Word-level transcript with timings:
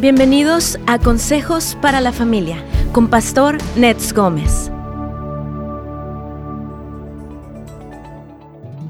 Bienvenidos 0.00 0.78
a 0.86 1.00
Consejos 1.00 1.76
para 1.82 2.00
la 2.00 2.12
Familia 2.12 2.64
con 2.92 3.08
Pastor 3.10 3.58
Nets 3.74 4.12
Gómez. 4.12 4.70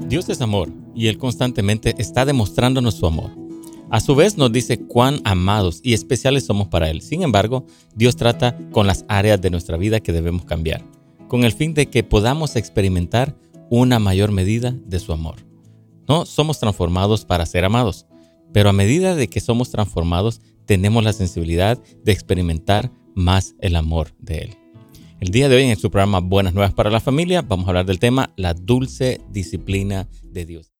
Dios 0.07 0.29
es 0.29 0.39
amor 0.41 0.69
y 0.93 1.07
Él 1.07 1.17
constantemente 1.17 1.95
está 1.97 2.25
demostrándonos 2.25 2.93
su 2.93 3.07
amor. 3.07 3.31
A 3.89 4.01
su 4.01 4.13
vez 4.13 4.37
nos 4.37 4.51
dice 4.51 4.85
cuán 4.85 5.19
amados 5.23 5.79
y 5.81 5.95
especiales 5.95 6.45
somos 6.45 6.67
para 6.67 6.91
Él. 6.91 7.01
Sin 7.01 7.23
embargo, 7.23 7.65
Dios 7.95 8.15
trata 8.15 8.55
con 8.71 8.85
las 8.85 9.03
áreas 9.07 9.41
de 9.41 9.49
nuestra 9.49 9.77
vida 9.77 10.01
que 10.01 10.13
debemos 10.13 10.45
cambiar, 10.45 10.83
con 11.27 11.43
el 11.43 11.53
fin 11.53 11.73
de 11.73 11.87
que 11.87 12.03
podamos 12.03 12.55
experimentar 12.55 13.35
una 13.71 13.97
mayor 13.97 14.31
medida 14.31 14.75
de 14.85 14.99
su 14.99 15.11
amor. 15.11 15.37
No 16.07 16.27
somos 16.27 16.59
transformados 16.59 17.25
para 17.25 17.47
ser 17.47 17.65
amados, 17.65 18.05
pero 18.53 18.69
a 18.69 18.73
medida 18.73 19.15
de 19.15 19.27
que 19.27 19.39
somos 19.39 19.71
transformados, 19.71 20.41
tenemos 20.69 21.03
la 21.03 21.13
sensibilidad 21.13 21.79
de 22.03 22.11
experimentar 22.11 22.91
más 23.15 23.55
el 23.59 23.75
amor 23.75 24.09
de 24.19 24.37
Él. 24.37 24.57
El 25.19 25.29
día 25.29 25.49
de 25.49 25.55
hoy 25.55 25.63
en 25.63 25.75
su 25.75 25.89
programa 25.89 26.19
Buenas 26.19 26.53
Nuevas 26.53 26.75
para 26.75 26.91
la 26.91 26.99
Familia 26.99 27.41
vamos 27.41 27.65
a 27.65 27.69
hablar 27.69 27.87
del 27.87 27.97
tema 27.97 28.33
la 28.35 28.53
dulce 28.53 29.19
disciplina 29.31 30.07
de 30.21 30.45
Dios. 30.45 30.71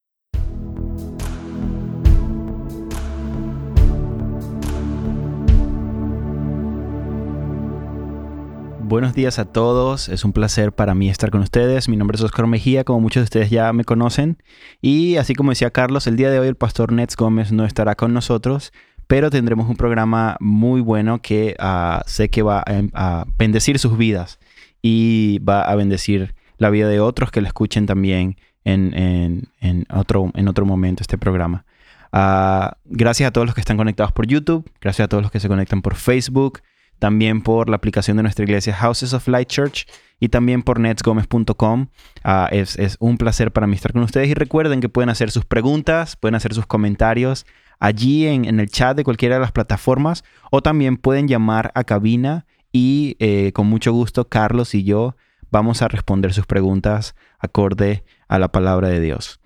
Buenos 8.90 9.14
días 9.14 9.38
a 9.38 9.44
todos, 9.44 10.08
es 10.08 10.24
un 10.24 10.32
placer 10.32 10.72
para 10.72 10.96
mí 10.96 11.08
estar 11.08 11.30
con 11.30 11.42
ustedes. 11.42 11.88
Mi 11.88 11.96
nombre 11.96 12.16
es 12.16 12.22
Oscar 12.22 12.48
Mejía, 12.48 12.82
como 12.82 12.98
muchos 12.98 13.20
de 13.20 13.24
ustedes 13.24 13.48
ya 13.48 13.72
me 13.72 13.84
conocen. 13.84 14.42
Y 14.80 15.14
así 15.14 15.36
como 15.36 15.50
decía 15.52 15.70
Carlos, 15.70 16.08
el 16.08 16.16
día 16.16 16.28
de 16.28 16.40
hoy 16.40 16.48
el 16.48 16.56
pastor 16.56 16.90
Nets 16.92 17.14
Gómez 17.14 17.52
no 17.52 17.64
estará 17.64 17.94
con 17.94 18.12
nosotros, 18.12 18.72
pero 19.10 19.28
tendremos 19.28 19.68
un 19.68 19.74
programa 19.74 20.36
muy 20.38 20.80
bueno 20.80 21.20
que 21.20 21.56
ah, 21.58 22.04
sé 22.06 22.30
que 22.30 22.42
va 22.42 22.62
a, 22.64 23.24
bendecir 23.36 23.80
sus 23.80 23.98
vidas 23.98 24.38
y 24.82 25.40
va 25.40 25.62
a 25.62 25.74
bendecir 25.74 26.36
la 26.58 26.70
vida 26.70 26.88
de 26.88 27.00
otros 27.00 27.32
que 27.32 27.40
lo 27.40 27.48
escuchen 27.48 27.86
también 27.86 28.36
en, 28.62 29.48
otro, 29.92 30.30
en 30.34 30.46
otro 30.46 30.64
momento 30.64 31.02
este 31.02 31.18
programa. 31.18 31.64
Ah, 32.12 32.76
gracias 32.84 33.26
a 33.26 33.32
todos 33.32 33.48
los 33.48 33.56
que 33.56 33.60
están 33.60 33.76
conectados 33.76 34.12
por 34.12 34.28
YouTube, 34.28 34.70
gracias 34.80 35.06
a 35.06 35.08
todos 35.08 35.24
los 35.24 35.32
que 35.32 35.40
se 35.40 35.48
conectan 35.48 35.82
por 35.82 35.96
Facebook, 35.96 36.60
también 37.00 37.42
por 37.42 37.68
la 37.68 37.76
aplicación 37.76 38.16
de 38.16 38.22
nuestra 38.22 38.44
iglesia 38.44 38.74
Houses 38.74 39.12
of 39.14 39.26
Light 39.26 39.48
Church 39.48 39.86
y 40.20 40.28
también 40.28 40.62
por 40.62 40.78
netsgomez.com. 40.78 41.88
Ah, 42.22 42.48
es, 42.52 42.78
un 43.00 43.16
placer 43.16 43.50
para 43.50 43.66
mí 43.66 43.74
estar 43.74 43.92
con 43.92 44.02
ustedes 44.02 44.28
y 44.28 44.34
recuerden 44.34 44.80
que 44.80 44.88
pueden 44.88 45.08
hacer 45.08 45.32
sus 45.32 45.44
preguntas, 45.44 46.14
pueden 46.14 46.36
hacer 46.36 46.54
sus 46.54 46.66
comentarios 46.66 47.46
allí 47.80 48.26
en, 48.26 48.60
el 48.60 48.68
chat 48.68 48.96
de 48.96 49.02
cualquiera 49.02 49.36
de 49.36 49.40
las 49.40 49.52
plataformas 49.52 50.22
o 50.50 50.62
también 50.62 50.98
pueden 50.98 51.26
llamar 51.26 51.72
a 51.74 51.84
cabina 51.84 52.46
y 52.70 53.16
eh, 53.18 53.52
con 53.52 53.66
mucho 53.66 53.92
gusto 53.92 54.28
Carlos 54.28 54.74
y 54.74 54.84
yo 54.84 55.16
vamos 55.50 55.80
a 55.82 55.88
responder 55.88 56.34
sus 56.34 56.46
preguntas 56.46 57.16
acorde 57.38 58.04
a 58.28 58.38
la 58.38 58.52
palabra 58.52 58.88
de 58.88 59.00
Dios. 59.00 59.40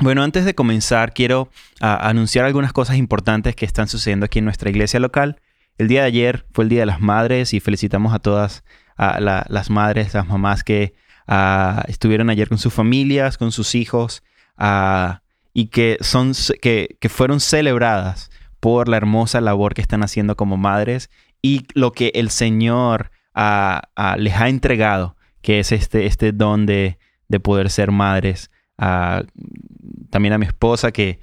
Bueno, 0.00 0.22
antes 0.22 0.44
de 0.44 0.54
comenzar, 0.54 1.14
quiero 1.14 1.48
ah, 1.80 2.08
anunciar 2.08 2.44
algunas 2.44 2.72
cosas 2.72 2.96
importantes 2.96 3.56
que 3.56 3.64
están 3.64 3.88
sucediendo 3.88 4.26
aquí 4.26 4.40
en 4.40 4.44
nuestra 4.44 4.68
iglesia 4.68 5.00
local. 5.00 5.40
El 5.76 5.88
día 5.88 6.02
de 6.02 6.06
ayer 6.06 6.46
fue 6.52 6.64
el 6.64 6.68
Día 6.70 6.80
de 6.80 6.86
las 6.86 7.00
Madres 7.00 7.52
y 7.52 7.60
felicitamos 7.60 8.14
a 8.14 8.20
todas 8.20 8.64
las 8.96 9.70
madres, 9.70 10.14
las 10.14 10.26
mamás 10.26 10.62
que 10.62 10.94
ah, 11.26 11.84
estuvieron 11.88 12.30
ayer 12.30 12.48
con 12.48 12.58
sus 12.58 12.72
familias, 12.72 13.38
con 13.38 13.50
sus 13.50 13.74
hijos 13.74 14.22
ah, 14.56 15.22
y 15.52 15.66
que, 15.66 15.96
son, 16.00 16.32
que, 16.60 16.96
fueron 17.08 17.40
celebradas 17.40 18.30
por 18.60 18.88
la 18.88 18.96
hermosa 18.96 19.40
labor 19.40 19.74
que 19.74 19.82
están 19.82 20.04
haciendo 20.04 20.36
como 20.36 20.56
madres 20.56 21.10
y 21.42 21.66
lo 21.74 21.90
que 21.90 22.12
el 22.14 22.30
Señor 22.30 23.10
ah, 23.34 23.82
les 24.16 24.34
ha 24.34 24.48
entregado, 24.48 25.16
que 25.42 25.58
es 25.58 25.72
este, 25.72 26.06
este 26.06 26.30
don 26.30 26.66
de, 26.66 26.98
de 27.28 27.40
poder 27.40 27.68
ser 27.68 27.90
madres. 27.90 28.52
también 28.76 30.34
a 30.34 30.38
mi 30.38 30.46
esposa, 30.46 30.92
que 30.92 31.18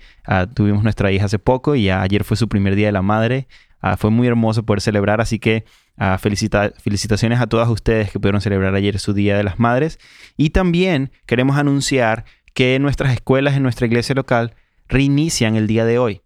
tuvimos 0.53 0.83
nuestra 0.83 1.09
hija 1.13 1.25
hace 1.25 1.39
poco 1.39 1.75
y 1.75 1.89
ayer 1.89 2.25
fue 2.25 2.35
su 2.35 2.50
primer 2.50 2.75
día 2.75 2.88
de 2.88 2.91
la 2.91 3.01
madre. 3.01 3.47
Ah, 3.81 3.97
fue 3.97 4.12
muy 4.12 4.28
hermoso 4.28 4.64
poder 4.64 4.81
celebrar, 4.81 5.22
así 5.22 5.40
que 5.40 5.66
ah, 5.97 6.18
felicitaciones 6.19 7.40
a 7.40 7.47
todas 7.47 7.68
ustedes 7.68 8.12
que 8.12 8.19
pudieron 8.19 8.42
celebrar 8.42 8.75
ayer 8.75 9.00
su 9.00 9.14
Día 9.14 9.36
de 9.36 9.44
las 9.44 9.59
Madres. 9.59 10.00
Y 10.38 10.52
también 10.52 11.12
queremos 11.25 11.58
anunciar 11.58 12.25
que 12.53 12.78
nuestras 12.80 13.14
escuelas 13.14 13.56
en 13.56 13.64
nuestra 13.64 13.88
iglesia 13.88 14.16
local 14.16 14.56
reinician 14.88 15.56
el 15.56 15.68
día 15.68 15.86
de 15.86 15.97
hoy. 15.97 16.22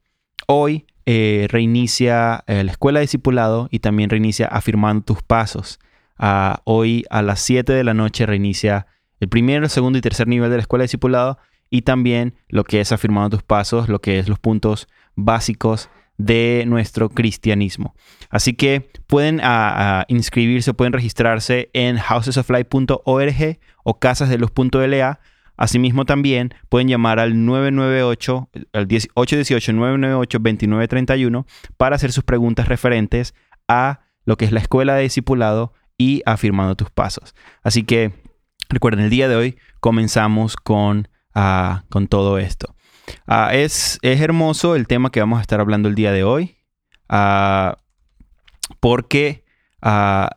Hoy 0.47 0.85
eh, 1.05 1.47
reinicia 1.49 2.43
eh, 2.47 2.63
la 2.63 2.71
escuela 2.71 2.99
de 2.99 3.03
discipulado 3.03 3.67
y 3.71 3.79
también 3.79 4.09
reinicia 4.09 4.47
afirmando 4.47 5.03
tus 5.03 5.23
pasos. 5.23 5.79
Ah, 6.17 6.61
hoy 6.65 7.05
a 7.09 7.21
las 7.21 7.41
7 7.41 7.71
de 7.73 7.83
la 7.83 7.93
noche 7.93 8.25
reinicia 8.25 8.87
el 9.19 9.29
primero, 9.29 9.69
segundo 9.69 9.97
y 9.97 10.01
tercer 10.01 10.27
nivel 10.27 10.49
de 10.49 10.57
la 10.57 10.61
escuela 10.61 10.81
de 10.81 10.85
discipulado 10.85 11.37
y 11.69 11.83
también 11.83 12.35
lo 12.47 12.63
que 12.63 12.81
es 12.81 12.91
afirmando 12.91 13.37
tus 13.37 13.43
pasos, 13.43 13.87
lo 13.87 14.01
que 14.01 14.19
es 14.19 14.27
los 14.27 14.39
puntos 14.39 14.87
básicos 15.15 15.89
de 16.17 16.63
nuestro 16.67 17.09
cristianismo. 17.09 17.95
Así 18.29 18.53
que 18.53 18.89
pueden 19.07 19.41
ah, 19.41 20.01
ah, 20.01 20.05
inscribirse, 20.07 20.73
pueden 20.73 20.93
registrarse 20.93 21.69
en 21.73 21.97
housesoflight.org 21.97 23.59
o 23.83 23.99
casasdeluz.la. 23.99 25.19
Asimismo 25.57 26.05
también 26.05 26.53
pueden 26.69 26.87
llamar 26.89 27.19
al 27.19 27.45
998, 27.45 28.49
al 28.73 28.87
818-998-2931 28.87 31.45
para 31.77 31.95
hacer 31.95 32.11
sus 32.11 32.25
preguntas 32.25 32.67
referentes 32.67 33.33
a 33.67 34.01
lo 34.25 34.37
que 34.37 34.45
es 34.45 34.51
la 34.51 34.59
escuela 34.59 34.95
de 34.95 35.03
discipulado 35.03 35.73
y 35.97 36.21
afirmando 36.25 36.75
tus 36.75 36.89
pasos. 36.89 37.35
Así 37.63 37.83
que 37.83 38.11
recuerden, 38.69 39.05
el 39.05 39.09
día 39.09 39.29
de 39.29 39.35
hoy 39.35 39.57
comenzamos 39.79 40.57
con, 40.57 41.07
ah, 41.33 41.83
con 41.89 42.07
todo 42.07 42.37
esto. 42.37 42.74
Ah, 43.27 43.51
es, 43.53 43.99
hermoso 44.01 44.75
el 44.75 44.87
tema 44.87 45.11
que 45.11 45.19
vamos 45.19 45.39
a 45.39 45.41
estar 45.41 45.59
hablando 45.59 45.89
el 45.89 45.95
día 45.95 46.11
de 46.11 46.23
hoy, 46.23 46.57
ah, 47.09 47.77
porque 48.79 49.43
ah, 49.81 50.29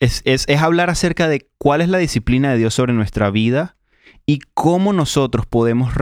es, 0.00 0.48
hablar 0.48 0.90
acerca 0.90 1.28
de 1.28 1.48
cuál 1.58 1.80
es 1.80 1.88
la 1.88 1.98
disciplina 1.98 2.50
de 2.50 2.58
Dios 2.58 2.74
sobre 2.74 2.92
nuestra 2.92 3.30
vida 3.30 3.76
y 4.26 4.40
cómo 4.54 4.92
nosotros 4.92 5.46
podemos 5.46 5.94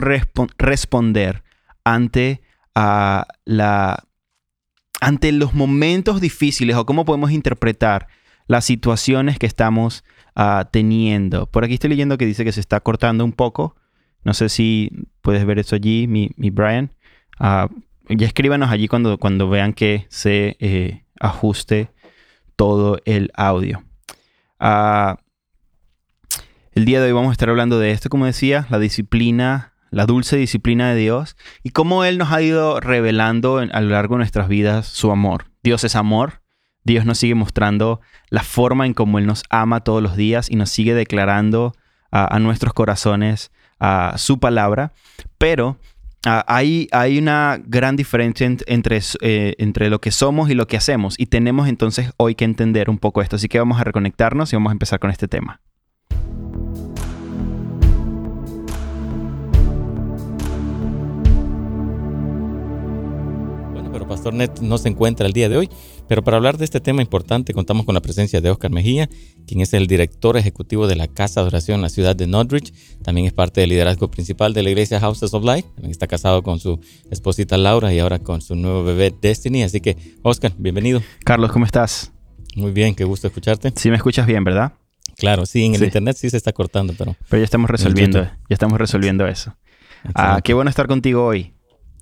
responder 0.57 1.43
ante, 1.83 2.41
la, 2.75 4.03
ante 4.99 5.31
los 5.31 5.53
momentos 5.53 6.19
difíciles 6.19 6.75
o 6.75 6.85
cómo 6.85 7.05
podemos 7.05 7.31
interpretar 7.31 8.07
las 8.47 8.65
situaciones 8.65 9.39
que 9.39 9.45
estamos 9.45 10.03
teniendo. 10.71 11.47
Por 11.47 11.63
aquí 11.63 11.75
estoy 11.75 11.89
leyendo 11.89 12.17
que 12.17 12.25
dice 12.25 12.43
que 12.43 12.51
se 12.51 12.59
está 12.59 12.79
cortando 12.81 13.23
un 13.23 13.33
poco. 13.33 13.75
No 14.27 14.33
sé 14.33 14.49
si 14.49 14.91
puedes 15.21 15.45
ver 15.45 15.57
eso 15.57 15.77
allí, 15.77 16.05
mi, 16.05 16.33
Brian. 16.49 16.91
Uh, 17.39 17.73
ya 18.09 18.27
escríbanos 18.27 18.69
allí 18.69 18.89
cuando, 18.89 19.17
cuando 19.17 19.47
vean 19.47 19.71
que 19.71 20.05
se 20.09 20.57
eh, 20.59 21.05
ajuste 21.17 21.91
todo 22.57 22.99
el 23.05 23.31
audio. 23.35 23.85
Ah, 24.59 25.15
el 26.73 26.83
día 26.83 26.99
de 26.99 27.07
hoy 27.07 27.13
vamos 27.13 27.29
a 27.29 27.31
estar 27.31 27.49
hablando 27.49 27.79
de 27.79 27.91
esto, 27.91 28.09
como 28.09 28.25
decía, 28.25 28.67
la 28.69 28.79
disciplina, 28.79 29.71
la 29.91 30.05
dulce 30.05 30.35
disciplina 30.35 30.89
de 30.89 30.99
Dios 30.99 31.37
y 31.63 31.69
cómo 31.69 32.03
Él 32.03 32.17
nos 32.17 32.33
ha 32.33 32.41
ido 32.41 32.81
revelando 32.81 33.59
a 33.59 33.81
lo 33.81 33.89
largo 33.91 34.15
de 34.15 34.19
nuestras 34.19 34.49
vidas 34.49 34.87
su 34.87 35.09
amor. 35.09 35.45
Dios 35.63 35.85
es 35.85 35.95
amor. 35.95 36.41
Dios 36.83 37.05
nos 37.05 37.17
sigue 37.17 37.35
mostrando 37.35 38.01
la 38.29 38.43
forma 38.43 38.85
en 38.85 38.93
cómo 38.93 39.19
Él 39.19 39.25
nos 39.25 39.43
ama 39.49 39.85
todos 39.85 40.03
los 40.03 40.17
días 40.17 40.51
y 40.51 40.57
nos 40.57 40.69
sigue 40.69 40.93
declarando 40.93 41.73
a 42.11 42.39
nuestros 42.39 42.73
corazones 42.73 43.51
su 44.17 44.39
palabra, 44.39 44.93
pero 45.37 45.77
ah, 46.25 46.43
hay, 46.47 46.87
hay, 46.91 47.17
una 47.17 47.59
gran 47.63 47.95
diferencia 47.95 48.47
entre, 48.65 49.01
eh, 49.21 49.55
entre 49.57 49.89
lo 49.89 49.99
que 49.99 50.11
somos 50.11 50.49
y 50.49 50.55
lo 50.55 50.67
que 50.67 50.77
hacemos 50.77 51.19
y 51.19 51.27
tenemos 51.27 51.67
entonces 51.67 52.11
hoy 52.17 52.35
que 52.35 52.45
entender 52.45 52.89
un 52.89 52.97
poco 52.97 53.21
esto, 53.21 53.35
así 53.35 53.47
que 53.47 53.59
vamos 53.59 53.79
a 53.79 53.83
reconectarnos 53.83 54.51
y 54.51 54.55
vamos 54.55 54.71
a 54.71 54.73
empezar 54.73 54.99
con 54.99 55.11
este 55.11 55.27
tema. 55.27 55.61
Pastor 64.07 64.33
Net 64.33 64.59
no 64.61 64.77
se 64.77 64.89
encuentra 64.89 65.27
el 65.27 65.33
día 65.33 65.49
de 65.49 65.57
hoy, 65.57 65.69
pero 66.07 66.23
para 66.23 66.37
hablar 66.37 66.57
de 66.57 66.65
este 66.65 66.79
tema 66.79 67.01
importante 67.01 67.53
contamos 67.53 67.85
con 67.85 67.95
la 67.95 68.01
presencia 68.01 68.41
de 68.41 68.49
Oscar 68.49 68.71
Mejía, 68.71 69.09
quien 69.45 69.61
es 69.61 69.73
el 69.73 69.87
director 69.87 70.37
ejecutivo 70.37 70.87
de 70.87 70.95
la 70.95 71.07
Casa 71.07 71.41
de 71.41 71.47
Oración 71.47 71.75
en 71.75 71.81
la 71.83 71.89
ciudad 71.89 72.15
de 72.15 72.27
Norwich. 72.27 72.73
También 73.03 73.27
es 73.27 73.33
parte 73.33 73.61
del 73.61 73.69
liderazgo 73.69 74.09
principal 74.09 74.53
de 74.53 74.63
la 74.63 74.69
iglesia 74.69 74.99
Houses 74.99 75.33
of 75.33 75.43
Light. 75.43 75.65
También 75.65 75.91
está 75.91 76.07
casado 76.07 76.43
con 76.43 76.59
su 76.59 76.79
esposita 77.11 77.57
Laura 77.57 77.93
y 77.93 77.99
ahora 77.99 78.19
con 78.19 78.41
su 78.41 78.55
nuevo 78.55 78.83
bebé 78.83 79.13
Destiny. 79.21 79.63
Así 79.63 79.81
que, 79.81 79.97
Oscar, 80.23 80.53
bienvenido. 80.57 81.01
Carlos, 81.23 81.51
¿cómo 81.51 81.65
estás? 81.65 82.11
Muy 82.55 82.71
bien, 82.71 82.95
qué 82.95 83.03
gusto 83.03 83.27
escucharte. 83.27 83.71
Sí, 83.75 83.89
me 83.89 83.97
escuchas 83.97 84.25
bien, 84.25 84.43
¿verdad? 84.43 84.73
Claro, 85.17 85.45
sí, 85.45 85.65
en 85.65 85.75
el 85.75 85.83
internet 85.83 86.15
sí 86.17 86.29
se 86.29 86.37
está 86.37 86.53
cortando, 86.53 86.93
pero... 86.97 87.15
Pero 87.29 87.39
ya 87.39 87.45
estamos 87.45 87.69
resolviendo, 87.69 88.23
ya 88.23 88.31
estamos 88.49 88.77
resolviendo 88.77 89.27
eso. 89.27 89.55
Ah, 90.13 90.41
qué 90.43 90.53
bueno 90.53 90.69
estar 90.69 90.87
contigo 90.87 91.25
hoy. 91.25 91.53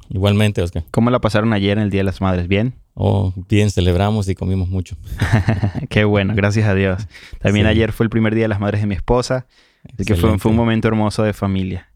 Igualmente, 0.09 0.61
Oscar. 0.61 0.83
¿Cómo 0.91 1.09
la 1.09 1.19
pasaron 1.19 1.53
ayer 1.53 1.77
en 1.77 1.85
el 1.85 1.89
Día 1.89 2.01
de 2.01 2.05
las 2.05 2.21
Madres? 2.21 2.47
¿Bien? 2.47 2.75
Oh, 2.97 3.33
bien, 3.49 3.69
celebramos 3.69 4.27
y 4.29 4.35
comimos 4.35 4.69
mucho. 4.69 4.95
Qué 5.89 6.05
bueno, 6.05 6.33
gracias 6.33 6.67
a 6.67 6.73
Dios. 6.73 7.07
También 7.39 7.65
ayer 7.65 7.91
fue 7.91 8.05
el 8.05 8.09
primer 8.09 8.33
día 8.33 8.45
de 8.45 8.47
las 8.47 8.61
madres 8.61 8.81
de 8.81 8.87
mi 8.87 8.95
esposa, 8.95 9.47
así 9.93 10.05
que 10.05 10.15
fue, 10.15 10.39
fue, 10.39 10.51
un 10.51 10.57
momento 10.57 10.87
hermoso 10.87 11.23
de 11.23 11.33
familia. 11.33 11.89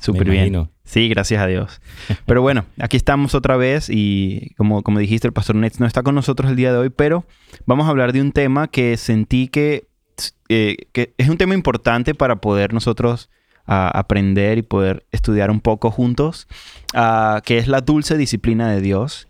Súper 0.00 0.28
bien. 0.28 0.68
Sí, 0.82 1.08
gracias 1.08 1.40
a 1.40 1.46
Dios. 1.46 1.80
Pero 2.26 2.42
bueno, 2.42 2.64
aquí 2.80 2.96
estamos 2.96 3.34
otra 3.34 3.56
vez 3.56 3.88
y 3.88 4.54
como, 4.56 4.82
como 4.82 4.98
dijiste, 4.98 5.28
el 5.28 5.32
pastor 5.32 5.54
Nets 5.54 5.78
no 5.78 5.86
está 5.86 6.02
con 6.02 6.16
nosotros 6.16 6.50
el 6.50 6.56
día 6.56 6.72
de 6.72 6.78
hoy, 6.78 6.90
pero 6.90 7.24
vamos 7.64 7.86
a 7.86 7.90
hablar 7.90 8.12
de 8.12 8.20
un 8.20 8.32
tema 8.32 8.68
que 8.68 8.96
sentí 8.96 9.46
que, 9.46 9.86
eh, 10.48 10.76
que 10.92 11.14
es 11.16 11.28
un 11.28 11.36
tema 11.36 11.54
importante 11.54 12.14
para 12.14 12.40
poder 12.40 12.74
nosotros 12.74 13.30
aprender 13.66 14.58
y 14.58 14.62
poder 14.62 15.06
estudiar 15.10 15.50
un 15.50 15.60
poco 15.60 15.90
juntos, 15.90 16.46
uh, 16.94 17.40
que 17.44 17.58
es 17.58 17.68
la 17.68 17.80
dulce 17.80 18.16
disciplina 18.16 18.70
de 18.70 18.80
Dios. 18.80 19.26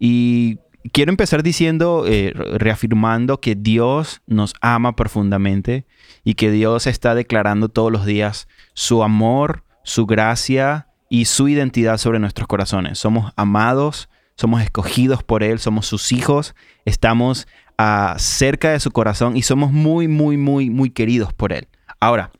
Y 0.00 0.58
quiero 0.92 1.10
empezar 1.10 1.42
diciendo, 1.42 2.04
eh, 2.08 2.32
reafirmando 2.34 3.38
que 3.40 3.54
Dios 3.54 4.22
nos 4.26 4.54
ama 4.62 4.96
profundamente 4.96 5.86
y 6.24 6.34
que 6.34 6.50
Dios 6.50 6.86
está 6.86 7.14
declarando 7.14 7.68
todos 7.68 7.92
los 7.92 8.06
días 8.06 8.48
su 8.72 9.02
amor, 9.02 9.62
su 9.84 10.06
gracia 10.06 10.88
y 11.10 11.26
su 11.26 11.48
identidad 11.48 11.98
sobre 11.98 12.18
nuestros 12.18 12.48
corazones. 12.48 12.98
Somos 12.98 13.32
amados, 13.36 14.08
somos 14.36 14.62
escogidos 14.62 15.22
por 15.22 15.42
Él, 15.42 15.58
somos 15.58 15.86
sus 15.86 16.12
hijos, 16.12 16.54
estamos 16.86 17.46
uh, 17.78 18.18
cerca 18.18 18.70
de 18.70 18.80
su 18.80 18.90
corazón 18.90 19.36
y 19.36 19.42
somos 19.42 19.72
muy, 19.72 20.08
muy, 20.08 20.38
muy, 20.38 20.70
muy 20.70 20.90
queridos 20.90 21.34
por 21.34 21.52
Él. 21.52 21.68
Ahora, 22.00 22.30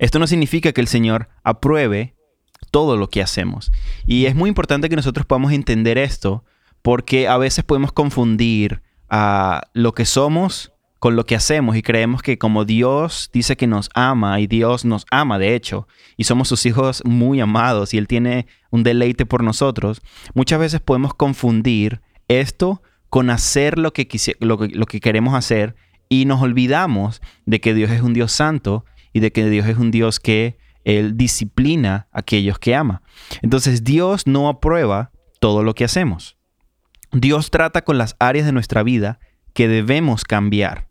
esto 0.00 0.18
no 0.18 0.26
significa 0.26 0.72
que 0.72 0.80
el 0.80 0.88
Señor 0.88 1.28
apruebe 1.44 2.16
todo 2.70 2.96
lo 2.96 3.08
que 3.08 3.22
hacemos. 3.22 3.72
Y 4.06 4.26
es 4.26 4.34
muy 4.34 4.48
importante 4.48 4.88
que 4.88 4.96
nosotros 4.96 5.26
podamos 5.26 5.52
entender 5.52 5.98
esto 5.98 6.44
porque 6.82 7.28
a 7.28 7.36
veces 7.36 7.64
podemos 7.64 7.92
confundir 7.92 8.82
a 9.08 9.62
lo 9.72 9.92
que 9.94 10.04
somos 10.04 10.72
con 10.98 11.14
lo 11.14 11.26
que 11.26 11.36
hacemos 11.36 11.76
y 11.76 11.82
creemos 11.82 12.22
que 12.22 12.38
como 12.38 12.64
Dios 12.64 13.30
dice 13.32 13.56
que 13.56 13.68
nos 13.68 13.88
ama 13.94 14.40
y 14.40 14.46
Dios 14.48 14.84
nos 14.84 15.06
ama 15.10 15.38
de 15.38 15.54
hecho 15.54 15.86
y 16.16 16.24
somos 16.24 16.48
sus 16.48 16.66
hijos 16.66 17.02
muy 17.04 17.40
amados 17.40 17.94
y 17.94 17.98
Él 17.98 18.08
tiene 18.08 18.46
un 18.70 18.82
deleite 18.82 19.24
por 19.24 19.44
nosotros, 19.44 20.02
muchas 20.34 20.58
veces 20.58 20.80
podemos 20.80 21.14
confundir 21.14 22.00
esto 22.26 22.82
con 23.10 23.30
hacer 23.30 23.78
lo 23.78 23.92
que, 23.92 24.08
lo 24.40 24.56
lo 24.56 24.86
que 24.86 25.00
queremos 25.00 25.34
hacer 25.34 25.76
y 26.08 26.24
nos 26.24 26.42
olvidamos 26.42 27.22
de 27.46 27.60
que 27.60 27.74
Dios 27.74 27.90
es 27.90 28.02
un 28.02 28.12
Dios 28.12 28.32
santo 28.32 28.84
y 29.12 29.20
de 29.20 29.32
que 29.32 29.48
Dios 29.48 29.66
es 29.66 29.78
un 29.78 29.90
Dios 29.90 30.20
que 30.20 30.58
Él 30.88 31.18
disciplina 31.18 32.08
a 32.12 32.20
aquellos 32.20 32.58
que 32.58 32.74
ama. 32.74 33.02
Entonces 33.42 33.84
Dios 33.84 34.26
no 34.26 34.48
aprueba 34.48 35.12
todo 35.38 35.62
lo 35.62 35.74
que 35.74 35.84
hacemos. 35.84 36.38
Dios 37.12 37.50
trata 37.50 37.82
con 37.82 37.98
las 37.98 38.16
áreas 38.18 38.46
de 38.46 38.52
nuestra 38.52 38.82
vida 38.82 39.20
que 39.52 39.68
debemos 39.68 40.24
cambiar 40.24 40.88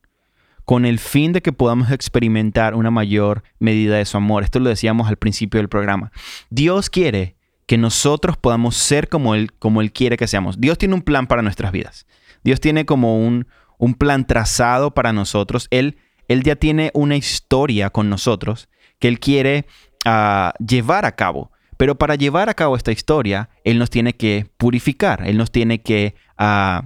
con 0.66 0.86
el 0.86 1.00
fin 1.00 1.34
de 1.34 1.42
que 1.42 1.52
podamos 1.52 1.90
experimentar 1.90 2.76
una 2.76 2.92
mayor 2.92 3.42
medida 3.58 3.98
de 3.98 4.06
su 4.06 4.18
amor. 4.18 4.44
Esto 4.44 4.60
lo 4.60 4.70
decíamos 4.70 5.08
al 5.08 5.18
principio 5.18 5.60
del 5.60 5.70
programa. 5.70 6.12
Dios 6.52 6.92
quiere 6.92 7.36
que 7.66 7.80
nosotros 7.80 8.38
podamos 8.38 8.76
ser 8.76 9.10
como 9.10 9.34
Él, 9.34 9.52
como 9.54 9.82
él 9.82 9.92
quiere 9.92 10.16
que 10.16 10.28
seamos. 10.28 10.62
Dios 10.62 10.78
tiene 10.78 10.94
un 10.94 11.02
plan 11.02 11.26
para 11.26 11.42
nuestras 11.42 11.72
vidas. 11.72 12.06
Dios 12.44 12.60
tiene 12.60 12.86
como 12.86 13.26
un, 13.26 13.48
un 13.80 13.96
plan 13.96 14.28
trazado 14.28 14.94
para 14.94 15.12
nosotros. 15.12 15.68
Él, 15.72 15.98
él 16.28 16.44
ya 16.44 16.56
tiene 16.56 16.92
una 16.94 17.16
historia 17.16 17.90
con 17.90 18.10
nosotros 18.10 18.70
que 19.00 19.08
Él 19.08 19.20
quiere 19.20 19.66
uh, 20.06 20.52
llevar 20.64 21.06
a 21.06 21.16
cabo. 21.16 21.52
Pero 21.78 21.98
para 21.98 22.16
llevar 22.16 22.50
a 22.50 22.56
cabo 22.56 22.76
esta 22.76 22.92
historia, 22.92 23.50
Él 23.64 23.78
nos 23.78 23.90
tiene 23.90 24.14
que 24.14 24.50
purificar, 24.58 25.28
Él 25.28 25.38
nos 25.38 25.52
tiene 25.52 25.82
que 25.82 26.16
uh, 26.40 26.82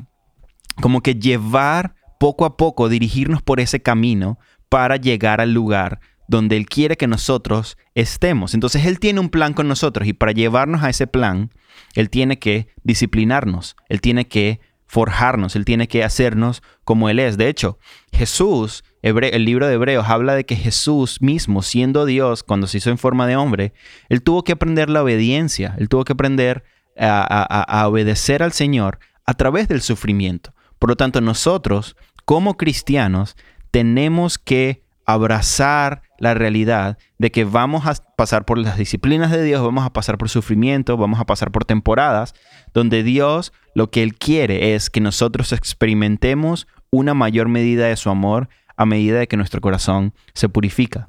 como 0.82 1.02
que 1.02 1.16
llevar 1.16 1.96
poco 2.20 2.46
a 2.46 2.58
poco 2.58 2.90
dirigirnos 2.90 3.42
por 3.42 3.60
ese 3.60 3.82
camino 3.82 4.38
para 4.70 4.98
llegar 4.98 5.42
al 5.42 5.54
lugar 5.54 6.00
donde 6.28 6.56
Él 6.56 6.66
quiere 6.66 6.98
que 6.98 7.08
nosotros 7.08 7.78
estemos. 7.94 8.54
Entonces 8.54 8.86
Él 8.86 9.00
tiene 9.00 9.20
un 9.20 9.30
plan 9.30 9.54
con 9.54 9.68
nosotros 9.68 10.08
y 10.08 10.14
para 10.14 10.32
llevarnos 10.32 10.84
a 10.84 10.90
ese 10.90 11.08
plan, 11.08 11.52
Él 11.94 12.10
tiene 12.10 12.40
que 12.40 12.68
disciplinarnos, 12.84 13.76
Él 13.90 14.02
tiene 14.02 14.28
que 14.28 14.62
forjarnos, 14.88 15.56
Él 15.56 15.66
tiene 15.66 15.88
que 15.88 16.04
hacernos 16.04 16.64
como 16.84 17.10
Él 17.10 17.20
es. 17.20 17.38
De 17.38 17.50
hecho, 17.50 17.80
Jesús, 18.14 18.84
el 19.02 19.46
libro 19.46 19.68
de 19.68 19.74
Hebreos 19.74 20.08
habla 20.08 20.36
de 20.36 20.46
que 20.46 20.56
Jesús 20.56 21.22
mismo, 21.22 21.62
siendo 21.62 22.06
Dios, 22.06 22.44
cuando 22.44 22.68
se 22.68 22.78
hizo 22.78 22.90
en 22.90 22.98
forma 22.98 23.28
de 23.28 23.36
hombre, 23.36 23.74
Él 24.10 24.22
tuvo 24.22 24.44
que 24.44 24.52
aprender 24.52 24.90
la 24.90 25.04
obediencia, 25.04 25.76
Él 25.78 25.90
tuvo 25.90 26.06
que 26.06 26.14
aprender 26.14 26.64
a 26.98 27.86
obedecer 27.88 28.44
al 28.44 28.52
Señor 28.52 29.00
a 29.26 29.34
través 29.34 29.68
del 29.68 29.82
sufrimiento. 29.82 30.54
Por 30.78 30.90
lo 30.90 30.96
tanto, 30.96 31.22
nosotros 31.22 31.96
como 32.26 32.58
cristianos 32.58 33.36
tenemos 33.72 34.38
que 34.38 34.84
abrazar 35.06 36.04
la 36.20 36.34
realidad 36.34 36.98
de 37.18 37.32
que 37.32 37.44
vamos 37.44 37.86
a 37.88 37.96
pasar 38.16 38.46
por 38.46 38.58
las 38.58 38.78
disciplinas 38.78 39.32
de 39.32 39.44
Dios, 39.44 39.64
vamos 39.64 39.86
a 39.86 39.94
pasar 39.94 40.18
por 40.18 40.30
sufrimiento, 40.30 40.98
vamos 40.98 41.20
a 41.20 41.26
pasar 41.26 41.52
por 41.52 41.66
temporadas, 41.66 42.34
donde 42.74 43.04
Dios 43.04 43.52
lo 43.74 43.90
que 43.90 44.04
Él 44.04 44.16
quiere 44.16 44.76
es 44.76 44.90
que 44.90 45.02
nosotros 45.02 45.52
experimentemos 45.52 46.68
una 46.92 47.14
mayor 47.14 47.48
medida 47.48 47.88
de 47.88 47.96
su 47.96 48.10
amor 48.10 48.50
a 48.82 48.86
medida 48.88 49.20
de 49.20 49.28
que 49.28 49.38
nuestro 49.38 49.62
corazón 49.62 50.16
se 50.34 50.50
purifica. 50.50 51.08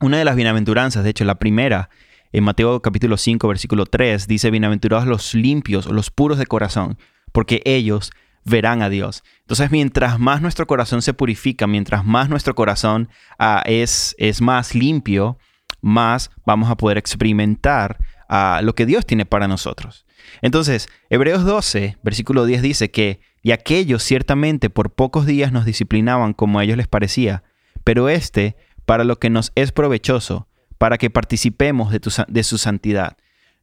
Una 0.00 0.18
de 0.18 0.24
las 0.24 0.34
bienaventuranzas, 0.34 1.04
de 1.04 1.10
hecho 1.10 1.24
la 1.24 1.36
primera, 1.36 1.88
en 2.32 2.42
Mateo 2.42 2.82
capítulo 2.82 3.16
5, 3.16 3.46
versículo 3.46 3.86
3, 3.86 4.26
dice, 4.26 4.50
bienaventurados 4.50 5.06
los 5.06 5.32
limpios 5.32 5.86
los 5.86 6.10
puros 6.10 6.36
de 6.36 6.46
corazón, 6.46 6.98
porque 7.30 7.62
ellos 7.64 8.10
verán 8.44 8.82
a 8.82 8.88
Dios. 8.88 9.22
Entonces, 9.42 9.70
mientras 9.70 10.18
más 10.18 10.42
nuestro 10.42 10.66
corazón 10.66 11.00
se 11.00 11.14
purifica, 11.14 11.68
mientras 11.68 12.04
más 12.04 12.28
nuestro 12.28 12.56
corazón 12.56 13.08
uh, 13.38 13.60
es, 13.66 14.16
es 14.18 14.40
más 14.40 14.74
limpio, 14.74 15.38
más 15.80 16.32
vamos 16.44 16.70
a 16.70 16.76
poder 16.76 16.98
experimentar 16.98 17.98
uh, 18.28 18.64
lo 18.64 18.74
que 18.74 18.84
Dios 18.84 19.06
tiene 19.06 19.26
para 19.26 19.46
nosotros. 19.46 20.06
Entonces, 20.42 20.88
Hebreos 21.08 21.44
12, 21.44 21.98
versículo 22.02 22.46
10 22.46 22.62
dice 22.62 22.90
que, 22.90 23.20
y 23.46 23.52
aquellos 23.52 24.02
ciertamente 24.02 24.70
por 24.70 24.90
pocos 24.90 25.24
días 25.24 25.52
nos 25.52 25.64
disciplinaban 25.64 26.32
como 26.32 26.58
a 26.58 26.64
ellos 26.64 26.76
les 26.76 26.88
parecía, 26.88 27.44
pero 27.84 28.08
este 28.08 28.56
para 28.86 29.04
lo 29.04 29.20
que 29.20 29.30
nos 29.30 29.52
es 29.54 29.70
provechoso, 29.70 30.48
para 30.78 30.98
que 30.98 31.10
participemos 31.10 31.92
de, 31.92 32.42
su 32.42 32.58
santidad. 32.58 33.16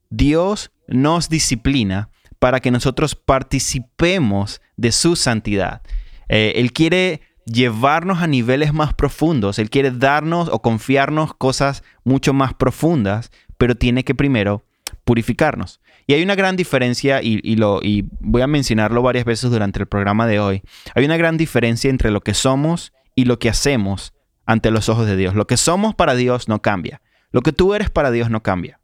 Dios 0.09 0.71
nos 0.87 1.27
disciplina 1.27 2.11
para 2.39 2.61
que 2.61 2.71
nosotros 2.71 3.15
participemos 3.15 4.61
de 4.77 4.93
su 4.93 5.17
santidad. 5.17 5.81
Eh, 6.29 6.53
él 6.55 6.71
quiere 6.71 7.19
llevarnos 7.43 8.21
a 8.21 8.27
niveles 8.27 8.73
más 8.73 8.93
profundos, 8.93 9.59
Él 9.59 9.69
quiere 9.69 9.91
darnos 9.91 10.47
o 10.47 10.61
confiarnos 10.61 11.33
cosas 11.33 11.83
mucho 12.05 12.31
más 12.31 12.53
profundas, 12.53 13.31
pero 13.57 13.75
tiene 13.75 14.05
que 14.05 14.15
primero 14.15 14.63
purificarnos. 15.03 15.81
Y 16.05 16.13
hay 16.13 16.23
una 16.23 16.35
gran 16.35 16.55
diferencia, 16.55 17.21
y, 17.21 17.55
lo, 17.55 17.79
y 17.81 18.05
voy 18.19 18.41
a 18.41 18.47
mencionarlo 18.47 19.01
varias 19.01 19.25
veces 19.25 19.49
durante 19.49 19.79
el 19.79 19.85
programa 19.85 20.27
de 20.27 20.39
hoy, 20.39 20.61
hay 20.95 21.05
una 21.05 21.17
gran 21.17 21.37
diferencia 21.37 21.89
entre 21.89 22.11
lo 22.11 22.21
que 22.21 22.33
somos 22.33 22.93
y 23.15 23.25
lo 23.25 23.39
que 23.39 23.49
hacemos 23.49 24.13
ante 24.45 24.71
los 24.71 24.89
ojos 24.89 25.05
de 25.05 25.15
Dios. 25.15 25.35
Lo 25.35 25.47
que 25.47 25.57
somos 25.57 25.95
para 25.95 26.15
Dios 26.15 26.47
no 26.47 26.61
cambia. 26.61 27.01
Lo 27.31 27.41
que 27.41 27.53
tú 27.53 27.73
eres 27.73 27.89
para 27.89 28.11
Dios 28.11 28.29
no 28.29 28.43
cambia. 28.43 28.79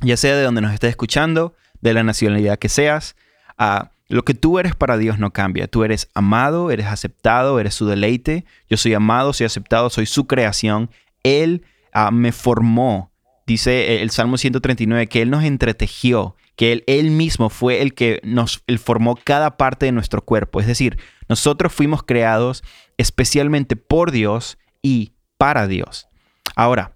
Ya 0.00 0.16
sea 0.16 0.36
de 0.36 0.42
donde 0.42 0.60
nos 0.60 0.72
estés 0.72 0.90
escuchando, 0.90 1.54
de 1.80 1.92
la 1.92 2.02
nacionalidad 2.02 2.58
que 2.58 2.68
seas, 2.68 3.16
a 3.56 3.90
lo 4.08 4.24
que 4.24 4.34
tú 4.34 4.58
eres 4.58 4.74
para 4.74 4.96
Dios 4.96 5.18
no 5.18 5.32
cambia. 5.32 5.68
Tú 5.68 5.84
eres 5.84 6.08
amado, 6.14 6.70
eres 6.70 6.86
aceptado, 6.86 7.60
eres 7.60 7.74
su 7.74 7.86
deleite. 7.86 8.46
Yo 8.68 8.76
soy 8.76 8.94
amado, 8.94 9.32
soy 9.32 9.46
aceptado, 9.46 9.90
soy 9.90 10.06
su 10.06 10.26
creación. 10.26 10.90
Él 11.22 11.64
ah, 11.92 12.10
me 12.10 12.32
formó. 12.32 13.12
Dice 13.48 14.02
el 14.02 14.10
Salmo 14.10 14.36
139 14.36 15.06
que 15.06 15.22
Él 15.22 15.30
nos 15.30 15.42
entretejió, 15.42 16.36
que 16.54 16.70
él, 16.70 16.84
él, 16.86 17.10
mismo 17.10 17.48
fue 17.48 17.80
el 17.80 17.94
que 17.94 18.20
nos 18.22 18.62
formó 18.76 19.16
cada 19.16 19.56
parte 19.56 19.86
de 19.86 19.92
nuestro 19.92 20.22
cuerpo. 20.22 20.60
Es 20.60 20.66
decir, 20.66 20.98
nosotros 21.30 21.72
fuimos 21.72 22.02
creados 22.02 22.62
especialmente 22.98 23.74
por 23.74 24.10
Dios 24.10 24.58
y 24.82 25.14
para 25.38 25.66
Dios. 25.66 26.08
Ahora, 26.56 26.92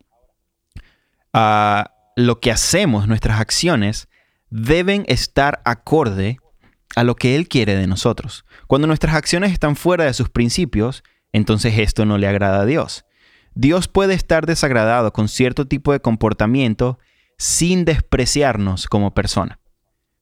uh, 1.33 1.89
lo 2.17 2.39
que 2.41 2.51
hacemos, 2.51 3.09
nuestras 3.09 3.41
acciones, 3.41 4.09
deben 4.51 5.07
estar 5.09 5.63
acorde 5.65 6.37
a 6.97 7.03
lo 7.03 7.17
que 7.17 7.35
Él 7.35 7.49
quiere 7.49 7.77
de 7.77 7.87
nosotros. 7.87 8.45
Cuando 8.67 8.87
nuestras 8.87 9.15
acciones 9.15 9.53
están 9.53 9.77
fuera 9.77 10.05
de 10.05 10.13
sus 10.13 10.29
principios, 10.29 11.03
entonces 11.33 11.79
esto 11.79 12.05
no 12.05 12.19
le 12.19 12.27
agrada 12.27 12.61
a 12.61 12.67
Dios. 12.67 13.07
Dios 13.55 13.89
puede 13.89 14.15
estar 14.15 14.47
desagradado 14.47 15.13
con 15.13 15.29
cierto 15.29 15.67
tipo 15.67 15.93
de 15.93 16.01
comportamiento 16.01 16.99
sin 17.39 17.85
despreciarnos 17.85 18.87
como 18.87 19.15
persona. 19.15 19.59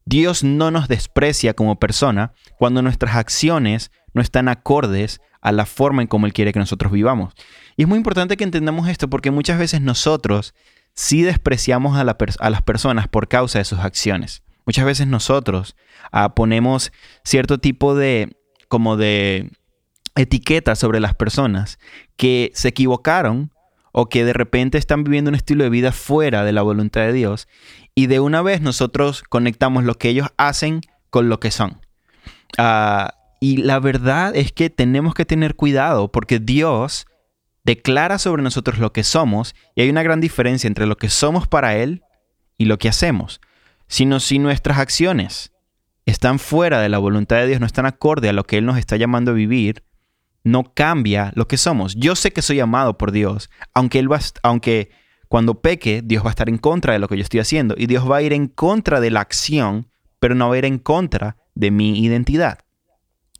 Dios 0.04 0.42
no 0.42 0.70
nos 0.70 0.88
desprecia 0.88 1.54
como 1.54 1.78
persona 1.78 2.32
cuando 2.58 2.82
nuestras 2.82 3.14
acciones 3.14 3.90
no 4.12 4.22
están 4.22 4.48
acordes 4.48 5.20
a 5.40 5.52
la 5.52 5.66
forma 5.66 6.02
en 6.02 6.08
como 6.08 6.26
Él 6.26 6.32
quiere 6.32 6.52
que 6.52 6.58
nosotros 6.58 6.92
vivamos. 6.92 7.34
Y 7.76 7.82
es 7.82 7.88
muy 7.88 7.98
importante 7.98 8.36
que 8.36 8.44
entendamos 8.44 8.88
esto 8.88 9.08
porque 9.08 9.30
muchas 9.30 9.58
veces 9.58 9.80
nosotros 9.80 10.54
sí 10.94 11.22
despreciamos 11.22 11.96
a, 11.96 12.04
las 12.04 12.62
personas 12.62 13.08
por 13.08 13.28
causa 13.28 13.58
de 13.58 13.64
sus 13.64 13.78
acciones. 13.78 14.42
Muchas 14.66 14.84
veces 14.84 15.06
nosotros 15.06 15.76
ah, 16.12 16.34
ponemos 16.34 16.92
cierto 17.24 17.58
tipo 17.58 17.94
de, 17.94 18.36
como 18.68 18.96
de 18.96 19.50
etiquetas 20.16 20.78
sobre 20.78 21.00
las 21.00 21.14
personas 21.14 21.78
que 22.16 22.50
se 22.54 22.68
equivocaron 22.68 23.52
o 23.92 24.08
que 24.08 24.24
de 24.24 24.32
repente 24.32 24.78
están 24.78 25.04
viviendo 25.04 25.30
un 25.30 25.34
estilo 25.34 25.64
de 25.64 25.70
vida 25.70 25.92
fuera 25.92 26.44
de 26.44 26.52
la 26.52 26.62
voluntad 26.62 27.02
de 27.02 27.12
Dios 27.12 27.48
y 27.94 28.06
de 28.06 28.20
una 28.20 28.42
vez 28.42 28.60
nosotros 28.60 29.22
conectamos 29.28 29.84
lo 29.84 29.96
que 29.96 30.08
ellos 30.08 30.28
hacen 30.36 30.80
con 31.10 31.28
lo 31.28 31.40
que 31.40 31.50
son. 31.50 31.80
Ah, 32.58 33.14
y 33.40 33.58
la 33.58 33.80
verdad 33.80 34.36
es 34.36 34.52
que 34.52 34.70
tenemos 34.70 35.14
que 35.14 35.24
tener 35.24 35.56
cuidado 35.56 36.12
porque 36.12 36.38
Dios 36.38 37.06
declara 37.64 38.18
sobre 38.18 38.42
nosotros 38.42 38.78
lo 38.78 38.92
que 38.92 39.04
somos 39.04 39.54
y 39.74 39.82
hay 39.82 39.90
una 39.90 40.02
gran 40.02 40.20
diferencia 40.20 40.68
entre 40.68 40.86
lo 40.86 40.96
que 40.96 41.08
somos 41.08 41.48
para 41.48 41.76
Él 41.76 42.02
y 42.58 42.66
lo 42.66 42.78
que 42.78 42.88
hacemos. 42.88 43.40
Sino 43.86 44.20
si 44.20 44.38
nuestras 44.38 44.78
acciones 44.78 45.52
están 46.06 46.38
fuera 46.38 46.80
de 46.80 46.88
la 46.88 46.98
voluntad 46.98 47.36
de 47.36 47.46
Dios, 47.46 47.60
no 47.60 47.66
están 47.66 47.86
acorde 47.86 48.28
a 48.28 48.32
lo 48.32 48.44
que 48.44 48.58
Él 48.58 48.66
nos 48.66 48.78
está 48.78 48.96
llamando 48.96 49.32
a 49.32 49.34
vivir, 49.34 49.82
no 50.44 50.72
cambia 50.74 51.32
lo 51.34 51.48
que 51.48 51.56
somos. 51.56 51.94
Yo 51.96 52.14
sé 52.16 52.32
que 52.32 52.42
soy 52.42 52.60
amado 52.60 52.98
por 52.98 53.12
Dios, 53.12 53.50
aunque, 53.74 53.98
él 53.98 54.10
va, 54.10 54.20
aunque 54.42 54.90
cuando 55.28 55.60
peque, 55.60 56.02
Dios 56.04 56.24
va 56.24 56.28
a 56.28 56.30
estar 56.30 56.48
en 56.48 56.58
contra 56.58 56.92
de 56.92 56.98
lo 56.98 57.08
que 57.08 57.16
yo 57.16 57.22
estoy 57.22 57.40
haciendo 57.40 57.74
y 57.76 57.86
Dios 57.86 58.10
va 58.10 58.18
a 58.18 58.22
ir 58.22 58.32
en 58.32 58.48
contra 58.48 59.00
de 59.00 59.10
la 59.10 59.20
acción, 59.20 59.88
pero 60.18 60.34
no 60.34 60.48
va 60.48 60.54
a 60.54 60.58
ir 60.58 60.64
en 60.64 60.78
contra 60.78 61.36
de 61.54 61.70
mi 61.70 62.04
identidad. 62.04 62.60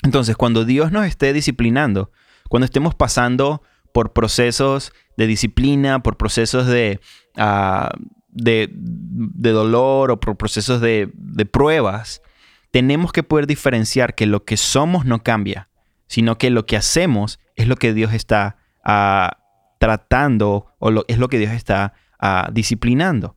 Entonces, 0.03 0.37
cuando 0.37 0.65
Dios 0.65 0.93
nos 0.93 1.07
esté 1.07 1.33
disciplinando, 1.33 2.11
cuando 2.49 2.65
estemos 2.65 2.95
pasando 2.95 3.63
por 3.93 4.13
procesos 4.13 4.93
de 5.17 5.27
disciplina, 5.27 6.03
por 6.03 6.17
procesos 6.17 6.67
de, 6.67 7.01
ah, 7.37 7.91
de, 8.29 8.71
dolor 8.73 10.11
o 10.11 10.21
por 10.21 10.37
procesos 10.37 10.81
de, 10.81 11.11
pruebas, 11.51 12.23
tenemos 12.71 13.13
que 13.13 13.23
poder 13.23 13.47
diferenciar 13.47 14.15
que 14.15 14.27
lo 14.27 14.45
que 14.45 14.57
somos 14.57 15.05
no 15.05 15.23
cambia, 15.23 15.69
sino 16.11 16.39
que 16.39 16.51
lo 16.51 16.67
que 16.67 16.77
hacemos 16.77 17.39
es 17.55 17.69
lo 17.69 17.77
que 17.77 17.95
Dios 17.95 18.13
está 18.13 18.57
ah, 18.85 19.39
tratando 19.79 20.67
o 20.81 21.05
es 21.07 21.19
lo 21.19 21.29
que 21.29 21.39
Dios 21.39 21.53
está 21.53 21.95
ah, 22.19 22.51
disciplinando. 22.53 23.37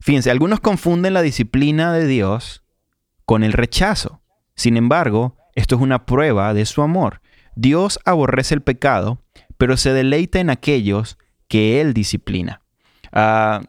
Fíjense, 0.00 0.32
algunos 0.32 0.58
confunden 0.58 1.14
la 1.14 1.22
disciplina 1.22 1.92
de 1.92 2.08
Dios 2.08 2.64
con 3.24 3.44
el 3.44 3.52
rechazo. 3.52 4.22
Sin 4.56 4.76
embargo, 4.76 5.36
esto 5.54 5.76
es 5.76 5.80
una 5.80 6.04
prueba 6.04 6.52
de 6.52 6.66
su 6.66 6.82
amor. 6.82 7.20
Dios 7.54 8.00
aborrece 8.04 8.56
el 8.56 8.62
pecado, 8.62 9.22
pero 9.56 9.76
se 9.76 9.92
deleita 9.92 10.40
en 10.40 10.50
aquellos 10.50 11.16
que 11.46 11.80
Él 11.80 11.94
disciplina. 11.94 12.60
Ah, 13.12 13.62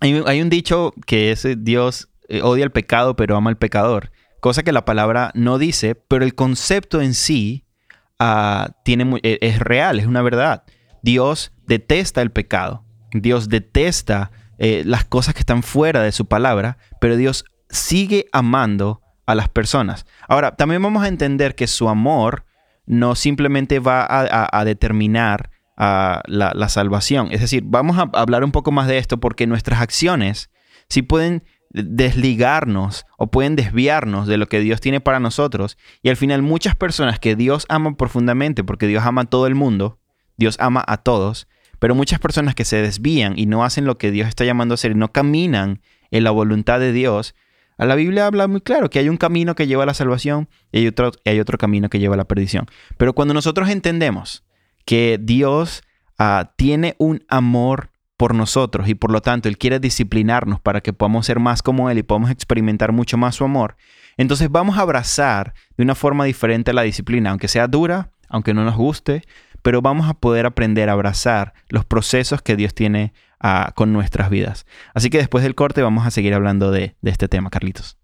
hay, 0.00 0.40
un 0.42 0.50
dicho 0.50 0.94
que 1.06 1.30
es 1.30 1.44
eh, 1.44 1.54
Dios 1.56 2.08
eh, 2.28 2.42
odia 2.42 2.64
el 2.64 2.72
pecado, 2.72 3.14
pero 3.14 3.36
ama 3.36 3.50
al 3.50 3.56
pecador, 3.56 4.10
cosa 4.42 4.64
que 4.64 4.72
la 4.72 4.84
palabra 4.84 5.30
no 5.34 5.56
dice, 5.56 5.94
pero 5.94 6.24
el 6.24 6.34
concepto 6.34 7.00
en 7.00 7.14
sí 7.14 7.64
ah, 8.18 8.70
tiene, 8.84 9.20
e, 9.22 9.38
es 9.40 9.60
real, 9.60 10.00
es 10.00 10.06
una 10.06 10.20
verdad. 10.20 10.64
Dios 11.00 11.52
detesta 11.68 12.22
el 12.22 12.32
pecado, 12.32 12.84
Dios 13.12 13.48
detesta 13.48 14.32
eh, 14.58 14.82
las 14.84 15.04
cosas 15.04 15.34
que 15.34 15.40
están 15.40 15.62
fuera 15.62 16.02
de 16.02 16.10
su 16.10 16.26
palabra, 16.26 16.76
pero 17.00 17.16
Dios 17.16 17.44
sigue 17.70 18.26
amando 18.32 19.00
a 19.26 19.36
las 19.36 19.48
personas. 19.48 20.06
Ahora, 20.26 20.56
también 20.56 20.82
vamos 20.82 21.04
a 21.04 21.08
entender 21.08 21.54
que 21.54 21.68
su 21.68 21.88
amor 21.88 22.44
no 22.84 23.14
simplemente 23.14 23.78
va 23.78 24.04
a, 24.08 24.64
determinar 24.64 25.50
ah, 25.76 26.20
la, 26.26 26.68
salvación. 26.68 27.28
Es 27.30 27.42
decir, 27.42 27.62
vamos 27.64 27.96
a 27.96 28.10
hablar 28.18 28.42
un 28.42 28.50
poco 28.50 28.72
más 28.72 28.88
de 28.88 28.98
esto 28.98 29.20
porque 29.20 29.46
nuestras 29.46 29.80
acciones 29.80 30.50
sí 30.88 31.02
pueden 31.02 31.44
desligarnos 31.72 33.06
o 33.16 33.30
pueden 33.30 33.56
desviarnos 33.56 34.26
de 34.26 34.36
lo 34.36 34.46
que 34.48 34.60
Dios 34.60 34.80
tiene 34.80 35.00
para 35.00 35.20
nosotros. 35.20 35.78
Y 36.02 36.08
al 36.08 36.16
final 36.16 36.42
muchas 36.42 36.74
personas 36.74 37.18
que 37.18 37.36
Dios 37.36 37.66
ama 37.68 37.96
profundamente, 37.96 38.64
porque 38.64 38.86
Dios 38.86 39.04
ama 39.04 39.22
a 39.22 39.26
todo 39.26 39.46
el 39.46 39.54
mundo, 39.54 39.98
Dios 40.36 40.56
ama 40.60 40.84
a 40.86 40.98
todos, 40.98 41.48
pero 41.78 41.94
muchas 41.94 42.20
personas 42.20 42.54
que 42.54 42.64
se 42.64 42.82
desvían 42.82 43.38
y 43.38 43.46
no 43.46 43.64
hacen 43.64 43.86
lo 43.86 43.98
que 43.98 44.10
Dios 44.10 44.28
está 44.28 44.44
llamando 44.44 44.74
a 44.74 44.76
hacer 44.76 44.92
y 44.92 44.96
no 44.96 45.12
caminan 45.12 45.80
en 46.10 46.24
la 46.24 46.30
voluntad 46.30 46.78
de 46.78 46.92
Dios, 46.92 47.34
la 47.78 47.94
Biblia 47.94 48.26
habla 48.26 48.46
muy 48.48 48.60
claro 48.60 48.90
que 48.90 48.98
hay 48.98 49.08
un 49.08 49.16
camino 49.16 49.54
que 49.54 49.66
lleva 49.66 49.82
a 49.82 49.86
la 49.86 49.94
salvación 49.94 50.48
y 50.70 50.78
hay 50.78 50.86
otro, 50.86 51.12
hay 51.24 51.40
otro 51.40 51.58
camino 51.58 51.88
que 51.88 51.98
lleva 51.98 52.14
a 52.14 52.18
la 52.18 52.28
perdición. 52.28 52.66
Pero 52.96 53.14
cuando 53.14 53.34
nosotros 53.34 53.68
entendemos 53.68 54.44
que 54.84 55.18
Dios 55.20 55.82
ah, 56.18 56.52
tiene 56.56 56.94
un 56.98 57.24
amor 57.28 57.90
por 58.22 58.36
nosotros 58.36 58.88
y 58.88 58.94
por 58.94 59.10
lo 59.10 59.20
tanto 59.20 59.48
Él 59.48 59.58
quiere 59.58 59.80
disciplinarnos 59.80 60.60
para 60.60 60.80
que 60.80 60.92
podamos 60.92 61.26
ser 61.26 61.40
más 61.40 61.60
como 61.60 61.90
Él 61.90 61.98
y 61.98 62.04
podamos 62.04 62.30
experimentar 62.30 62.92
mucho 62.92 63.18
más 63.18 63.34
su 63.34 63.42
amor, 63.42 63.76
entonces 64.16 64.48
vamos 64.48 64.78
a 64.78 64.82
abrazar 64.82 65.54
de 65.76 65.82
una 65.82 65.96
forma 65.96 66.24
diferente 66.24 66.72
la 66.72 66.82
disciplina, 66.82 67.30
aunque 67.30 67.48
sea 67.48 67.66
dura, 67.66 68.10
aunque 68.28 68.54
no 68.54 68.62
nos 68.62 68.76
guste, 68.76 69.24
pero 69.62 69.82
vamos 69.82 70.08
a 70.08 70.14
poder 70.14 70.46
aprender 70.46 70.88
a 70.88 70.92
abrazar 70.92 71.52
los 71.68 71.84
procesos 71.84 72.42
que 72.42 72.54
Dios 72.54 72.76
tiene 72.76 73.12
con 73.74 73.92
nuestras 73.92 74.30
vidas. 74.30 74.66
Así 74.94 75.10
que 75.10 75.18
después 75.18 75.42
del 75.42 75.56
corte 75.56 75.82
vamos 75.82 76.06
a 76.06 76.12
seguir 76.12 76.32
hablando 76.32 76.70
de, 76.70 76.94
de 77.00 77.10
este 77.10 77.26
tema, 77.26 77.50
Carlitos. 77.50 77.98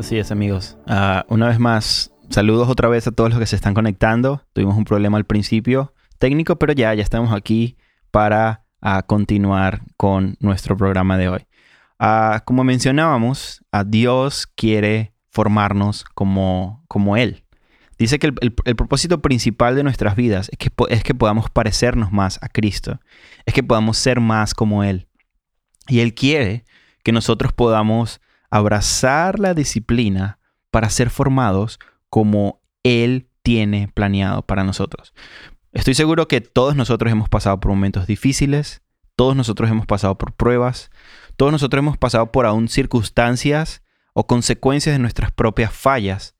Así 0.00 0.16
es, 0.16 0.32
amigos. 0.32 0.78
Ah, 0.86 1.26
una 1.28 1.48
vez 1.48 1.58
más, 1.58 2.10
saludos 2.30 2.70
otra 2.70 2.88
vez 2.88 3.06
a 3.06 3.10
todos 3.10 3.28
los 3.28 3.38
que 3.38 3.44
se 3.44 3.54
están 3.54 3.74
conectando. 3.74 4.42
Tuvimos 4.54 4.74
un 4.74 4.84
problema 4.84 5.18
al 5.18 5.26
principio 5.26 5.92
técnico, 6.18 6.56
pero 6.56 6.72
ya, 6.72 6.94
ya 6.94 7.02
estamos 7.02 7.34
aquí 7.34 7.76
para 8.10 8.64
ah, 8.80 9.02
continuar 9.02 9.82
con 9.98 10.38
nuestro 10.40 10.74
programa 10.74 11.18
de 11.18 11.28
hoy. 11.28 11.46
Ah, 11.98 12.44
como 12.46 12.64
mencionábamos, 12.64 13.62
a 13.72 13.84
Dios 13.84 14.46
quiere 14.46 15.12
formarnos 15.28 16.04
como, 16.14 16.82
como 16.88 17.18
Él. 17.18 17.44
Dice 17.98 18.18
que 18.18 18.32
el, 18.40 18.76
propósito 18.76 19.20
principal 19.20 19.76
de 19.76 19.82
nuestras 19.82 20.16
vidas 20.16 20.48
es 20.50 20.56
que, 20.56 20.70
es 20.88 21.04
que 21.04 21.14
podamos 21.14 21.50
parecernos 21.50 22.10
más 22.10 22.38
a 22.42 22.48
Cristo, 22.48 23.00
es 23.44 23.52
que 23.52 23.62
podamos 23.62 23.98
ser 23.98 24.18
más 24.18 24.54
como 24.54 24.82
Él. 24.82 25.08
Y 25.88 26.00
Él 26.00 26.14
quiere 26.14 26.64
que 27.04 27.12
nosotros 27.12 27.52
podamos 27.52 28.22
abrazar 28.50 29.38
la 29.38 29.54
disciplina 29.54 30.38
para 30.70 30.90
ser 30.90 31.10
formados 31.10 31.78
como 32.08 32.60
Él 32.82 33.28
tiene 33.42 33.88
planeado 33.94 34.42
para 34.42 34.64
nosotros. 34.64 35.14
Estoy 35.72 35.94
seguro 35.94 36.28
que 36.28 36.40
todos 36.40 36.74
nosotros 36.74 37.12
hemos 37.12 37.28
pasado 37.28 37.60
por 37.60 37.70
momentos 37.70 38.06
difíciles, 38.06 38.82
todos 39.16 39.36
nosotros 39.36 39.70
hemos 39.70 39.86
pasado 39.86 40.18
por 40.18 40.32
pruebas, 40.32 40.90
todos 41.36 41.52
nosotros 41.52 41.78
hemos 41.78 41.96
pasado 41.96 42.32
por 42.32 42.46
aún 42.46 42.68
circunstancias 42.68 43.82
o 44.12 44.26
consecuencias 44.26 44.94
de 44.94 44.98
nuestras 44.98 45.30
propias 45.30 45.72
fallas. 45.72 46.34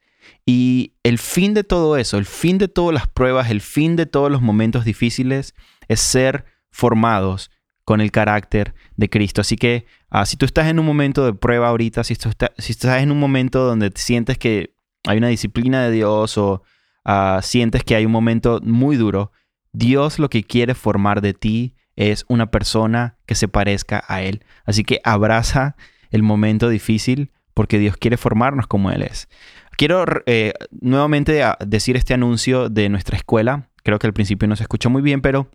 Y 0.45 0.95
el 1.03 1.19
fin 1.19 1.55
de 1.55 1.65
todo 1.65 1.97
eso, 1.97 2.19
el 2.19 2.27
fin 2.27 2.59
de 2.59 2.69
todas 2.69 2.93
las 2.93 3.09
pruebas, 3.09 3.51
el 3.51 3.61
fin 3.61 3.97
de 3.97 4.07
todos 4.07 4.31
los 4.31 4.43
momentos 4.43 4.85
difíciles 4.85 5.55
es 5.89 6.01
ser 6.01 6.45
formados 6.71 7.51
con 7.91 8.01
el 8.01 8.13
carácter 8.13 8.73
de 8.97 9.11
Cristo. 9.11 9.41
Así 9.41 9.57
que 9.57 9.85
ah, 10.11 10.25
si 10.25 10.37
tú 10.37 10.47
estás 10.47 10.69
en 10.69 10.79
un 10.79 10.87
momento 10.87 11.25
de 11.25 11.35
prueba 11.35 11.67
ahorita, 11.67 12.05
si, 12.05 12.15
si 12.15 12.73
estás 12.73 13.03
en 13.03 13.11
un 13.11 13.19
momento 13.19 13.65
donde 13.65 13.91
sientes 13.97 14.39
que 14.39 14.77
hay 15.09 15.19
una 15.19 15.27
disciplina 15.27 15.83
de 15.83 15.91
Dios 15.91 16.39
o 16.39 16.63
ah, 17.05 17.41
sientes 17.43 17.83
que 17.83 17.97
hay 17.97 18.07
un 18.07 18.13
momento 18.13 18.61
muy 18.63 18.95
duro, 18.95 19.33
Dios 19.73 20.21
lo 20.21 20.31
que 20.31 20.45
quiere 20.45 20.77
formar 20.77 21.21
de 21.21 21.35
ti 21.35 21.75
es 21.97 22.25
una 22.29 22.53
persona 22.53 23.17
que 23.27 23.35
se 23.35 23.49
parezca 23.49 24.05
a 24.07 24.23
Él. 24.23 24.45
Así 24.65 24.85
que 24.85 25.01
abraza 25.03 25.75
el 26.13 26.23
momento 26.23 26.69
difícil 26.69 27.33
porque 27.55 27.81
Dios 27.81 27.97
quiere 27.97 28.17
formarnos 28.17 28.69
como 28.69 28.93
Él 28.93 29.03
es. 29.03 29.29
Quiero 29.77 30.05
eh, 30.27 30.53
nuevamente 30.81 31.43
decir 31.67 31.97
este 31.97 32.15
anuncio 32.15 32.69
de 32.69 32.89
nuestra 32.89 33.17
escuela. 33.17 33.69
Creo 33.83 33.99
que 33.99 34.07
al 34.07 34.13
principio 34.13 34.47
no 34.47 34.55
se 34.55 34.63
escuchó 34.63 34.91
muy 34.91 35.03
bien, 35.03 35.23
pero 35.23 35.51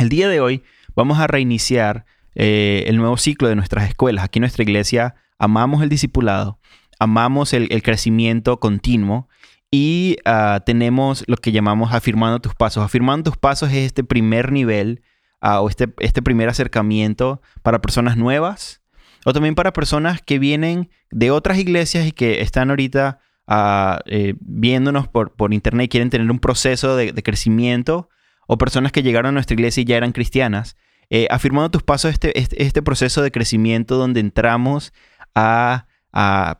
el 0.00 0.08
día 0.08 0.28
de 0.28 0.40
hoy 0.40 0.64
vamos 0.94 1.18
a 1.18 1.26
reiniciar 1.26 2.04
eh, 2.34 2.84
el 2.86 2.96
nuevo 2.96 3.16
ciclo 3.16 3.48
de 3.48 3.56
nuestras 3.56 3.88
escuelas. 3.88 4.24
Aquí 4.24 4.38
en 4.38 4.42
nuestra 4.42 4.62
iglesia 4.62 5.14
amamos 5.38 5.82
el 5.82 5.88
discipulado, 5.88 6.58
amamos 6.98 7.52
el, 7.52 7.68
crecimiento 7.82 8.60
continuo 8.60 9.28
y 9.70 10.16
ah, 10.24 10.60
tenemos 10.64 11.24
lo 11.26 11.36
que 11.36 11.52
llamamos 11.52 11.92
afirmando 11.92 12.40
tus 12.40 12.54
pasos. 12.54 12.84
Afirmando 12.84 13.30
tus 13.30 13.38
pasos 13.38 13.70
es 13.70 13.86
este 13.86 14.04
primer 14.04 14.52
nivel 14.52 15.02
ah, 15.40 15.60
o 15.60 15.68
este, 15.68 15.92
este 15.98 16.22
primer 16.22 16.48
acercamiento 16.48 17.42
para 17.62 17.80
personas 17.80 18.16
nuevas 18.16 18.82
o 19.24 19.32
también 19.32 19.54
para 19.54 19.72
personas 19.72 20.20
que 20.22 20.38
vienen 20.38 20.90
de 21.10 21.30
otras 21.30 21.58
iglesias 21.58 22.06
y 22.06 22.12
que 22.12 22.40
están 22.40 22.70
ahorita 22.70 23.20
ah, 23.46 24.00
eh, 24.06 24.34
viéndonos 24.40 25.08
por, 25.08 25.34
por, 25.34 25.54
internet 25.54 25.86
y 25.86 25.88
quieren 25.88 26.10
tener 26.10 26.30
un 26.30 26.38
proceso 26.38 26.96
de, 26.96 27.12
crecimiento, 27.22 28.08
o 28.46 28.58
personas 28.58 28.92
que 28.92 29.02
llegaron 29.02 29.30
a 29.30 29.32
nuestra 29.32 29.54
iglesia 29.54 29.82
y 29.82 29.84
ya 29.84 29.96
eran 29.96 30.12
cristianas, 30.12 30.76
eh, 31.10 31.26
afirmando 31.30 31.70
tus 31.70 31.82
pasos 31.82 32.10
este, 32.10 32.38
este, 32.38 32.62
este, 32.62 32.80
proceso 32.80 33.20
de 33.22 33.30
crecimiento 33.30 33.96
donde 33.96 34.20
entramos 34.20 34.92
a, 35.34 35.86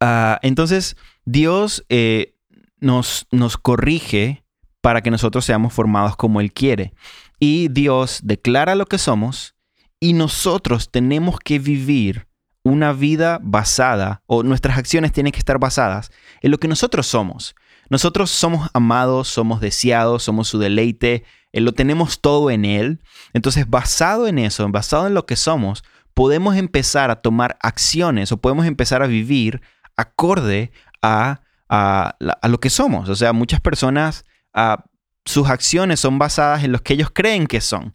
Ah, 0.00 0.38
entonces, 0.42 0.96
Dios 1.24 1.84
eh, 1.88 2.34
nos, 2.78 3.26
nos 3.30 3.56
corrige 3.56 4.44
para 4.80 5.02
que 5.02 5.10
nosotros 5.10 5.44
seamos 5.44 5.72
formados 5.72 6.16
como 6.16 6.40
Él 6.40 6.52
quiere. 6.52 6.92
Y 7.40 7.68
Dios 7.68 8.20
declara 8.22 8.74
lo 8.74 8.86
que 8.86 8.98
somos 8.98 9.54
y 10.00 10.12
nosotros 10.12 10.90
tenemos 10.90 11.38
que 11.40 11.58
vivir 11.58 12.27
una 12.68 12.92
vida 12.92 13.40
basada, 13.42 14.22
o 14.26 14.42
nuestras 14.42 14.78
acciones 14.78 15.12
tienen 15.12 15.32
que 15.32 15.38
estar 15.38 15.58
basadas 15.58 16.10
en 16.42 16.50
lo 16.50 16.58
que 16.58 16.68
nosotros 16.68 17.06
somos. 17.06 17.54
Nosotros 17.90 18.30
somos 18.30 18.68
amados, 18.74 19.28
somos 19.28 19.60
deseados, 19.60 20.22
somos 20.22 20.48
su 20.48 20.58
deleite, 20.58 21.24
eh, 21.52 21.60
lo 21.60 21.72
tenemos 21.72 22.20
todo 22.20 22.50
en 22.50 22.64
Él. 22.64 23.00
Entonces, 23.32 23.68
basado 23.68 24.26
en 24.28 24.38
eso, 24.38 24.68
basado 24.68 25.06
en 25.06 25.14
lo 25.14 25.24
que 25.24 25.36
somos, 25.36 25.84
podemos 26.14 26.56
empezar 26.56 27.10
a 27.10 27.22
tomar 27.22 27.56
acciones 27.62 28.32
o 28.32 28.36
podemos 28.36 28.66
empezar 28.66 29.02
a 29.02 29.06
vivir 29.06 29.62
acorde 29.96 30.70
a, 31.02 31.40
a, 31.68 32.16
lo 32.48 32.60
que 32.60 32.70
somos. 32.70 33.08
O 33.08 33.14
sea, 33.14 33.32
muchas 33.32 33.60
personas, 33.60 34.24
ah, 34.52 34.84
sus 35.24 35.48
acciones 35.48 36.00
son 36.00 36.18
basadas 36.18 36.64
en 36.64 36.72
lo 36.72 36.82
que 36.82 36.94
ellos 36.94 37.10
creen 37.12 37.46
que 37.46 37.60
son. 37.60 37.94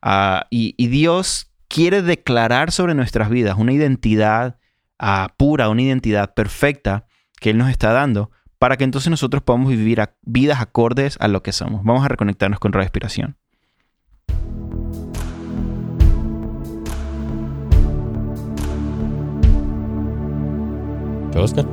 Ah, 0.00 0.46
y, 0.50 0.74
y 0.78 0.86
Dios 0.88 1.50
quiere 1.74 2.02
declarar 2.02 2.70
sobre 2.70 2.94
nuestras 2.94 3.28
vidas 3.28 3.56
una 3.58 3.72
identidad 3.72 4.58
ah, 5.00 5.34
pura, 5.36 5.68
una 5.68 5.82
identidad 5.82 6.32
perfecta 6.32 7.04
que 7.40 7.50
Él 7.50 7.58
nos 7.58 7.68
está 7.68 7.92
dando 7.92 8.30
para 8.60 8.76
que 8.76 8.84
entonces 8.84 9.10
nosotros 9.10 9.42
podamos 9.42 9.70
vivir 9.70 10.00
vidas 10.22 10.60
acordes 10.60 11.16
a 11.18 11.26
lo 11.26 11.42
que 11.42 11.50
somos. 11.50 11.82
Vamos 11.82 12.04
a 12.04 12.08
reconectarnos 12.08 12.60
con 12.60 12.72
respiración. 12.72 13.36
Oscar. 21.34 21.66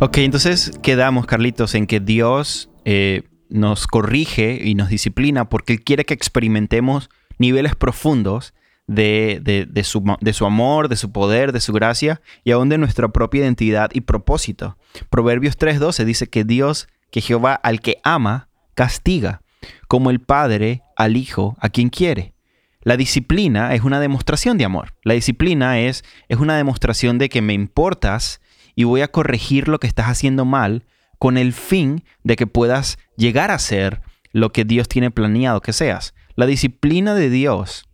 Ok, 0.00 0.18
entonces 0.18 0.78
quedamos, 0.82 1.24
Carlitos, 1.24 1.74
en 1.74 1.86
que 1.86 2.00
Dios 2.00 2.68
eh, 2.84 3.22
nos 3.48 3.86
corrige 3.86 4.60
y 4.62 4.74
nos 4.74 4.90
disciplina 4.90 5.48
porque 5.48 5.72
Él 5.72 5.82
quiere 5.82 6.04
que 6.04 6.12
experimentemos 6.12 7.08
niveles 7.38 7.74
profundos 7.74 8.52
de, 8.86 9.70
su, 9.84 10.16
de, 10.20 10.32
su, 10.32 10.46
amor, 10.46 10.88
de 10.88 10.96
su 10.96 11.12
poder, 11.12 11.52
de 11.52 11.60
su 11.60 11.72
gracia 11.72 12.20
y 12.44 12.50
aún 12.50 12.68
de 12.68 12.78
nuestra 12.78 13.08
propia 13.08 13.42
identidad 13.42 13.90
y 13.92 14.02
propósito. 14.02 14.76
Proverbios 15.10 15.58
3:12 15.58 16.04
dice 16.04 16.28
que 16.28 16.44
Dios, 16.44 16.88
que 17.10 17.20
Jehová 17.20 17.54
al 17.54 17.80
que 17.80 17.98
ama, 18.02 18.48
castiga, 18.74 19.42
como 19.88 20.10
el 20.10 20.20
Padre 20.20 20.82
al 20.96 21.16
Hijo 21.16 21.56
a 21.60 21.68
quien 21.68 21.88
quiere. 21.88 22.34
La 22.82 22.96
disciplina 22.96 23.74
es 23.74 23.82
una 23.82 24.00
demostración 24.00 24.58
de 24.58 24.64
amor. 24.64 24.94
La 25.04 25.14
disciplina 25.14 25.78
es, 25.78 26.04
es 26.28 26.38
una 26.38 26.56
demostración 26.56 27.18
de 27.18 27.28
que 27.28 27.40
me 27.40 27.52
importas 27.52 28.40
y 28.74 28.84
voy 28.84 29.02
a 29.02 29.08
corregir 29.08 29.68
lo 29.68 29.78
que 29.78 29.86
estás 29.86 30.06
haciendo 30.06 30.44
mal 30.44 30.84
con 31.18 31.36
el 31.36 31.52
fin 31.52 32.02
de 32.24 32.34
que 32.34 32.48
puedas 32.48 32.98
llegar 33.16 33.52
a 33.52 33.58
ser 33.60 34.02
lo 34.32 34.50
que 34.50 34.64
Dios 34.64 34.88
tiene 34.88 35.12
planeado 35.12 35.60
que 35.60 35.72
seas. 35.72 36.14
La 36.34 36.46
disciplina 36.46 37.14
de 37.14 37.30
Dios 37.30 37.84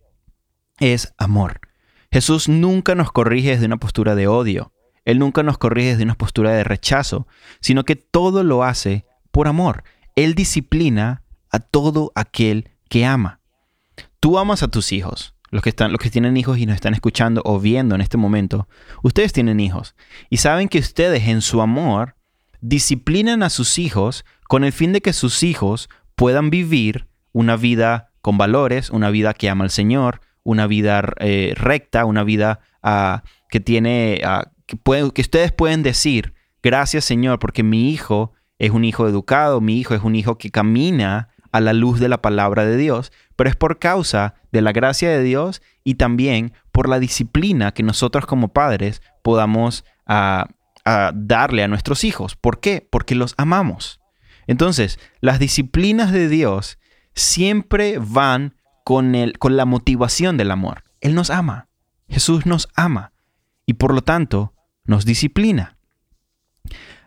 es 0.79 1.13
amor. 1.17 1.61
Jesús 2.11 2.49
nunca 2.49 2.95
nos 2.95 3.11
corrige 3.11 3.51
desde 3.51 3.65
una 3.65 3.77
postura 3.77 4.15
de 4.15 4.27
odio. 4.27 4.73
Él 5.05 5.19
nunca 5.19 5.43
nos 5.43 5.57
corrige 5.57 5.89
desde 5.89 6.03
una 6.03 6.15
postura 6.15 6.51
de 6.51 6.63
rechazo, 6.63 7.27
sino 7.61 7.83
que 7.83 7.95
todo 7.95 8.43
lo 8.43 8.63
hace 8.63 9.05
por 9.31 9.47
amor. 9.47 9.83
Él 10.15 10.35
disciplina 10.35 11.23
a 11.51 11.59
todo 11.59 12.11
aquel 12.15 12.71
que 12.89 13.05
ama. 13.05 13.39
Tú 14.19 14.37
amas 14.37 14.63
a 14.63 14.67
tus 14.67 14.91
hijos. 14.91 15.35
Los 15.51 15.63
que, 15.63 15.69
están, 15.69 15.91
los 15.91 15.99
que 15.99 16.11
tienen 16.11 16.37
hijos 16.37 16.59
y 16.59 16.67
nos 16.67 16.75
están 16.75 16.93
escuchando 16.93 17.41
o 17.43 17.59
viendo 17.59 17.95
en 17.95 18.01
este 18.01 18.17
momento, 18.17 18.67
ustedes 19.01 19.33
tienen 19.33 19.59
hijos 19.59 19.95
y 20.29 20.37
saben 20.37 20.69
que 20.69 20.77
ustedes 20.77 21.27
en 21.27 21.41
su 21.41 21.61
amor 21.61 22.15
disciplinan 22.61 23.41
a 23.41 23.49
sus 23.49 23.79
hijos 23.79 24.25
con 24.47 24.63
el 24.63 24.73
fin 24.73 24.93
de 24.93 25.01
que 25.01 25.11
sus 25.11 25.41
hijos 25.41 25.89
puedan 26.15 26.51
vivir 26.51 27.07
una 27.31 27.55
vida 27.55 28.11
con 28.21 28.37
valores, 28.37 28.91
una 28.91 29.09
vida 29.09 29.33
que 29.33 29.49
ama 29.49 29.63
al 29.63 29.71
Señor, 29.71 30.21
una 30.43 30.67
vida 30.67 31.13
eh, 31.19 31.53
recta, 31.55 32.05
una 32.05 32.23
vida 32.23 32.59
ah, 32.81 33.23
que 33.49 33.59
tiene, 33.59 34.21
ah, 34.23 34.51
que, 34.65 34.77
que 35.13 35.21
ustedes 35.21 35.51
pueden 35.51 35.83
decir, 35.83 36.33
gracias 36.63 37.05
Señor, 37.05 37.39
porque 37.39 37.63
mi 37.63 37.91
hijo 37.91 38.33
es 38.57 38.71
un 38.71 38.83
hijo 38.83 39.07
educado, 39.07 39.61
mi 39.61 39.79
hijo 39.79 39.95
es 39.95 40.03
un 40.03 40.15
hijo 40.15 40.37
que 40.37 40.51
camina 40.51 41.29
a 41.51 41.59
la 41.59 41.73
luz 41.73 41.99
de 41.99 42.09
la 42.09 42.21
palabra 42.21 42.65
de 42.65 42.77
Dios, 42.77 43.11
pero 43.35 43.49
es 43.49 43.55
por 43.55 43.79
causa 43.79 44.35
de 44.51 44.61
la 44.61 44.71
gracia 44.71 45.09
de 45.09 45.23
Dios 45.23 45.61
y 45.83 45.95
también 45.95 46.53
por 46.71 46.87
la 46.87 46.99
disciplina 46.99 47.73
que 47.73 47.83
nosotros 47.83 48.25
como 48.25 48.49
padres 48.49 49.01
podamos 49.23 49.85
ah, 50.05 50.47
darle 51.13 51.63
a 51.63 51.67
nuestros 51.67 52.03
hijos. 52.03 52.35
¿Por 52.35 52.59
qué? 52.59 52.87
Porque 52.89 53.15
los 53.15 53.35
amamos. 53.37 53.99
Entonces, 54.47 54.99
las 55.21 55.37
disciplinas 55.37 56.11
de 56.11 56.27
Dios 56.27 56.79
siempre 57.13 57.99
van 57.99 58.55
con, 58.89 59.13
el, 59.13 59.37
con 59.37 59.55
la 59.55 59.65
motivación 59.65 60.35
del 60.35 60.49
amor. 60.49 60.83
Él 60.99 61.13
nos 61.13 61.29
ama. 61.29 61.67
Jesús 62.07 62.47
nos 62.47 62.69
ama. 62.73 63.13
Y 63.67 63.73
por 63.73 63.93
lo 63.93 64.01
tanto, 64.01 64.55
nos 64.83 65.05
disciplina. 65.05 65.77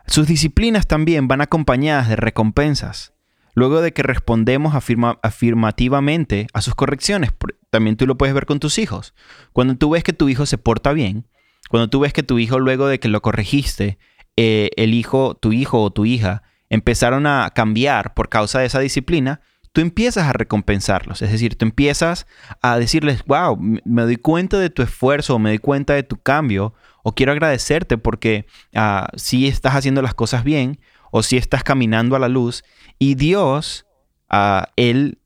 Sus 0.07 0.29
disciplinas 0.29 0.87
también 0.87 1.27
van 1.27 1.40
acompañadas 1.40 2.09
de 2.09 2.14
recompensas. 2.14 3.14
Luego 3.55 3.81
de 3.81 3.92
que 3.92 4.05
respondemos 4.05 4.77
afirmativamente 4.77 6.47
a 6.53 6.62
sus 6.62 6.77
correcciones, 6.77 7.33
también 7.71 7.97
tú 7.97 8.07
lo 8.07 8.16
puedes 8.16 8.33
ver 8.33 8.47
con 8.47 8.61
tus 8.61 8.79
hijos. 8.79 9.12
Cuando 9.53 9.75
tú 9.75 9.90
ves 9.90 10.05
que 10.05 10.12
tu 10.12 10.29
hijo 10.29 10.47
se 10.47 10.59
porta 10.59 10.92
bien, 10.92 11.27
cuando 11.68 11.90
tú 11.90 11.99
ves 11.99 12.12
que 12.12 12.23
tu 12.23 12.38
hijo 12.38 12.61
luego 12.61 12.87
de 12.87 13.01
que 13.01 13.09
lo 13.09 13.23
corregiste, 13.23 13.99
eh, 14.37 14.71
el 14.77 14.95
hijo, 14.95 15.35
tu 15.35 15.53
hijo 15.53 15.83
o 15.83 15.90
tu 15.90 16.05
hija 16.05 16.45
empezaron 16.71 17.27
a 17.27 17.51
cambiar 17.53 18.14
por 18.14 18.29
causa 18.29 18.61
de 18.61 18.66
esa 18.66 18.79
disciplina, 18.79 19.40
tú 19.72 19.80
empiezas 19.80 20.26
a 20.26 20.32
recompensarlos. 20.32 21.22
Es 21.22 21.32
decir, 21.32 21.56
tú 21.56 21.64
empiezas 21.64 22.26
a 22.61 22.78
decirles, 22.78 23.24
wow, 23.24 23.56
me 23.58 24.02
doy 24.02 24.16
cuenta 24.16 24.58
de 24.58 24.70
tu 24.70 24.82
esfuerzo, 24.82 25.38
me 25.38 25.50
doy 25.50 25.58
cuenta 25.58 25.94
de 25.94 26.02
tu 26.02 26.16
cambio, 26.16 26.74
o 27.02 27.14
quiero 27.14 27.32
agradecerte 27.32 27.98
porque 27.98 28.46
ah, 28.74 29.08
si 29.16 29.48
estás 29.48 29.74
haciendo 29.74 30.02
las 30.02 30.14
cosas 30.14 30.44
bien, 30.44 30.78
o 31.11 31.22
si 31.22 31.37
estás 31.37 31.62
caminando 31.62 32.16
a 32.16 32.18
la 32.18 32.28
luz. 32.28 32.64
Y 32.98 33.14
Dios, 33.14 33.87
ah, 34.28 34.68
Él 34.76 35.18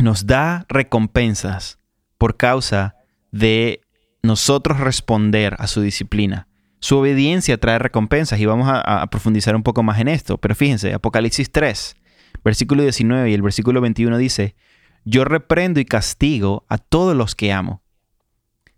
nos 0.00 0.26
da 0.26 0.66
recompensas 0.68 1.78
por 2.18 2.36
causa 2.36 2.96
de 3.30 3.80
nosotros 4.22 4.80
responder 4.80 5.56
a 5.58 5.66
su 5.66 5.80
disciplina. 5.80 6.48
Su 6.80 6.98
obediencia 6.98 7.58
trae 7.58 7.78
recompensas 7.78 8.38
y 8.38 8.46
vamos 8.46 8.68
a, 8.70 9.06
profundizar 9.10 9.56
un 9.56 9.62
poco 9.62 9.82
más 9.82 9.98
en 10.00 10.08
esto. 10.08 10.38
Pero 10.38 10.54
fíjense, 10.54 10.94
Apocalipsis 10.94 11.50
3, 11.50 11.96
versículo 12.48 12.82
19 12.82 13.30
y 13.30 13.34
el 13.34 13.42
versículo 13.42 13.82
21 13.82 14.16
dice, 14.16 14.54
yo 15.04 15.24
reprendo 15.24 15.80
y 15.80 15.84
castigo 15.84 16.64
a 16.68 16.78
todos 16.78 17.14
los 17.14 17.34
que 17.34 17.52
amo. 17.52 17.82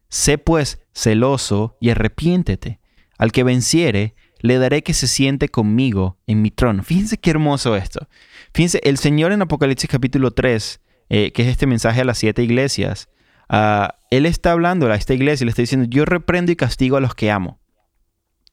Sé 0.08 0.38
pues 0.38 0.80
celoso 0.92 1.76
y 1.80 1.90
arrepiéntete. 1.90 2.80
Al 3.16 3.30
que 3.30 3.44
venciere, 3.44 4.16
le 4.40 4.58
daré 4.58 4.82
que 4.82 4.92
se 4.92 5.06
siente 5.06 5.48
conmigo 5.48 6.18
en 6.26 6.42
mi 6.42 6.50
trono. 6.50 6.82
Fíjense 6.82 7.18
qué 7.18 7.30
hermoso 7.30 7.76
esto. 7.76 8.08
Fíjense, 8.52 8.80
el 8.82 8.98
Señor 8.98 9.30
en 9.30 9.42
Apocalipsis 9.42 9.88
capítulo 9.88 10.32
3, 10.32 10.80
eh, 11.10 11.30
que 11.32 11.42
es 11.42 11.48
este 11.48 11.68
mensaje 11.68 12.00
a 12.00 12.04
las 12.04 12.18
siete 12.18 12.42
iglesias, 12.42 13.08
ah, 13.48 13.98
Él 14.10 14.26
está 14.26 14.50
hablando 14.50 14.90
a 14.90 14.96
esta 14.96 15.14
iglesia 15.14 15.44
y 15.44 15.46
le 15.46 15.50
está 15.50 15.62
diciendo, 15.62 15.86
yo 15.88 16.04
reprendo 16.06 16.50
y 16.50 16.56
castigo 16.56 16.96
a 16.96 17.00
los 17.00 17.14
que 17.14 17.30
amo. 17.30 17.60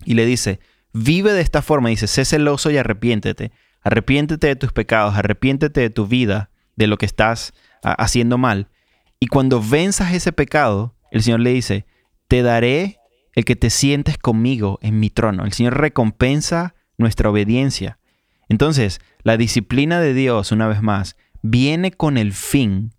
Y 0.06 0.13
le 0.13 0.27
dice, 0.27 0.60
vive 0.93 1.34
de 1.34 1.41
esta 1.41 1.63
forma, 1.63 1.89
dice, 1.89 2.06
sé 2.06 2.23
celoso 2.23 2.69
y 2.69 2.77
arrepiéntete. 2.77 3.51
Arrepiéntete 3.88 4.47
de 4.47 4.58
tus 4.58 4.73
pecados, 4.73 5.15
arrepiéntete 5.15 5.80
de 5.80 5.89
tu 5.89 6.08
vida, 6.08 6.50
de 6.76 6.88
lo 6.88 6.97
que 6.97 7.06
estás 7.06 7.54
ah, 7.84 7.93
haciendo 7.93 8.38
mal. 8.38 8.67
Y 9.17 9.28
cuando 9.28 9.62
venzas 9.62 10.13
ese 10.13 10.34
pecado, 10.34 10.93
el 11.10 11.23
Señor 11.23 11.39
le 11.39 11.54
dice, 11.54 11.86
te 12.28 12.41
daré 12.41 13.00
el 13.32 13.45
que 13.45 13.56
te 13.56 13.69
sientes 13.69 14.17
conmigo 14.17 14.78
en 14.82 15.00
mi 15.00 15.10
trono. 15.10 15.45
El 15.45 15.54
Señor 15.54 15.78
recompensa 15.78 16.76
nuestra 16.97 17.30
obediencia. 17.30 17.97
Entonces, 18.50 19.00
la 19.23 19.38
disciplina 19.38 20.02
de 20.02 20.13
Dios, 20.13 20.52
una 20.52 20.67
vez 20.67 20.82
más, 20.82 21.15
viene 21.41 21.91
con 21.91 22.17
el 22.17 22.34
fin 22.34 22.93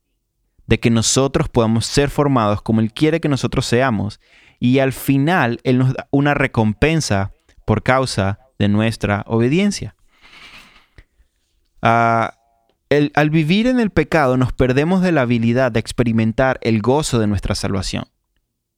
de 0.67 0.81
que 0.81 0.89
nosotros 0.89 1.51
podamos 1.51 1.85
ser 1.85 2.09
formados 2.09 2.63
como 2.63 2.81
Él 2.81 2.95
quiere 2.95 3.21
que 3.21 3.29
nosotros 3.29 3.67
seamos. 3.67 4.21
Y 4.59 4.79
al 4.79 4.95
final, 4.95 5.61
Él 5.65 5.77
nos 5.77 5.93
da 5.93 6.09
una 6.13 6.33
recompensa 6.33 7.35
por 7.67 7.83
causa 7.83 8.39
de 8.59 8.69
nuestra 8.69 9.23
obediencia. 9.27 9.95
Ah, 11.83 12.35
al 13.15 13.31
vivir 13.31 13.67
en 13.67 13.81
el 13.81 13.91
pecado 13.91 14.37
nos 14.37 14.53
perdemos 14.53 15.03
de 15.03 15.13
la 15.13 15.23
habilidad 15.23 15.71
de 15.73 15.81
experimentar 15.81 16.59
el 16.63 16.81
gozo 16.81 17.19
de 17.19 17.27
nuestra 17.27 17.55
salvación. 17.55 18.05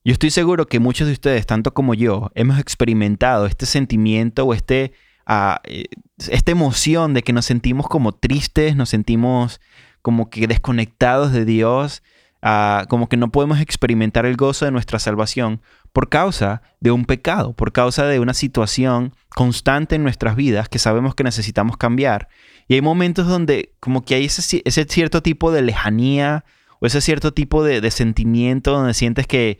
Yo 0.03 0.13
estoy 0.13 0.31
seguro 0.31 0.67
que 0.67 0.81
muchos 0.81 1.07
de 1.07 1.13
ustedes, 1.13 1.47
tanto 1.47 1.75
como 1.75 1.93
yo, 1.95 2.31
hemos 2.35 2.59
experimentado 2.59 3.45
este 3.47 3.67
sentimiento 3.67 4.45
o 4.45 4.55
este, 4.55 4.93
ah, 5.27 5.61
eh, 5.65 5.85
esta 6.31 6.53
emoción 6.53 7.13
de 7.13 7.23
que 7.23 7.35
nos 7.35 7.45
sentimos 7.45 7.87
como 7.87 8.13
tristes, 8.13 8.77
nos 8.77 8.89
sentimos 8.89 9.61
como 10.01 10.31
que 10.31 10.47
desconectados 10.47 11.33
de 11.33 11.45
Dios, 11.45 12.03
ah, 12.41 12.87
como 12.89 13.11
que 13.11 13.19
no 13.19 13.31
podemos 13.31 13.61
experimentar 13.61 14.25
el 14.25 14.37
gozo 14.37 14.65
de 14.65 14.71
nuestra 14.71 14.99
salvación 14.99 15.61
por 15.93 16.09
causa 16.09 16.63
de 16.81 16.91
un 16.91 17.05
pecado, 17.05 17.53
por 17.53 17.73
causa 17.73 18.07
de 18.07 18.21
una 18.21 18.33
situación 18.33 19.15
constante 19.29 19.97
en 19.97 20.03
nuestras 20.03 20.35
vidas 20.35 20.71
que 20.71 20.79
sabemos 20.79 21.15
que 21.15 21.25
necesitamos 21.25 21.77
cambiar. 21.77 22.29
Y 22.71 22.75
hay 22.75 22.83
momentos 22.83 23.27
donde 23.27 23.75
como 23.81 24.05
que 24.05 24.15
hay 24.15 24.27
ese, 24.27 24.63
cierto 24.89 25.23
tipo 25.23 25.51
de 25.51 25.61
lejanía 25.61 26.45
o 26.79 26.87
ese 26.87 27.01
cierto 27.01 27.35
tipo 27.35 27.65
de 27.65 27.91
sentimiento 27.91 28.71
donde 28.71 28.95
sientes 28.95 29.27
que 29.27 29.59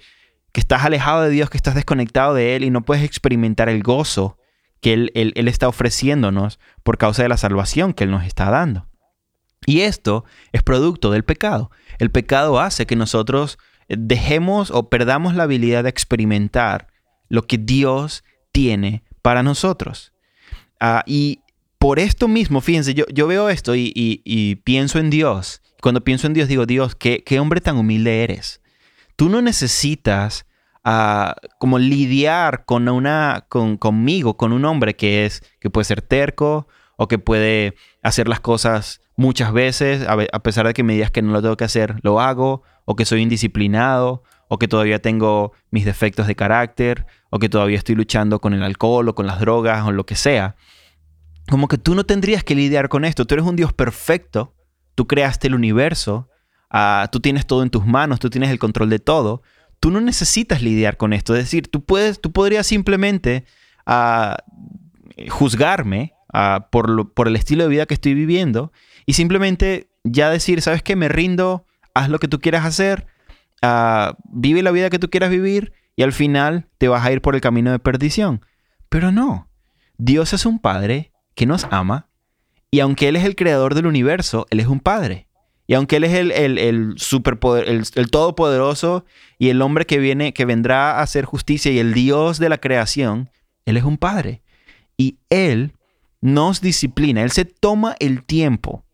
que 0.53 0.61
estás 0.61 0.85
alejado 0.85 1.23
de 1.23 1.31
Dios, 1.31 1.51
que 1.51 1.57
estás 1.57 1.75
desconectado 1.75 2.35
de 2.35 2.57
Él 2.57 2.65
y 2.65 2.71
no 2.71 2.83
puedes 2.83 3.05
experimentar 3.05 3.69
el 3.69 3.83
gozo 3.83 4.39
que 4.81 4.95
Él, 4.95 5.13
él, 5.15 5.49
está 5.49 5.69
ofreciéndonos 5.69 6.59
por 6.83 6.99
causa 6.99 7.23
de 7.23 7.29
la 7.29 7.37
salvación 7.37 7.93
que 7.93 8.05
Él 8.05 8.11
nos 8.11 8.25
está 8.25 8.51
dando. 8.51 8.87
Y 9.67 9.81
esto 9.83 10.25
es 10.53 10.63
producto 10.63 11.11
del 11.11 11.25
pecado. 11.25 11.71
El 11.99 12.11
pecado 12.11 12.59
hace 12.59 12.87
que 12.87 12.97
nosotros 12.97 13.59
dejemos 13.89 14.71
o 14.71 14.89
perdamos 14.89 15.35
la 15.35 15.43
habilidad 15.43 15.85
de 15.85 15.91
experimentar 15.91 16.89
lo 17.29 17.43
que 17.43 17.59
Dios 17.59 18.25
tiene 18.53 19.05
para 19.21 19.43
nosotros. 19.43 20.15
Ah, 20.81 21.05
y 21.07 21.40
por 21.81 21.99
esto 21.99 22.29
mismo, 22.29 22.61
fíjense, 22.61 22.95
yo, 22.95 23.27
veo 23.27 23.49
esto 23.49 23.75
y, 23.75 24.61
pienso 24.65 25.01
en 25.01 25.11
Dios. 25.11 25.63
Cuando 25.81 26.05
pienso 26.05 26.27
en 26.27 26.35
Dios, 26.35 26.47
digo, 26.47 26.67
Dios, 26.67 26.95
qué, 26.95 27.41
hombre 27.41 27.61
tan 27.61 27.77
humilde 27.77 28.23
eres 28.23 28.61
tú 29.17 29.29
no 29.29 29.43
necesitas 29.43 30.47
ah, 30.83 31.37
como 31.59 31.79
lidiar 31.79 32.65
con 32.65 32.89
una, 32.89 33.45
con, 33.51 33.77
conmigo, 33.77 34.39
con 34.39 34.55
un 34.55 34.65
hombre 34.65 34.97
que 34.97 35.27
es, 35.27 35.43
que 35.61 35.69
puede 35.69 35.85
ser 35.85 36.01
terco 36.01 36.69
o 36.97 37.07
que 37.07 37.19
puede 37.19 37.75
hacer 38.03 38.29
las 38.29 38.41
cosas 38.41 39.03
muchas 39.17 39.53
veces, 39.53 40.07
a, 40.09 40.43
pesar 40.43 40.67
de 40.67 40.73
que 40.73 40.83
me 40.83 40.95
digas 40.95 41.11
que 41.11 41.21
no 41.21 41.33
lo 41.33 41.43
tengo 41.43 41.59
que 41.59 41.65
hacer, 41.65 41.97
lo 42.03 42.19
hago, 42.19 42.63
o 42.87 42.97
que 42.97 43.05
soy 43.05 43.21
indisciplinado, 43.21 44.23
o 44.49 44.59
que 44.59 44.69
todavía 44.69 45.03
tengo 45.03 45.53
mis 45.71 45.85
defectos 45.85 46.27
de 46.27 46.35
carácter, 46.35 47.05
o 47.29 47.39
que 47.39 47.51
todavía 47.51 47.77
estoy 47.77 47.95
luchando 47.95 48.41
con 48.41 48.55
el 48.55 48.63
alcohol 48.63 49.07
o 49.07 49.15
con 49.15 49.27
las 49.27 49.39
drogas 49.39 49.87
o 49.87 49.93
lo 49.93 50.07
que 50.07 50.15
sea. 50.15 50.57
Como 51.51 51.69
que 51.69 51.79
tú 51.79 51.95
no 51.95 52.05
tendrías 52.05 52.45
que 52.45 52.55
lidiar 52.55 52.89
con 52.89 53.05
esto. 53.05 53.27
Tú 53.27 53.35
eres 53.35 53.47
un 53.47 53.57
Dios 53.57 53.73
perfecto, 53.73 54.55
tú 54.95 55.07
creaste 55.07 55.49
el 55.49 55.55
universo, 55.55 56.31
Ah, 56.71 57.09
tú 57.11 57.19
tienes 57.19 57.47
todo 57.47 57.65
en 57.65 57.71
tus 57.71 57.85
manos, 57.85 58.21
tú 58.21 58.31
tienes 58.31 58.51
el 58.51 58.61
control 58.61 58.91
de 58.91 59.01
todo, 59.01 59.43
tú 59.81 59.91
no 59.91 60.01
necesitas 60.01 60.63
lidiar 60.63 60.97
con 60.97 61.13
esto. 61.13 61.35
Es 61.35 61.45
decir, 61.45 61.69
tú, 61.69 61.85
puedes, 61.85 62.21
tú 62.21 62.31
podrías 62.31 62.67
simplemente 62.67 63.45
ah, 63.87 64.37
juzgarme 65.29 66.15
ah, 66.33 66.69
por, 66.71 67.13
por 67.13 67.27
el 67.27 67.35
estilo 67.35 67.65
de 67.65 67.71
vida 67.71 67.87
que 67.87 67.95
estoy 67.95 68.15
viviendo 68.15 68.73
y 69.05 69.15
simplemente 69.15 69.91
ya 70.05 70.31
decir, 70.31 70.63
¿sabes 70.63 70.83
qué? 70.85 70.95
Me 70.95 71.09
rindo, 71.09 71.67
haz 71.93 72.09
lo 72.09 72.21
que 72.21 72.29
tú 72.29 72.39
quieras 72.39 72.65
hacer, 72.65 73.07
vive 74.33 74.63
la 74.63 74.71
vida 74.71 74.89
que 74.89 75.01
tú 75.01 75.11
quieras 75.11 75.31
vivir 75.31 75.73
y 75.97 76.03
al 76.05 76.13
final 76.13 76.69
te 76.79 76.89
vas 76.89 77.05
a 77.05 77.13
ir 77.13 77.21
por 77.21 77.35
el 77.35 77.41
camino 77.41 77.73
de 77.73 77.81
perdición. 77.81 78.47
Pero 78.89 79.13
no, 79.13 79.49
Dios 79.99 80.33
es 80.33 80.47
un 80.47 80.61
Padre 80.61 81.13
que 81.41 81.47
nos 81.47 81.67
ama 81.71 82.11
y 82.71 82.81
aunque 82.81 83.09
Él 83.09 83.17
es 83.17 83.25
el 83.25 83.35
creador 83.35 83.75
del 83.75 83.87
universo, 83.87 84.47
Él 84.51 84.61
es 84.61 84.67
un 84.67 84.79
Padre. 84.79 85.27
Y 85.67 85.73
aunque 85.73 85.97
Él 85.97 86.05
es 86.05 86.13
el, 86.13 86.33
el, 86.33 86.59
el, 86.59 86.97
el, 86.99 88.11
todopoderoso 88.11 89.07
y 89.39 89.49
el 89.49 89.63
hombre 89.63 89.87
que 89.87 89.97
viene, 89.97 90.35
que 90.35 90.45
vendrá 90.45 90.99
a 90.99 91.01
hacer 91.01 91.25
justicia 91.25 91.73
y 91.73 91.79
el 91.79 91.95
Dios 91.95 92.39
de 92.41 92.51
la 92.51 92.59
creación, 92.59 93.31
Él 93.65 93.79
es 93.79 93.85
un 93.85 93.97
Padre. 93.97 94.43
Y 94.99 95.17
Él 95.31 95.73
nos 96.21 96.61
disciplina, 96.61 97.23
Él 97.23 97.31
se 97.31 97.47
toma 97.47 97.97
el 98.01 98.23
tiempo 98.23 98.85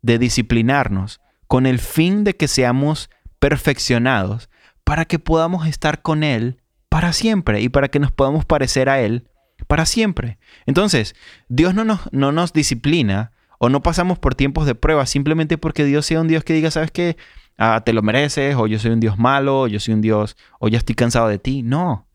de 0.00 0.20
disciplinarnos 0.20 1.20
con 1.48 1.66
el 1.66 1.80
fin 1.80 2.22
de 2.22 2.36
que 2.36 2.46
seamos 2.46 3.10
perfeccionados 3.40 4.50
para 4.84 5.04
que 5.04 5.18
podamos 5.18 5.66
estar 5.66 6.00
con 6.02 6.22
Él 6.22 6.62
para 6.88 7.12
siempre 7.12 7.60
y 7.60 7.68
para 7.68 7.88
que 7.88 7.98
nos 7.98 8.12
podamos 8.12 8.44
parecer 8.44 8.88
a 8.88 9.00
Él 9.00 9.28
para 9.66 9.86
siempre. 9.86 10.38
Entonces, 10.66 11.14
Dios 11.48 11.74
no 11.74 11.84
nos, 11.84 12.00
no 12.12 12.32
nos 12.32 12.52
disciplina 12.52 13.32
o 13.58 13.68
no 13.68 13.82
pasamos 13.82 14.18
por 14.18 14.34
tiempos 14.34 14.66
de 14.66 14.74
prueba 14.74 15.04
simplemente 15.06 15.58
porque 15.58 15.84
Dios 15.84 16.06
sea 16.06 16.20
un 16.20 16.28
Dios 16.28 16.44
que 16.44 16.54
diga, 16.54 16.70
¿sabes 16.70 16.90
qué? 16.90 17.16
Ah, 17.58 17.82
te 17.84 17.92
lo 17.92 18.02
mereces, 18.02 18.54
o 18.54 18.68
yo 18.68 18.78
soy 18.78 18.92
un 18.92 19.00
Dios 19.00 19.18
malo, 19.18 19.62
o 19.62 19.66
yo 19.66 19.80
soy 19.80 19.94
un 19.94 20.00
Dios, 20.00 20.36
o 20.60 20.68
ya 20.68 20.78
estoy 20.78 20.94
cansado 20.94 21.28
de 21.28 21.38
ti. 21.38 21.62
No. 21.62 22.06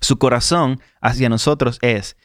Su 0.00 0.18
corazón 0.18 0.80
hacia 1.00 1.28
nosotros 1.28 1.78
es, 1.80 2.16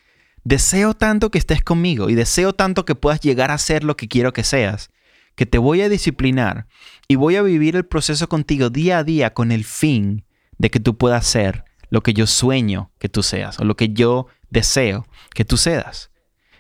deseo 0.44 0.96
tanto 0.96 1.30
que 1.30 1.38
estés 1.38 1.62
conmigo 1.62 2.10
y 2.10 2.16
deseo 2.16 2.54
tanto 2.54 2.86
que 2.86 2.96
puedas 2.96 3.20
llegar 3.20 3.52
a 3.52 3.58
ser 3.58 3.84
lo 3.84 3.96
que 3.96 4.08
quiero 4.08 4.34
que 4.34 4.44
seas, 4.44 4.90
que 5.36 5.46
te 5.46 5.60
voy 5.60 5.82
a 5.82 5.90
disciplinar 5.90 6.68
y 7.08 7.16
voy 7.16 7.36
a 7.36 7.44
vivir 7.44 7.76
el 7.76 7.86
proceso 7.86 8.28
contigo 8.28 8.70
día 8.70 9.00
a 9.00 9.04
día 9.04 9.34
con 9.34 9.52
el 9.52 9.64
fin 9.64 10.26
de 10.58 10.70
que 10.70 10.80
tú 10.80 10.98
puedas 10.98 11.26
ser 11.26 11.66
lo 11.94 12.02
que 12.02 12.16
yo 12.16 12.26
sueño 12.26 12.90
que 12.98 13.08
tú 13.08 13.22
seas 13.22 13.60
o 13.60 13.66
lo 13.66 13.76
que 13.76 13.90
yo 13.90 14.26
deseo 14.50 15.06
que 15.36 15.46
tú 15.46 15.58
seas. 15.58 16.10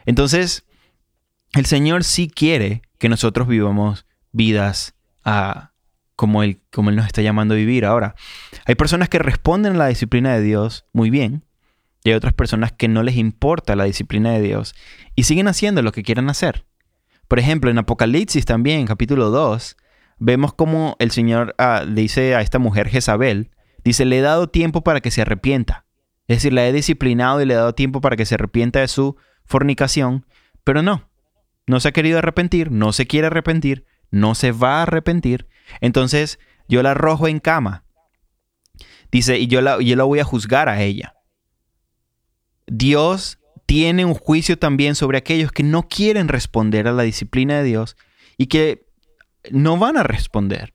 Entonces, 0.05 0.63
el 1.53 1.65
Señor 1.65 2.03
sí 2.03 2.29
quiere 2.29 2.83
que 2.99 3.09
nosotros 3.09 3.47
vivamos 3.47 4.05
vidas 4.31 4.93
ah, 5.25 5.71
como, 6.15 6.43
él, 6.43 6.61
como 6.71 6.91
Él 6.91 6.97
nos 6.97 7.07
está 7.07 7.23
llamando 7.23 7.55
a 7.55 7.57
vivir 7.57 7.83
ahora. 7.83 8.13
Hay 8.67 8.75
personas 8.75 9.09
que 9.09 9.17
responden 9.17 9.73
a 9.73 9.77
la 9.79 9.87
disciplina 9.87 10.35
de 10.35 10.41
Dios 10.43 10.85
muy 10.93 11.09
bien 11.09 11.43
y 12.03 12.11
hay 12.11 12.15
otras 12.15 12.33
personas 12.33 12.71
que 12.71 12.87
no 12.87 13.01
les 13.01 13.17
importa 13.17 13.75
la 13.75 13.85
disciplina 13.85 14.33
de 14.33 14.41
Dios 14.41 14.75
y 15.15 15.23
siguen 15.23 15.47
haciendo 15.47 15.81
lo 15.81 15.93
que 15.93 16.03
quieran 16.03 16.29
hacer. 16.29 16.67
Por 17.27 17.39
ejemplo, 17.39 17.71
en 17.71 17.79
Apocalipsis 17.79 18.45
también, 18.45 18.85
capítulo 18.85 19.31
2, 19.31 19.77
vemos 20.19 20.53
como 20.53 20.95
el 20.99 21.09
Señor 21.09 21.55
ah, 21.57 21.85
dice 21.89 22.35
a 22.35 22.41
esta 22.41 22.59
mujer 22.59 22.87
Jezabel, 22.87 23.49
dice, 23.83 24.05
le 24.05 24.19
he 24.19 24.21
dado 24.21 24.49
tiempo 24.49 24.83
para 24.83 25.01
que 25.01 25.11
se 25.11 25.21
arrepienta. 25.21 25.85
Es 26.27 26.37
decir, 26.37 26.53
la 26.53 26.65
he 26.65 26.71
disciplinado 26.71 27.41
y 27.41 27.45
le 27.45 27.53
he 27.53 27.57
dado 27.57 27.75
tiempo 27.75 28.01
para 28.01 28.15
que 28.15 28.25
se 28.25 28.35
arrepienta 28.35 28.79
de 28.79 28.87
su 28.87 29.17
fornicación, 29.45 30.25
pero 30.63 30.81
no, 30.81 31.09
no 31.67 31.79
se 31.79 31.89
ha 31.89 31.91
querido 31.91 32.19
arrepentir, 32.19 32.71
no 32.71 32.93
se 32.93 33.07
quiere 33.07 33.27
arrepentir, 33.27 33.85
no 34.09 34.35
se 34.35 34.51
va 34.51 34.79
a 34.79 34.83
arrepentir, 34.83 35.47
entonces 35.81 36.39
yo 36.67 36.81
la 36.83 36.91
arrojo 36.91 37.27
en 37.27 37.39
cama. 37.39 37.85
Dice, 39.11 39.37
y 39.37 39.47
yo 39.47 39.61
la, 39.61 39.81
yo 39.81 39.95
la 39.95 40.03
voy 40.03 40.19
a 40.19 40.23
juzgar 40.23 40.69
a 40.69 40.81
ella. 40.81 41.15
Dios 42.67 43.39
tiene 43.65 44.05
un 44.05 44.13
juicio 44.13 44.57
también 44.57 44.95
sobre 44.95 45.17
aquellos 45.17 45.51
que 45.51 45.63
no 45.63 45.87
quieren 45.87 46.27
responder 46.27 46.87
a 46.87 46.93
la 46.93 47.03
disciplina 47.03 47.57
de 47.57 47.63
Dios 47.63 47.95
y 48.37 48.47
que 48.47 48.87
no 49.51 49.77
van 49.77 49.97
a 49.97 50.03
responder. 50.03 50.72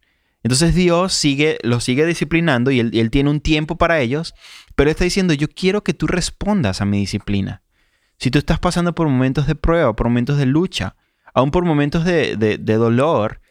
Entonces 0.49 0.75
Dios 0.75 1.13
sigue, 1.13 1.59
los 1.63 1.85
sigue 1.85 2.07
disciplinando 2.07 2.71
y 2.71 2.81
él, 2.81 3.11
tiene 3.11 3.29
un 3.29 3.43
tiempo 3.43 3.77
para 3.77 4.01
ellos, 4.01 4.33
pero 4.77 4.89
está 4.89 5.05
diciendo, 5.05 5.35
yo 5.35 5.47
quiero 5.47 5.85
que 5.85 5.93
tú 5.93 6.07
respondas 6.07 6.81
a 6.81 6.87
mi 6.87 7.01
disciplina. 7.01 7.61
Si 8.17 8.31
tú 8.31 8.39
estás 8.39 8.59
pasando 8.59 8.95
por 8.95 9.07
momentos 9.11 9.47
de 9.47 9.57
prueba, 9.57 9.95
por 9.95 10.09
momentos 10.09 10.39
de 10.39 10.47
lucha, 10.47 10.97
aún 11.35 11.51
por 11.51 11.67
momentos 11.67 12.07
de, 12.07 12.59
dolor, 12.65 13.43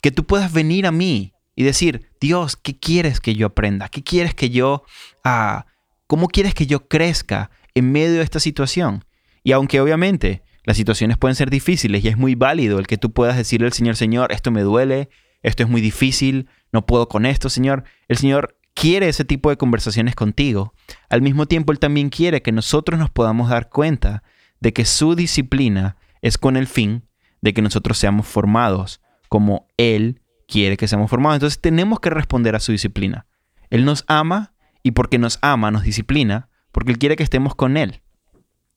que 0.00 0.12
tú 0.12 0.26
puedas 0.26 0.52
venir 0.52 0.86
a 0.86 0.92
mí 0.92 1.34
y 1.56 1.64
decir, 1.64 2.12
Dios, 2.20 2.54
¿qué 2.54 2.78
quieres 2.78 3.18
que 3.18 3.34
yo 3.34 3.48
aprenda? 3.48 3.88
¿Qué 3.88 4.04
quieres 4.04 4.32
que 4.32 4.50
yo, 4.50 4.84
ah, 5.24 5.66
cómo 6.06 6.28
quieres 6.28 6.54
que 6.54 6.66
yo 6.68 6.86
crezca 6.86 7.50
en 7.74 7.90
medio 7.90 8.18
de 8.18 8.22
esta 8.22 8.38
situación? 8.38 9.04
Y 9.42 9.50
aunque 9.50 9.80
obviamente 9.80 10.44
las 10.62 10.76
situaciones 10.76 11.18
pueden 11.18 11.34
ser 11.34 11.50
difíciles 11.50 12.04
y 12.04 12.06
es 12.06 12.16
muy 12.16 12.36
válido 12.36 12.78
el 12.78 12.86
que 12.86 12.96
tú 12.96 13.10
puedas 13.10 13.36
decirle 13.36 13.66
al 13.66 13.72
Señor, 13.72 13.96
Señor, 13.96 14.30
esto 14.30 14.52
me 14.52 14.62
duele, 14.62 15.08
esto 15.44 15.62
es 15.62 15.68
muy 15.68 15.80
difícil, 15.80 16.48
no 16.72 16.86
puedo 16.86 17.08
con 17.08 17.26
esto, 17.26 17.48
Señor. 17.48 17.84
El 18.08 18.16
Señor 18.16 18.58
quiere 18.74 19.08
ese 19.08 19.24
tipo 19.24 19.50
de 19.50 19.56
conversaciones 19.56 20.16
contigo. 20.16 20.74
Al 21.08 21.22
mismo 21.22 21.46
tiempo, 21.46 21.70
Él 21.70 21.78
también 21.78 22.08
quiere 22.08 22.42
que 22.42 22.50
nosotros 22.50 22.98
nos 22.98 23.10
podamos 23.10 23.50
dar 23.50 23.68
cuenta 23.68 24.24
de 24.60 24.72
que 24.72 24.84
su 24.84 25.14
disciplina 25.14 25.96
es 26.22 26.38
con 26.38 26.56
el 26.56 26.66
fin 26.66 27.04
de 27.42 27.52
que 27.52 27.62
nosotros 27.62 27.98
seamos 27.98 28.26
formados 28.26 29.02
como 29.28 29.68
Él 29.76 30.22
quiere 30.48 30.76
que 30.78 30.88
seamos 30.88 31.10
formados. 31.10 31.36
Entonces 31.36 31.60
tenemos 31.60 32.00
que 32.00 32.10
responder 32.10 32.56
a 32.56 32.60
su 32.60 32.72
disciplina. 32.72 33.26
Él 33.68 33.84
nos 33.84 34.04
ama 34.08 34.54
y 34.82 34.92
porque 34.92 35.18
nos 35.18 35.38
ama 35.42 35.70
nos 35.70 35.82
disciplina, 35.82 36.48
porque 36.72 36.92
Él 36.92 36.98
quiere 36.98 37.16
que 37.16 37.22
estemos 37.22 37.54
con 37.54 37.76
Él. 37.76 38.00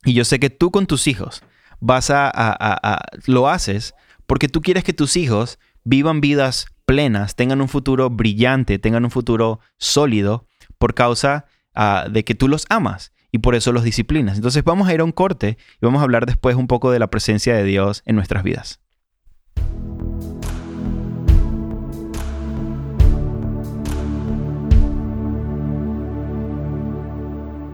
Y 0.04 0.14
yo 0.14 0.26
sé 0.26 0.40
que 0.40 0.50
tú 0.50 0.70
con 0.72 0.86
tus 0.86 1.08
hijos 1.08 1.44
vas 1.80 2.10
a, 2.10 2.30
a, 2.34 3.02
lo 3.26 3.48
haces 3.48 3.94
porque 4.26 4.50
tú 4.50 4.62
quieres 4.62 4.84
que 4.84 4.94
tus 4.94 5.16
hijos 5.16 5.60
vivan 5.88 6.20
vidas 6.20 6.68
plenas, 6.86 7.36
tengan 7.36 7.62
un 7.62 7.70
futuro 7.70 8.10
brillante, 8.10 8.78
tengan 8.78 9.06
un 9.06 9.12
futuro 9.12 9.62
sólido 9.78 10.46
por 10.78 10.94
causa 10.94 11.46
ah, 11.74 12.08
de 12.12 12.26
que 12.26 12.36
tú 12.36 12.50
los 12.50 12.66
amas 12.70 13.14
y 13.32 13.40
por 13.40 13.56
eso 13.56 13.72
los 13.72 13.84
disciplinas. 13.84 14.36
Entonces 14.36 14.66
vamos 14.66 14.90
a 14.90 14.94
ir 14.94 15.00
a 15.00 15.06
un 15.06 15.14
corte 15.14 15.58
y 15.82 15.86
vamos 15.86 16.02
a 16.02 16.04
hablar 16.04 16.26
después 16.26 16.58
un 16.58 16.68
poco 16.68 16.92
de 16.92 17.00
la 17.00 17.08
presencia 17.08 17.56
de 17.56 17.64
Dios 17.64 18.04
en 18.06 18.16
nuestras 18.16 18.44
vidas. 18.44 18.82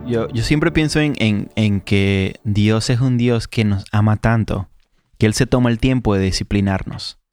Yo, 0.06 0.28
siempre 0.42 0.70
pienso 0.70 1.00
en, 1.00 1.50
en, 1.56 1.80
que 1.80 2.38
Dios 2.44 2.90
es 2.90 3.00
un 3.00 3.16
Dios 3.16 3.48
que 3.48 3.64
nos 3.64 3.84
ama 3.90 4.18
tanto, 4.18 4.68
que 5.18 5.26
Él 5.26 5.34
se 5.34 5.46
toma 5.46 5.70
el 5.70 5.78
tiempo 5.78 6.14
de 6.14 6.20
disciplinarnos. 6.20 7.23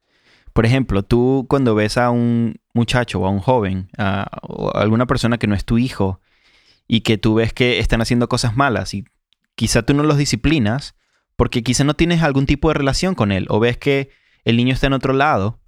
Por 0.54 0.66
ejemplo, 0.66 1.04
tú 1.04 1.46
cuando 1.50 1.76
ves 1.76 1.98
a 1.98 2.10
un 2.10 2.60
muchacho 2.74 3.20
o 3.22 3.26
a 3.26 3.30
un 3.30 3.40
joven, 3.40 3.90
a, 3.98 4.28
o 4.42 4.76
a 4.76 4.82
alguna 4.82 5.06
persona 5.06 5.38
que 5.38 5.48
no 5.48 5.56
es 5.56 5.66
tu 5.66 5.78
hijo, 5.78 6.20
y 6.94 7.02
que 7.02 7.18
tú 7.18 7.36
ves 7.36 7.54
que 7.54 7.80
están 7.80 8.02
haciendo 8.02 8.28
cosas 8.28 8.58
malas 8.58 8.94
y 8.94 9.06
quizá 9.56 9.82
tú 9.82 9.94
no 9.94 10.04
los 10.04 10.18
disciplinas 10.18 10.94
porque 11.38 11.64
quizá 11.64 11.86
no 11.86 11.94
tienes 11.94 12.22
algún 12.22 12.46
tipo 12.46 12.68
de 12.68 12.74
relación 12.74 13.16
con 13.16 13.32
él 13.32 13.46
o 13.48 13.62
ves 13.62 13.78
que 13.78 14.10
el 14.44 14.58
niño 14.58 14.74
está 14.74 14.88
en 14.88 14.94
otro 14.94 15.14
lado 15.14 15.62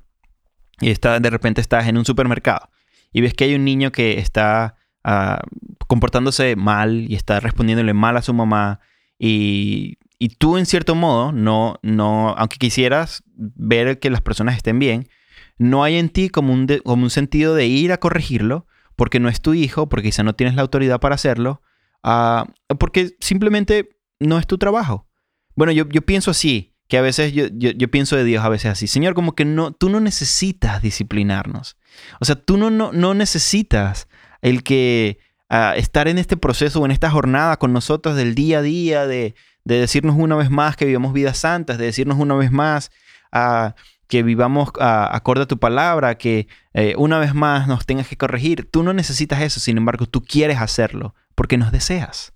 y 0.81 0.89
está, 0.89 1.21
de 1.21 1.29
repente 1.29 1.61
estás 1.61 1.87
en 1.87 1.97
un 1.97 2.03
supermercado 2.03 2.69
y 3.13 3.21
ves 3.21 3.33
que 3.35 3.45
hay 3.45 3.55
un 3.55 3.63
niño 3.63 3.93
que 3.93 4.19
está 4.19 4.75
ah, 5.05 5.39
comportándose 5.87 6.57
mal 6.57 7.09
y 7.09 7.15
está 7.15 7.39
respondiéndole 7.39 7.93
mal 7.93 8.17
a 8.17 8.21
su 8.21 8.33
mamá 8.33 8.81
y, 9.17 9.97
y 10.23 10.29
tú 10.29 10.57
en 10.57 10.65
cierto 10.65 10.95
modo 10.95 11.33
no, 11.33 11.79
no, 11.81 12.29
aunque 12.37 12.55
quisieras 12.55 13.23
ver 13.35 13.99
que 13.99 14.09
las 14.09 14.21
personas 14.21 14.55
estén 14.55 14.79
bien, 14.79 15.09
no 15.57 15.83
hay 15.83 15.97
en 15.97 16.07
ti 16.07 16.29
como 16.29 16.53
un, 16.53 16.65
como 16.85 17.03
un 17.03 17.09
sentido 17.09 17.55
de 17.55 17.67
ir 17.67 17.91
a 17.91 17.99
corregirlo 17.99 18.65
porque 18.95 19.19
no 19.19 19.27
es 19.27 19.41
tu 19.41 19.53
hijo, 19.53 19.89
porque 19.89 20.07
quizá 20.07 20.23
no 20.23 20.33
tienes 20.33 20.55
la 20.55 20.61
autoridad 20.61 21.01
para 21.01 21.15
hacerlo, 21.15 21.61
uh, 22.05 22.45
porque 22.77 23.17
simplemente 23.19 23.97
no 24.21 24.39
es 24.39 24.47
tu 24.47 24.57
trabajo. 24.57 25.09
Bueno, 25.57 25.73
yo, 25.73 25.89
yo 25.89 26.01
pienso 26.03 26.31
así, 26.31 26.73
que 26.87 26.97
a 26.97 27.01
veces 27.01 27.33
yo, 27.33 27.47
yo, 27.49 27.91
pienso 27.91 28.15
de 28.15 28.23
Dios 28.23 28.45
a 28.45 28.49
veces 28.49 28.71
así, 28.71 28.87
Señor, 28.87 29.15
como 29.15 29.35
que 29.35 29.43
no, 29.43 29.73
tú 29.73 29.89
no 29.89 29.99
necesitas 29.99 30.81
disciplinarnos. 30.81 31.75
O 32.21 32.25
sea, 32.25 32.35
tú 32.37 32.55
no, 32.55 32.69
no, 32.69 32.93
no 32.93 33.13
necesitas 33.13 34.07
el 34.41 34.63
que 34.63 35.19
uh, 35.49 35.75
estar 35.75 36.07
en 36.07 36.17
este 36.17 36.37
proceso 36.37 36.79
o 36.79 36.85
en 36.85 36.91
esta 36.91 37.11
jornada 37.11 37.57
con 37.57 37.73
nosotros 37.73 38.15
del 38.15 38.35
día 38.35 38.59
a 38.59 38.61
día, 38.61 39.05
de, 39.05 39.35
de 39.65 39.79
decirnos 39.79 40.15
una 40.17 40.35
vez 40.35 40.49
más 40.49 40.75
que 40.75 40.85
vivamos 40.85 41.13
vidas 41.13 41.37
santas, 41.37 41.77
de 41.77 41.85
decirnos 41.85 42.17
una 42.17 42.35
vez 42.35 42.51
más 42.51 42.91
a... 43.31 43.75
Uh, 43.77 43.93
que 44.13 44.21
vivamos 44.21 44.69
acorde 44.79 45.41
a 45.41 45.47
tu 45.47 45.57
palabra, 45.57 46.19
que 46.19 46.47
eh, 46.75 46.93
una 46.99 47.17
vez 47.17 47.33
más 47.33 47.67
nos 47.67 47.87
tengas 47.87 48.07
que 48.07 48.15
corregir. 48.15 48.69
Tú 48.69 48.83
no 48.83 48.93
necesitas 48.93 49.41
eso, 49.41 49.59
sin 49.59 49.75
embargo, 49.77 50.05
tú 50.05 50.21
quieres 50.21 50.59
hacerlo 50.59 51.15
porque 51.33 51.57
nos 51.57 51.71
deseas. 51.71 52.31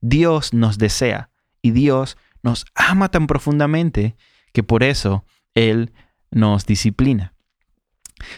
Dios 0.00 0.54
nos 0.54 0.78
desea 0.78 1.30
y 1.62 1.72
Dios 1.72 2.16
nos 2.44 2.64
ama 2.76 3.10
tan 3.10 3.26
profundamente 3.26 4.14
que 4.52 4.62
por 4.62 4.84
eso 4.84 5.24
Él 5.56 5.92
nos 6.30 6.64
disciplina. 6.64 7.34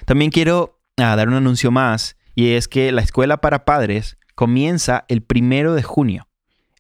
También 0.07 0.31
quiero 0.31 0.81
ah, 0.97 1.15
dar 1.15 1.29
un 1.29 1.35
anuncio 1.35 1.71
más 1.71 2.17
y 2.35 2.53
es 2.53 2.69
que 2.69 2.91
la 2.91 3.03
escuela 3.03 3.43
para 3.43 3.67
padres 3.67 4.17
comienza 4.35 5.05
el 5.09 5.23
primero 5.23 5.75
de 5.75 5.83
junio. 5.83 6.27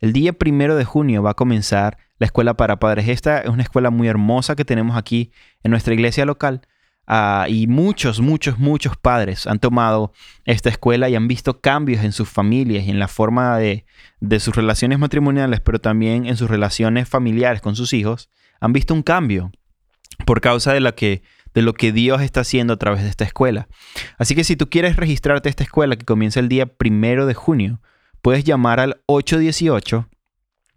El 0.02 0.12
día 0.12 0.32
primero 0.32 0.74
de 0.74 0.84
junio 0.84 1.22
va 1.22 1.30
a 1.30 1.34
comenzar 1.34 1.96
la 2.18 2.26
escuela 2.26 2.54
para 2.54 2.80
padres. 2.80 3.08
Esta 3.08 3.38
es 3.38 3.48
una 3.48 3.62
escuela 3.62 3.90
muy 3.90 4.08
hermosa 4.08 4.56
que 4.56 4.64
tenemos 4.64 4.96
aquí 4.96 5.30
en 5.62 5.70
nuestra 5.70 5.94
iglesia 5.94 6.26
local. 6.26 6.62
Ah, 7.06 7.46
y 7.48 7.68
muchos, 7.68 8.20
muchos, 8.20 8.58
muchos 8.58 8.96
padres 8.96 9.46
han 9.46 9.60
tomado 9.60 10.12
esta 10.44 10.70
escuela 10.70 11.08
y 11.08 11.14
han 11.14 11.28
visto 11.28 11.60
cambios 11.60 12.02
en 12.02 12.10
sus 12.10 12.28
familias 12.28 12.84
y 12.84 12.90
en 12.90 12.98
la 12.98 13.06
forma 13.06 13.56
de, 13.58 13.84
sus 14.40 14.56
relaciones 14.56 14.98
matrimoniales, 14.98 15.60
pero 15.60 15.80
también 15.80 16.26
en 16.26 16.36
sus 16.36 16.50
relaciones 16.50 17.08
familiares 17.08 17.62
con 17.62 17.76
sus 17.76 17.92
hijos. 17.92 18.28
Han 18.58 18.72
visto 18.72 18.94
un 18.94 19.04
cambio 19.04 19.52
por 20.26 20.40
causa 20.40 20.72
de 20.72 21.22
de 21.54 21.62
lo 21.62 21.74
que 21.74 21.92
Dios 21.92 22.22
está 22.22 22.40
haciendo 22.40 22.72
a 22.72 22.78
través 22.78 23.04
de 23.04 23.08
esta 23.08 23.24
escuela. 23.24 23.68
Así 24.18 24.34
que 24.34 24.42
si 24.42 24.56
tú 24.56 24.68
quieres 24.68 24.96
registrarte 24.96 25.48
a 25.48 25.50
esta 25.50 25.62
escuela 25.62 25.94
que 25.94 26.04
comienza 26.04 26.40
el 26.40 26.48
día 26.48 26.66
primero 26.66 27.26
de 27.26 27.34
junio, 27.34 27.80
puedes 28.22 28.44
llamar 28.44 28.80
al 28.80 29.02
818 29.06 30.08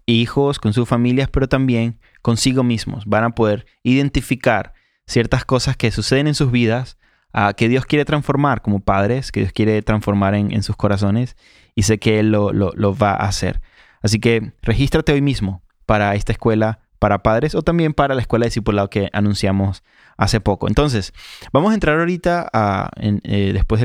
hijos, 0.06 0.58
con 0.58 0.72
sus 0.72 0.88
familias, 0.88 1.28
pero 1.30 1.48
también 1.48 1.98
consigo 2.22 2.62
mismos. 2.62 3.04
Van 3.06 3.24
a 3.24 3.30
poder 3.30 3.66
identificar 3.82 4.72
ciertas 5.06 5.44
cosas 5.44 5.76
que 5.76 5.90
suceden 5.90 6.26
en 6.26 6.34
sus 6.34 6.50
vidas, 6.50 6.98
uh, 7.34 7.54
que 7.56 7.68
Dios 7.68 7.87
quiere 7.87 8.04
transformar 8.04 8.62
como 8.62 8.80
padres, 8.80 9.32
que 9.32 9.40
Dios 9.40 9.52
quiere 9.52 9.80
transformar 9.82 10.34
en, 10.34 10.62
sus 10.62 10.76
corazones 10.76 11.37
y 11.74 11.82
sé 11.82 11.98
que 11.98 12.20
Él 12.20 12.30
lo, 12.30 12.52
lo, 12.52 12.96
va 12.96 13.12
a 13.12 13.26
hacer. 13.26 13.61
Así 14.02 14.18
que 14.18 14.52
regístrate 14.62 15.12
hoy 15.12 15.22
mismo 15.22 15.62
para 15.87 16.14
esta 16.14 16.32
escuela 16.32 16.80
para 16.98 17.22
padres 17.22 17.54
o 17.54 17.62
también 17.62 17.94
para 17.94 18.14
la 18.14 18.20
escuela 18.20 18.44
de 18.44 18.48
discipulado 18.48 18.90
que 18.90 19.08
anunciamos 19.12 19.84
hace 20.18 20.40
poco. 20.40 20.68
Entonces, 20.68 21.14
vamos 21.52 21.70
a 21.70 21.74
entrar 21.74 21.98
ahorita 21.98 22.50
a, 22.52 22.90
eh, 23.00 23.20
eh, 23.22 23.52
después 23.52 23.81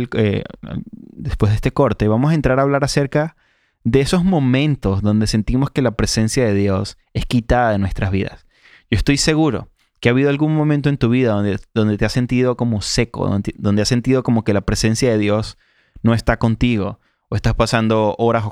de 1.52 1.56
este 1.56 1.72
corte, 1.72 2.08
vamos 2.10 2.32
a 2.32 2.36
entrar 2.36 2.60
a 2.60 2.64
hablar 2.64 2.84
acerca 2.84 3.38
de 3.86 4.02
esos 4.02 4.26
momentos 4.26 5.02
donde 5.02 5.28
sentimos 5.28 5.70
que 5.70 5.82
la 5.82 5.92
presencia 5.92 6.44
de 6.44 6.54
Dios 6.54 6.98
es 7.14 7.26
quitada 7.26 7.72
de 7.72 7.78
nuestras 7.78 8.12
vidas. 8.12 8.46
Yo 8.90 8.98
estoy 8.98 9.18
seguro 9.18 9.70
que 10.00 10.10
ha 10.10 10.12
habido 10.12 10.30
algún 10.30 10.56
momento 10.56 10.90
en 10.90 10.98
tu 10.98 11.10
vida 11.10 11.32
donde, 11.32 11.98
te 11.98 12.06
has 12.06 12.12
sentido 12.12 12.58
como 12.58 12.82
seco, 12.82 13.28
donde, 13.28 13.54
donde 13.58 13.84
has 13.84 13.88
sentido 13.88 14.24
como 14.24 14.44
que 14.44 14.54
la 14.54 14.62
presencia 14.62 15.12
de 15.12 15.18
Dios 15.18 15.58
no 16.02 16.14
está 16.14 16.38
contigo 16.38 17.00
o 17.30 17.36
estás 17.36 17.54
pasando 17.54 18.16
horas 18.18 18.46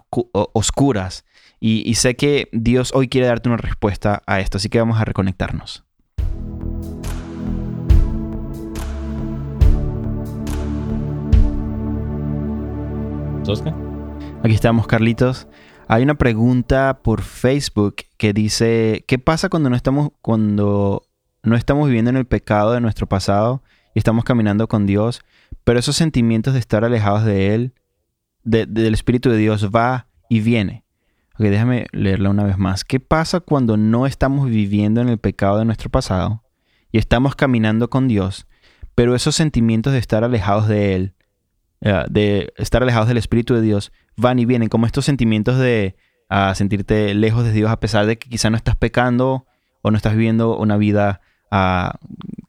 oscuras. 0.53 1.25
Y, 1.59 1.87
y 1.89 1.95
sé 1.95 2.15
que 2.15 2.47
Dios 2.51 2.91
hoy 2.93 3.07
quiere 3.07 3.27
darte 3.27 3.49
una 3.49 3.57
respuesta 3.57 4.23
a 4.25 4.39
esto, 4.39 4.57
así 4.57 4.69
que 4.69 4.79
vamos 4.79 4.99
a 4.99 5.05
reconectarnos. 5.05 5.83
Aquí 14.43 14.53
estamos, 14.53 14.87
Carlitos. 14.87 15.47
Hay 15.87 16.03
una 16.03 16.15
pregunta 16.15 17.01
por 17.03 17.21
Facebook 17.21 17.97
que 18.17 18.31
dice, 18.31 19.03
¿qué 19.07 19.19
pasa 19.19 19.49
cuando 19.49 19.69
no 19.69 19.75
estamos, 19.75 20.11
cuando 20.21 21.03
no 21.43 21.55
estamos 21.57 21.87
viviendo 21.87 22.09
en 22.09 22.17
el 22.17 22.25
pecado 22.25 22.71
de 22.71 22.79
nuestro 22.79 23.07
pasado 23.07 23.61
y 23.93 23.99
estamos 23.99 24.23
caminando 24.23 24.69
con 24.69 24.85
Dios, 24.85 25.21
pero 25.65 25.79
esos 25.79 25.97
sentimientos 25.97 26.53
de 26.53 26.59
estar 26.59 26.85
alejados 26.85 27.25
de 27.25 27.53
Él, 27.53 27.73
del 28.43 28.93
Espíritu 28.93 29.29
de 29.29 29.37
Dios, 29.37 29.69
va 29.69 30.07
y 30.29 30.39
viene. 30.39 30.85
Ok, 31.33 31.41
déjame 31.47 31.87
leerla 31.91 32.29
una 32.29 32.43
vez 32.43 32.57
más. 32.57 32.85
¿Qué 32.85 33.01
pasa 33.01 33.41
cuando 33.41 33.75
no 33.75 34.07
estamos 34.07 34.49
viviendo 34.49 35.01
en 35.01 35.09
el 35.09 35.17
pecado 35.17 35.59
de 35.59 35.65
nuestro 35.65 35.89
pasado 35.89 36.43
y 36.91 36.97
estamos 36.97 37.35
caminando 37.35 37.89
con 37.89 38.07
Dios, 38.07 38.47
pero 38.95 39.13
esos 39.13 39.35
sentimientos 39.35 39.93
de 39.93 39.99
estar 39.99 40.23
alejados 40.23 40.67
de 40.67 40.95
Él, 40.95 41.15
eh, 41.81 42.05
de 42.09 42.53
estar 42.57 42.83
alejados 42.83 43.07
del 43.07 43.17
Espíritu 43.17 43.53
de 43.53 43.61
Dios, 43.61 43.91
van 44.15 44.39
y 44.39 44.45
vienen, 44.45 44.69
como 44.69 44.85
estos 44.85 45.05
sentimientos 45.05 45.57
de 45.57 45.95
sentirte 46.53 47.13
lejos 47.13 47.43
de 47.43 47.51
Dios 47.51 47.69
a 47.69 47.81
pesar 47.81 48.05
de 48.05 48.17
que 48.17 48.29
quizá 48.29 48.49
no 48.49 48.55
estás 48.55 48.77
pecando 48.77 49.45
o 49.81 49.91
no 49.91 49.97
estás 49.97 50.13
viviendo 50.13 50.57
una 50.57 50.77
vida 50.77 51.19
ah, 51.51 51.99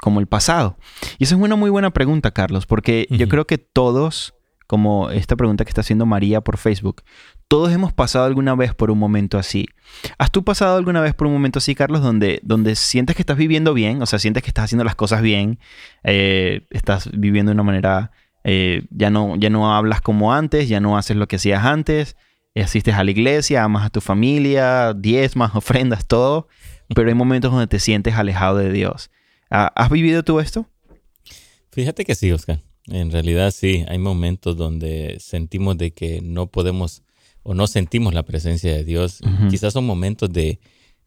como 0.00 0.20
el 0.20 0.26
pasado. 0.26 0.76
Y 1.18 1.24
esa 1.24 1.34
es 1.34 1.40
una 1.40 1.56
muy 1.56 1.70
buena 1.70 1.90
pregunta, 1.90 2.30
Carlos, 2.30 2.66
porque 2.66 3.06
yo 3.10 3.28
creo 3.28 3.46
que 3.46 3.58
todos, 3.58 4.34
como 4.66 5.10
esta 5.10 5.36
pregunta 5.36 5.64
que 5.64 5.70
está 5.70 5.80
haciendo 5.80 6.06
María 6.06 6.40
por 6.42 6.58
Facebook, 6.58 7.02
todos 7.48 7.70
hemos 7.72 7.92
pasado 7.92 8.24
alguna 8.24 8.54
vez 8.54 8.74
por 8.74 8.90
un 8.90 8.98
momento 8.98 9.38
así. 9.38 9.66
¿Has 10.16 10.30
tú 10.30 10.42
pasado 10.42 10.76
alguna 10.76 11.00
vez 11.00 11.12
por 11.14 11.26
un 11.26 11.34
momento 11.34 11.58
así, 11.58 11.74
Carlos, 11.74 12.02
donde, 12.02 12.40
donde 12.42 12.76
sientes 12.76 13.14
que 13.14 13.22
estás 13.22 13.36
viviendo 13.36 13.74
bien, 13.74 14.00
o 14.00 14.06
sea, 14.06 14.18
sientes 14.18 14.42
que 14.42 14.48
estás 14.48 14.64
haciendo 14.64 14.84
las 14.84 14.94
cosas 14.94 15.22
bien, 15.22 15.58
eh, 16.02 16.66
estás 16.70 17.10
viviendo 17.12 17.50
de 17.50 17.54
una 17.54 17.62
manera, 17.62 18.10
eh, 18.44 18.84
ya, 18.90 19.10
no, 19.10 19.36
ya 19.36 19.50
no 19.50 19.74
hablas 19.74 20.00
como 20.00 20.32
antes, 20.32 20.68
ya 20.68 20.80
no 20.80 20.96
haces 20.96 21.16
lo 21.16 21.28
que 21.28 21.36
hacías 21.36 21.64
antes, 21.64 22.16
asistes 22.54 22.94
a 22.94 23.04
la 23.04 23.10
iglesia, 23.10 23.64
amas 23.64 23.86
a 23.86 23.90
tu 23.90 24.00
familia, 24.00 24.94
diezmas, 24.94 25.54
ofrendas, 25.54 26.06
todo, 26.06 26.48
pero 26.94 27.08
hay 27.08 27.14
momentos 27.14 27.50
donde 27.50 27.66
te 27.66 27.78
sientes 27.78 28.14
alejado 28.14 28.58
de 28.58 28.72
Dios. 28.72 29.10
Ah, 29.50 29.72
¿Has 29.74 29.90
vivido 29.90 30.22
tú 30.22 30.40
esto? 30.40 30.66
Fíjate 31.70 32.04
que 32.04 32.14
sí, 32.14 32.30
Oscar. 32.32 32.60
En 32.86 33.10
realidad 33.10 33.52
sí, 33.52 33.84
hay 33.88 33.98
momentos 33.98 34.56
donde 34.56 35.16
sentimos 35.20 35.78
de 35.78 35.92
que 35.92 36.20
no 36.20 36.48
podemos 36.48 37.02
o 37.44 37.54
no 37.54 37.66
sentimos 37.66 38.14
la 38.14 38.24
presencia 38.24 38.72
de 38.72 38.84
Dios. 38.84 39.20
Quizás 39.50 39.72
son 39.72 39.84
momentos 39.84 40.32
de, 40.32 40.60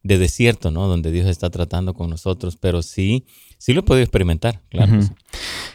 desierto, 0.05 0.71
¿no? 0.71 0.87
Donde 0.87 1.11
Dios 1.11 1.27
está 1.27 1.49
tratando 1.49 1.93
con 1.93 2.09
nosotros, 2.09 2.57
pero 2.57 2.81
sí, 2.81 3.25
sí 3.57 3.73
lo 3.73 3.81
he 3.81 3.83
podido 3.83 4.03
experimentar, 4.03 4.61
claro. 4.69 4.99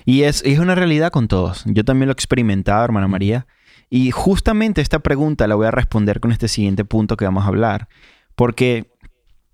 Y 0.04 0.22
es, 0.22 0.42
es 0.44 0.58
una 0.58 0.74
realidad 0.74 1.10
con 1.10 1.28
todos. 1.28 1.62
Yo 1.66 1.84
también 1.84 2.06
lo 2.06 2.12
he 2.12 2.14
experimentado, 2.14 2.84
hermana 2.84 3.08
María. 3.08 3.46
Y 3.90 4.12
justamente 4.12 4.80
esta 4.80 5.00
pregunta 5.00 5.48
la 5.48 5.56
voy 5.56 5.66
a 5.66 5.72
responder 5.72 6.20
con 6.20 6.30
este 6.30 6.48
siguiente 6.48 6.84
punto 6.84 7.16
que 7.16 7.24
vamos 7.24 7.44
a 7.44 7.48
hablar. 7.48 7.88
Porque 8.36 8.92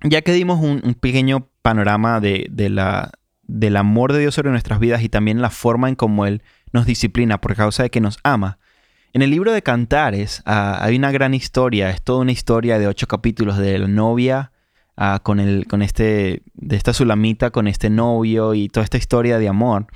ya 0.02 0.20
que 0.20 0.32
dimos 0.32 0.60
un, 0.62 0.80
pequeño 0.94 1.48
panorama 1.62 2.20
de, 2.20 2.48
la, 2.70 3.12
del 3.44 3.76
amor 3.76 4.12
de 4.12 4.20
Dios 4.20 4.34
sobre 4.34 4.50
nuestras 4.50 4.78
vidas 4.78 5.02
y 5.02 5.08
también 5.08 5.40
la 5.40 5.50
forma 5.50 5.88
en 5.88 5.94
cómo 5.94 6.26
Él 6.26 6.42
nos 6.72 6.84
disciplina 6.84 7.40
por 7.40 7.56
causa 7.56 7.82
de 7.82 7.90
que 7.90 8.02
nos 8.02 8.18
ama, 8.22 8.58
en 9.16 9.22
el 9.22 9.30
libro 9.30 9.52
de 9.52 9.62
Cantares 9.62 10.42
ah, 10.44 10.78
hay 10.82 10.94
una 10.94 11.10
gran 11.10 11.32
historia, 11.32 11.88
es 11.88 12.02
toda 12.02 12.18
una 12.18 12.32
historia 12.32 12.78
de 12.78 12.86
ocho 12.86 13.06
capítulos 13.06 13.56
de 13.56 13.78
la 13.78 13.88
novia 13.88 14.52
ah, 14.96 15.20
con, 15.22 15.40
el, 15.40 15.66
con 15.66 15.82
este, 15.82 16.42
de 16.54 16.76
esta 16.76 16.92
sulamita, 16.92 17.50
con 17.50 17.68
este 17.68 17.90
novio 17.90 18.54
y 18.54 18.68
toda 18.68 18.84
esta 18.84 18.98
historia 18.98 19.38
de 19.38 19.48
amor. 19.48 19.86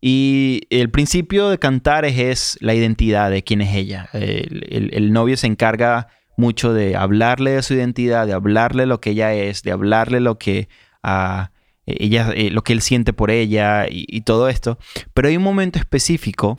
Y 0.00 0.62
el 0.70 0.90
principio 0.90 1.50
de 1.50 1.58
Cantares 1.58 2.18
es 2.18 2.56
la 2.60 2.74
identidad 2.74 3.30
de 3.30 3.44
quién 3.44 3.60
es 3.60 3.74
ella. 3.74 4.08
El, 4.12 5.12
novio 5.12 5.36
se 5.36 5.46
encarga 5.46 6.08
mucho 6.38 6.72
de 6.72 6.96
hablarle 6.96 7.50
de 7.50 7.62
su 7.62 7.74
identidad, 7.74 8.26
de 8.26 8.32
hablarle 8.32 8.86
lo 8.86 9.00
que 9.00 9.10
ella 9.10 9.34
es, 9.34 9.62
de 9.62 9.72
hablarle 9.72 10.20
lo 10.20 10.38
que, 10.38 10.68
ah, 11.02 11.50
ella, 11.84 12.30
eh, 12.34 12.50
lo 12.50 12.62
que 12.62 12.72
él 12.72 12.80
siente 12.80 13.12
por 13.12 13.30
ella 13.30 13.88
y, 13.90 14.06
y 14.08 14.22
todo 14.22 14.48
esto. 14.48 14.78
Pero 15.12 15.28
hay 15.28 15.36
un 15.36 15.42
momento 15.42 15.78
específico 15.78 16.58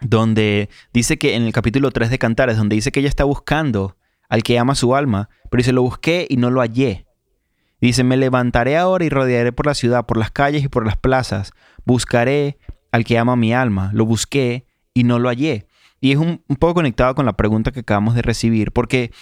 donde 0.00 0.70
dice 0.94 1.18
que 1.18 1.34
en 1.34 1.42
el 1.42 1.52
capítulo 1.52 1.90
3 1.90 2.08
de 2.08 2.18
Cantares, 2.18 2.56
donde 2.56 2.76
dice 2.76 2.92
que 2.92 3.00
ella 3.00 3.10
está 3.10 3.24
buscando 3.24 3.97
al 4.28 4.42
que 4.42 4.58
ama 4.58 4.74
su 4.74 4.94
alma, 4.94 5.28
pero 5.50 5.60
dice, 5.60 5.72
lo 5.72 5.82
busqué 5.82 6.26
y 6.28 6.36
no 6.36 6.50
lo 6.50 6.60
hallé. 6.60 7.06
Dice, 7.80 8.04
me 8.04 8.16
levantaré 8.16 8.76
ahora 8.76 9.04
y 9.04 9.08
rodearé 9.08 9.52
por 9.52 9.66
la 9.66 9.74
ciudad, 9.74 10.06
por 10.06 10.16
las 10.16 10.30
calles 10.30 10.64
y 10.64 10.68
por 10.68 10.84
las 10.84 10.96
plazas. 10.96 11.52
Buscaré 11.84 12.58
al 12.92 13.04
que 13.04 13.18
ama 13.18 13.36
mi 13.36 13.54
alma. 13.54 13.90
Lo 13.94 14.04
busqué 14.04 14.66
y 14.94 15.04
no 15.04 15.18
lo 15.18 15.28
hallé. 15.28 15.66
Y 16.00 16.12
es 16.12 16.18
un, 16.18 16.42
poco 16.58 16.74
conectado 16.74 17.14
con 17.14 17.26
la 17.26 17.34
pregunta 17.34 17.72
que 17.72 17.80
acabamos 17.80 18.14
de 18.14 18.22
recibir, 18.22 18.72
porque 18.72 19.12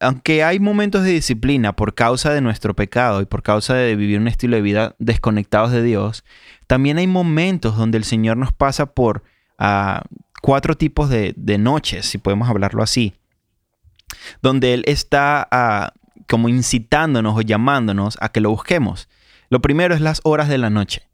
aunque 0.00 0.44
hay 0.44 0.60
momentos 0.60 1.04
de 1.04 1.12
disciplina 1.12 1.74
por 1.74 1.94
causa 1.94 2.32
de 2.32 2.40
nuestro 2.40 2.74
pecado 2.74 3.20
y 3.20 3.26
por 3.26 3.42
causa 3.42 3.74
de 3.74 3.96
vivir 3.96 4.18
un 4.18 4.28
estilo 4.28 4.56
de 4.56 4.62
vida 4.62 4.94
desconectados 4.98 5.72
de 5.72 5.82
Dios, 5.82 6.24
también 6.66 6.98
hay 6.98 7.06
momentos 7.06 7.76
donde 7.76 7.98
el 7.98 8.04
Señor 8.04 8.36
nos 8.36 8.52
pasa 8.52 8.86
por 8.86 9.22
ah, 9.58 10.02
cuatro 10.42 10.76
tipos 10.76 11.08
de, 11.08 11.34
noches, 11.58 12.06
si 12.06 12.18
podemos 12.18 12.48
hablarlo 12.48 12.82
así, 12.82 13.14
donde 14.42 14.74
Él 14.74 14.84
está 14.86 15.46
ah, 15.50 15.92
como 16.28 16.48
incitándonos 16.48 17.36
o 17.36 17.40
llamándonos 17.40 18.16
a 18.20 18.30
que 18.30 18.40
lo 18.40 18.50
busquemos. 18.50 19.08
Lo 19.50 19.60
primero 19.60 19.94
es 19.94 20.00
las 20.00 20.20
horas 20.24 20.48
de 20.48 20.58
la 20.58 20.70
noche. 20.70 21.08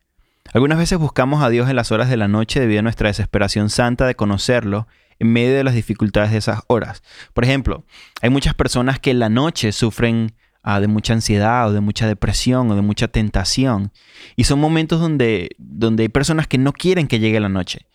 Algunas 0.52 0.78
veces 0.78 0.98
buscamos 0.98 1.42
a 1.42 1.48
Dios 1.48 1.68
en 1.68 1.76
las 1.76 1.92
horas 1.92 2.08
de 2.08 2.16
la 2.16 2.28
noche 2.28 2.60
debido 2.60 2.80
a 2.80 2.82
nuestra 2.82 3.08
desesperación 3.08 3.70
santa 3.70 4.06
de 4.06 4.16
conocerlo 4.16 4.88
en 5.18 5.32
medio 5.32 5.54
de 5.54 5.64
las 5.64 5.74
dificultades 5.74 6.32
de 6.32 6.38
esas 6.38 6.62
horas. 6.66 7.02
Por 7.34 7.44
ejemplo, 7.44 7.84
hay 8.22 8.30
muchas 8.30 8.54
personas 8.54 8.98
que 8.98 9.10
en 9.10 9.18
la 9.18 9.28
noche 9.28 9.72
sufren 9.72 10.32
de 10.64 10.88
mucha 10.88 11.14
ansiedad 11.14 11.68
o 11.68 11.72
de 11.72 11.80
mucha 11.80 12.06
depresión 12.06 12.70
o 12.70 12.76
de 12.76 12.82
mucha 12.82 13.08
tentación. 13.08 13.92
Y 14.36 14.44
son 14.44 14.60
momentos 14.60 15.00
donde, 15.00 15.50
donde 15.58 16.04
hay 16.04 16.08
personas 16.08 16.46
que 16.46 16.58
no 16.58 16.72
quieren 16.72 17.06
que 17.08 17.18
llegue 17.18 17.40
la 17.40 17.48
noche. 17.48 17.86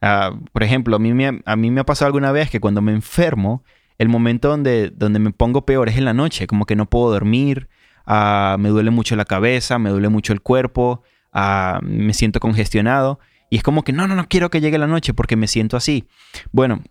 Ah, 0.00 0.32
por 0.52 0.62
ejemplo, 0.62 0.96
a 0.96 0.98
mí, 0.98 1.12
me, 1.12 1.42
a 1.44 1.56
mí 1.56 1.70
me 1.70 1.80
ha 1.80 1.86
pasado 1.86 2.06
alguna 2.06 2.32
vez 2.32 2.50
que 2.50 2.60
cuando 2.60 2.80
me 2.80 2.92
enfermo, 2.92 3.62
el 3.98 4.08
momento 4.08 4.48
donde, 4.48 4.90
donde 4.90 5.18
me 5.18 5.30
pongo 5.30 5.64
peor 5.64 5.88
es 5.88 5.96
en 5.96 6.04
la 6.04 6.14
noche, 6.14 6.46
como 6.46 6.66
que 6.66 6.76
no 6.76 6.86
puedo 6.86 7.10
dormir, 7.10 7.68
ah, 8.06 8.56
me 8.58 8.68
duele 8.68 8.90
mucho 8.90 9.16
la 9.16 9.24
cabeza, 9.24 9.78
me 9.78 9.90
duele 9.90 10.08
mucho 10.08 10.32
el 10.32 10.40
cuerpo, 10.40 11.02
ah, 11.32 11.80
me 11.82 12.12
siento 12.14 12.40
congestionado. 12.40 13.20
Y 13.50 13.56
es 13.56 13.62
como 13.62 13.84
que 13.84 13.92
no, 13.92 14.08
no, 14.08 14.14
no 14.16 14.28
quiero 14.28 14.50
que 14.50 14.60
llegue 14.60 14.78
la 14.78 14.86
noche 14.86 15.14
porque 15.14 15.36
me 15.36 15.46
siento 15.46 15.76
así. 15.76 16.08
Bueno, 16.50 16.82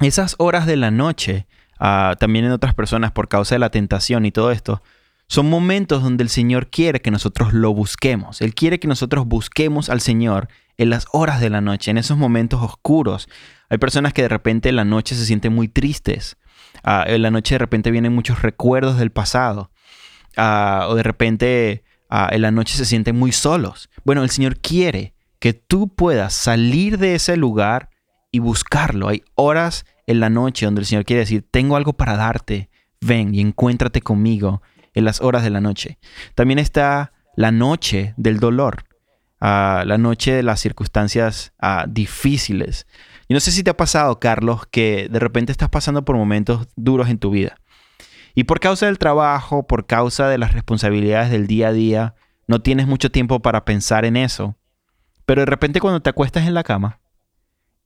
esas 0.00 0.34
horas 0.38 0.66
de 0.66 0.76
la 0.76 0.90
noche 0.90 1.46
también 1.78 2.44
en 2.44 2.52
otras 2.52 2.74
personas 2.74 3.12
por 3.12 3.28
causa 3.28 3.54
de 3.54 3.58
la 3.58 3.70
tentación 3.70 4.24
y 4.26 4.32
todo 4.32 4.50
esto, 4.50 4.82
son 5.28 5.50
momentos 5.50 6.02
donde 6.02 6.22
el 6.22 6.28
Señor 6.28 6.68
quiere 6.68 7.00
que 7.00 7.10
nosotros 7.10 7.52
lo 7.52 7.74
busquemos. 7.74 8.40
Él 8.40 8.54
quiere 8.54 8.78
que 8.78 8.88
nosotros 8.88 9.26
busquemos 9.26 9.90
al 9.90 10.00
Señor 10.00 10.48
en 10.78 10.90
las 10.90 11.06
horas 11.12 11.40
de 11.40 11.50
la 11.50 11.60
noche, 11.60 11.90
en 11.90 11.98
esos 11.98 12.16
momentos 12.16 12.62
oscuros. 12.62 13.28
Hay 13.68 13.78
personas 13.78 14.12
que 14.12 14.22
de 14.22 14.28
repente 14.28 14.68
en 14.68 14.76
la 14.76 14.84
noche 14.84 15.14
se 15.14 15.26
sienten 15.26 15.52
muy 15.52 15.68
tristes. 15.68 16.36
Ah, 16.82 17.04
en 17.06 17.22
la 17.22 17.30
noche 17.30 17.54
de 17.54 17.58
repente 17.58 17.90
vienen 17.90 18.14
muchos 18.14 18.42
recuerdos 18.42 18.98
del 18.98 19.10
pasado. 19.10 19.70
Ah, 20.36 20.86
o 20.88 20.94
de 20.94 21.02
repente 21.02 21.84
ah, 22.08 22.28
en 22.30 22.42
la 22.42 22.50
noche 22.50 22.76
se 22.76 22.84
sienten 22.84 23.16
muy 23.16 23.32
solos. 23.32 23.90
Bueno, 24.04 24.22
el 24.22 24.30
Señor 24.30 24.58
quiere 24.58 25.14
que 25.38 25.52
tú 25.52 25.88
puedas 25.88 26.32
salir 26.32 26.98
de 26.98 27.14
ese 27.14 27.36
lugar 27.36 27.90
y 28.30 28.38
buscarlo. 28.38 29.08
Hay 29.08 29.24
horas 29.34 29.84
en 30.06 30.20
la 30.20 30.30
noche 30.30 30.66
donde 30.66 30.80
el 30.80 30.86
Señor 30.86 31.04
quiere 31.04 31.20
decir, 31.20 31.44
tengo 31.50 31.76
algo 31.76 31.94
para 31.94 32.16
darte, 32.16 32.70
ven 33.00 33.34
y 33.34 33.40
encuéntrate 33.40 34.00
conmigo 34.00 34.62
en 34.94 35.04
las 35.04 35.20
horas 35.20 35.42
de 35.42 35.50
la 35.50 35.60
noche. 35.60 35.98
También 36.34 36.58
está 36.58 37.12
la 37.36 37.50
noche 37.50 38.14
del 38.16 38.40
dolor, 38.40 38.84
la 39.40 39.98
noche 39.98 40.32
de 40.32 40.42
las 40.42 40.60
circunstancias 40.60 41.52
difíciles. 41.88 42.86
Y 43.28 43.34
no 43.34 43.40
sé 43.40 43.50
si 43.50 43.62
te 43.62 43.70
ha 43.70 43.76
pasado, 43.76 44.20
Carlos, 44.20 44.66
que 44.70 45.08
de 45.10 45.18
repente 45.18 45.52
estás 45.52 45.68
pasando 45.68 46.04
por 46.04 46.16
momentos 46.16 46.68
duros 46.76 47.08
en 47.08 47.18
tu 47.18 47.30
vida. 47.30 47.56
Y 48.34 48.44
por 48.44 48.60
causa 48.60 48.86
del 48.86 48.98
trabajo, 48.98 49.66
por 49.66 49.86
causa 49.86 50.28
de 50.28 50.38
las 50.38 50.52
responsabilidades 50.52 51.30
del 51.30 51.46
día 51.46 51.68
a 51.68 51.72
día, 51.72 52.14
no 52.46 52.60
tienes 52.60 52.86
mucho 52.86 53.10
tiempo 53.10 53.40
para 53.40 53.64
pensar 53.64 54.04
en 54.04 54.16
eso. 54.16 54.56
Pero 55.24 55.40
de 55.40 55.46
repente 55.46 55.80
cuando 55.80 56.00
te 56.00 56.10
acuestas 56.10 56.46
en 56.46 56.54
la 56.54 56.62
cama 56.62 57.00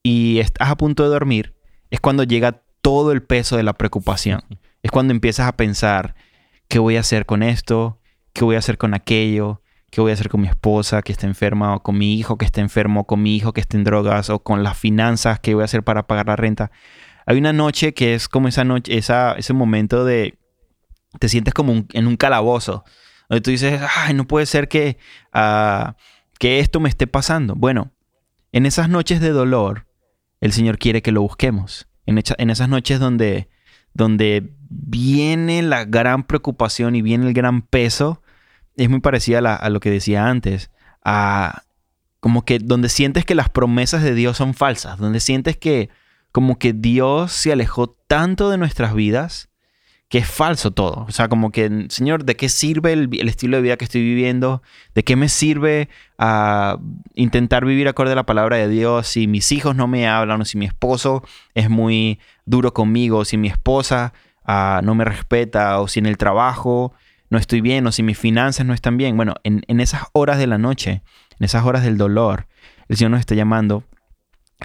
y 0.03 0.41
estás 0.41 0.69
a 0.69 0.77
punto 0.77 1.05
de 1.05 1.09
dormir, 1.09 1.57
es 1.91 2.01
cuando 2.01 2.25
llega 2.25 2.63
todo 2.83 3.13
el 3.13 3.23
peso 3.23 3.57
de 3.57 3.63
la 3.63 3.75
preocupación. 3.75 4.43
Es 4.83 4.91
cuando 4.91 5.13
empiezas 5.13 5.47
a 5.47 5.57
pensar, 5.57 6.15
¿qué 6.69 6.79
voy 6.79 6.97
a 6.97 7.01
hacer 7.01 7.27
con 7.27 7.43
esto? 7.43 8.01
¿Qué 8.33 8.45
voy 8.45 8.57
a 8.57 8.61
hacer 8.61 8.77
con 8.77 8.95
aquello? 8.95 9.63
¿Qué 9.91 10.01
voy 10.01 10.13
a 10.13 10.15
hacer 10.15 10.29
con 10.29 10.41
mi 10.41 10.49
esposa 10.49 11.03
que 11.03 11.11
está 11.11 11.27
enferma? 11.27 11.75
¿O 11.75 11.83
con 11.83 11.99
mi 11.99 12.15
hijo 12.15 12.39
que 12.39 12.45
está 12.45 12.61
enfermo? 12.61 13.01
¿O 13.01 13.07
con 13.07 13.23
mi 13.23 13.35
hijo 13.37 13.53
que 13.53 13.61
está 13.61 13.77
en 13.77 13.85
drogas? 13.85 14.31
¿O 14.31 14.43
con 14.43 14.63
las 14.63 14.79
finanzas? 14.79 15.41
¿Qué 15.41 15.55
voy 15.55 15.63
a 15.63 15.65
hacer 15.65 15.83
para 15.83 16.07
pagar 16.07 16.29
la 16.29 16.37
renta? 16.37 16.71
Hay 17.27 17.39
una 17.39 17.53
noche 17.53 17.93
que 17.93 18.15
es 18.15 18.29
como 18.29 18.49
esa 18.49 18.65
noche, 18.65 18.97
esa, 18.97 19.33
ese 19.33 19.53
momento 19.53 20.05
de... 20.05 20.39
Te 21.19 21.29
sientes 21.29 21.55
como 21.55 21.85
en 21.93 22.07
un 22.07 22.17
calabozo. 22.17 22.85
Donde 23.29 23.41
tú 23.41 23.51
dices, 23.51 23.81
ay, 23.97 24.15
no 24.15 24.27
puede 24.29 24.47
ser 24.47 24.69
que, 24.69 24.97
ah, 25.33 25.97
que 26.39 26.61
esto 26.61 26.79
me 26.79 26.89
esté 26.89 27.09
pasando. 27.09 27.57
Bueno, 27.57 27.93
en 28.53 28.67
esas 28.67 28.89
noches 28.89 29.21
de 29.21 29.31
dolor, 29.31 29.89
el 30.41 30.53
Señor 30.53 30.79
quiere 30.79 31.03
que 31.03 31.13
lo 31.13 31.23
busquemos. 31.23 31.89
En, 32.07 32.21
en 32.39 32.51
esas 32.51 32.69
noches 32.69 33.01
donde, 33.01 33.49
donde 33.93 34.55
viene 34.69 35.63
la 35.63 35.85
gran 35.85 36.25
preocupación 36.25 36.95
y 36.95 37.03
viene 37.03 37.27
el 37.27 37.35
gran 37.35 37.63
peso, 37.63 38.20
es 38.85 38.89
muy 38.89 39.01
parecida 39.01 39.39
a, 39.39 39.69
lo 39.69 39.79
que 39.79 39.91
decía 39.91 40.27
antes, 40.27 40.71
a 41.05 41.65
como 42.19 42.45
que 42.45 42.59
donde 42.59 42.89
sientes 42.89 43.27
que 43.27 43.35
las 43.35 43.51
promesas 43.51 44.03
de 44.03 44.15
Dios 44.15 44.39
son 44.39 44.55
falsas, 44.55 44.99
donde 44.99 45.21
sientes 45.21 45.59
que 45.59 45.91
como 46.33 46.59
que 46.59 46.73
Dios 46.73 47.33
se 47.33 47.53
alejó 47.53 47.91
tanto 47.91 48.49
de 48.49 48.57
nuestras 48.57 48.95
vidas 48.95 49.51
que 50.09 50.19
es 50.19 50.27
falso 50.27 50.71
todo. 50.71 51.05
O 51.09 51.13
sea, 51.13 51.29
como 51.29 51.53
que, 51.53 51.87
Señor, 51.89 52.25
¿de 52.25 52.37
qué 52.37 52.49
sirve 52.49 52.95
el, 52.95 53.29
estilo 53.29 53.59
de 53.59 53.63
vida 53.63 53.77
que 53.77 53.85
estoy 53.85 54.03
viviendo? 54.03 54.63
¿De 54.95 55.05
qué 55.05 55.15
me 55.15 55.29
sirve 55.29 55.89
ah, 56.19 56.79
intentar 57.15 57.67
vivir 57.67 57.87
acorde 57.87 58.13
a 58.13 58.17
la 58.17 58.27
palabra 58.27 58.57
de 58.57 58.69
Dios 58.69 59.07
si 59.07 59.27
mis 59.27 59.53
hijos 59.53 59.77
no 59.77 59.89
me 59.89 60.09
hablan 60.09 60.41
o 60.41 60.45
si 60.47 60.57
mi 60.57 60.65
esposo 60.65 61.23
es 61.55 61.69
muy 61.69 62.19
duro 62.47 62.73
conmigo 62.73 63.19
o 63.19 63.25
si 63.27 63.37
mi 63.37 63.49
esposa 63.49 64.15
ah, 64.45 64.81
no 64.83 64.95
me 64.95 65.05
respeta 65.05 65.81
o 65.81 65.87
si 65.87 66.01
en 66.01 66.07
el 66.07 66.17
trabajo 66.17 66.95
no 67.31 67.39
estoy 67.39 67.61
bien 67.61 67.87
o 67.87 67.93
si 67.93 68.03
mis 68.03 68.19
finanzas 68.19 68.67
no 68.67 68.75
están 68.75 68.97
bien? 68.97 69.17
Bueno, 69.17 69.35
en, 69.45 69.63
en 69.69 69.81
esas 69.81 70.03
horas 70.13 70.39
de 70.39 70.47
la 70.47 70.59
noche, 70.59 71.03
en 71.39 71.45
esas 71.45 71.65
horas 71.65 71.85
del 71.85 71.97
dolor, 71.97 72.47
el 72.89 72.97
Señor 72.97 73.13
nos 73.13 73.21
está 73.21 73.35
llamando 73.35 73.85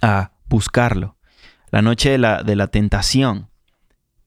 a 0.02 0.32
buscarlo. 0.50 1.16
La 1.72 1.82
noche 1.82 2.10
de 2.10 2.18
la, 2.18 2.44
de 2.44 2.56
la 2.56 2.68
tentación 2.68 3.50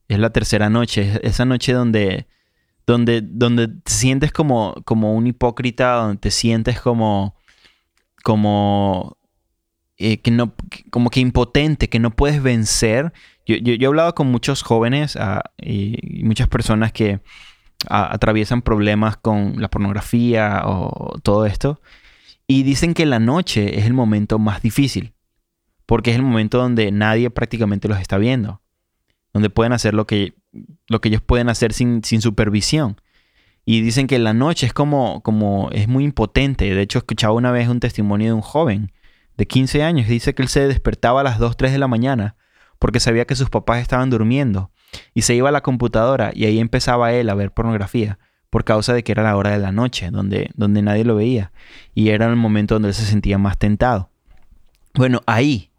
es 0.08 0.18
la 0.18 0.30
tercera 0.30 0.70
noche, 0.70 1.20
esa 1.22 1.44
noche 1.44 1.72
donde, 1.72 2.26
donde, 2.86 3.20
donde 3.22 3.68
te 3.68 3.92
sientes 3.92 4.32
como, 4.32 4.74
como 4.84 5.14
un 5.14 5.26
hipócrita, 5.26 5.92
donde 5.94 6.16
te 6.18 6.30
sientes 6.30 6.80
como, 6.80 7.36
como, 8.24 9.18
eh, 9.98 10.18
que 10.18 10.30
no, 10.30 10.54
como 10.90 11.10
que 11.10 11.20
impotente, 11.20 11.88
que 11.88 11.98
no 11.98 12.10
puedes 12.10 12.42
vencer. 12.42 13.12
Yo, 13.46 13.56
yo, 13.56 13.74
he 13.74 13.86
hablado 13.86 14.14
con 14.14 14.28
muchos 14.28 14.62
jóvenes 14.62 15.16
ah, 15.16 15.42
y, 15.58 16.22
muchas 16.24 16.48
personas 16.48 16.92
que 16.92 17.20
atraviesan 17.86 18.62
problemas 18.62 19.16
con 19.16 19.60
la 19.60 19.68
pornografía 19.68 20.62
o 20.64 21.18
todo 21.22 21.46
esto. 21.46 21.80
Y 22.46 22.62
dicen 22.62 22.94
que 22.94 23.06
la 23.06 23.18
noche 23.18 23.78
es 23.78 23.86
el 23.86 23.92
momento 23.92 24.38
más 24.38 24.62
difícil, 24.62 25.14
porque 25.86 26.10
es 26.10 26.16
el 26.16 26.22
momento 26.22 26.58
donde 26.58 26.90
nadie 26.92 27.30
prácticamente 27.30 27.88
los 27.88 28.00
está 28.00 28.18
viendo 28.18 28.60
donde 29.32 29.50
pueden 29.50 29.72
hacer 29.72 29.94
lo 29.94 30.06
que, 30.06 30.34
lo 30.88 31.00
que 31.00 31.08
ellos 31.08 31.22
pueden 31.22 31.48
hacer 31.48 31.72
sin, 31.72 32.02
supervisión. 32.02 33.00
Y 33.64 33.82
dicen 33.82 34.06
que 34.06 34.18
la 34.18 34.32
noche 34.32 34.66
es 34.66 34.72
como, 34.72 35.22
como, 35.22 35.68
es 35.72 35.88
muy 35.88 36.04
impotente. 36.04 36.74
De 36.74 36.80
hecho, 36.80 36.98
escuchaba 36.98 37.34
una 37.34 37.52
vez 37.52 37.68
un 37.68 37.80
testimonio 37.80 38.28
de 38.28 38.32
un 38.32 38.40
joven 38.40 38.92
de 39.36 39.46
15 39.46 39.82
años. 39.82 40.08
Dice 40.08 40.34
que 40.34 40.42
él 40.42 40.48
se 40.48 40.66
despertaba 40.66 41.20
a 41.20 41.24
las 41.24 41.38
2, 41.38 41.56
3 41.56 41.72
de 41.72 41.78
la 41.78 41.88
mañana 41.88 42.36
porque 42.78 43.00
sabía 43.00 43.26
que 43.26 43.36
sus 43.36 43.50
papás 43.50 43.80
estaban 43.80 44.08
durmiendo. 44.08 44.70
Y 45.14 45.22
se 45.22 45.34
iba 45.34 45.48
a 45.48 45.52
la 45.52 45.60
computadora 45.60 46.30
y 46.34 46.44
ahí 46.44 46.58
empezaba 46.58 47.12
él 47.12 47.28
a 47.30 47.34
ver 47.34 47.52
pornografía 47.52 48.18
por 48.50 48.64
causa 48.64 48.94
de 48.94 49.02
que 49.02 49.12
era 49.12 49.22
la 49.22 49.36
hora 49.36 49.50
de 49.50 49.58
la 49.58 49.72
noche, 49.72 50.10
donde, 50.10 50.50
donde 50.54 50.82
nadie 50.82 51.04
lo 51.04 51.16
veía. 51.16 51.52
Y 51.94 52.10
era 52.10 52.26
el 52.26 52.36
momento 52.36 52.74
donde 52.74 52.88
él 52.88 52.94
se 52.94 53.04
sentía 53.04 53.38
más 53.38 53.58
tentado. 53.58 54.10
Bueno, 54.94 55.20
ahí, 55.26 55.70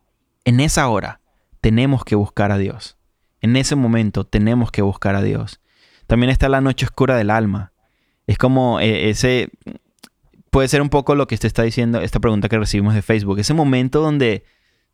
en 0.45 0.59
esa 0.59 0.87
hora, 0.87 1.21
tenemos 1.61 2.03
que 2.05 2.15
buscar 2.15 2.51
a 2.51 2.57
Dios. 2.57 2.97
En 3.41 3.55
ese 3.55 3.75
momento 3.75 4.25
tenemos 4.25 4.71
que 4.71 4.81
buscar 4.81 5.15
a 5.15 5.21
Dios. 5.21 5.61
También 6.07 6.29
está 6.29 6.49
la 6.49 6.61
noche 6.61 6.85
oscura 6.85 7.15
del 7.15 7.29
alma. 7.29 7.73
Es 8.27 8.37
como 8.37 8.79
eh, 8.79 9.09
ese... 9.09 9.49
Puede 10.51 10.67
ser 10.67 10.81
un 10.81 10.89
poco 10.89 11.13
lo 11.13 11.27
que 11.27 11.35
usted 11.35 11.47
está 11.47 11.61
diciendo, 11.61 12.01
esta 12.01 12.19
pregunta 12.19 12.49
que 12.49 12.57
recibimos 12.57 12.95
de 12.95 13.03
Facebook. 13.03 13.37
Ese 13.37 13.53
momento 13.53 14.01
donde, 14.01 14.43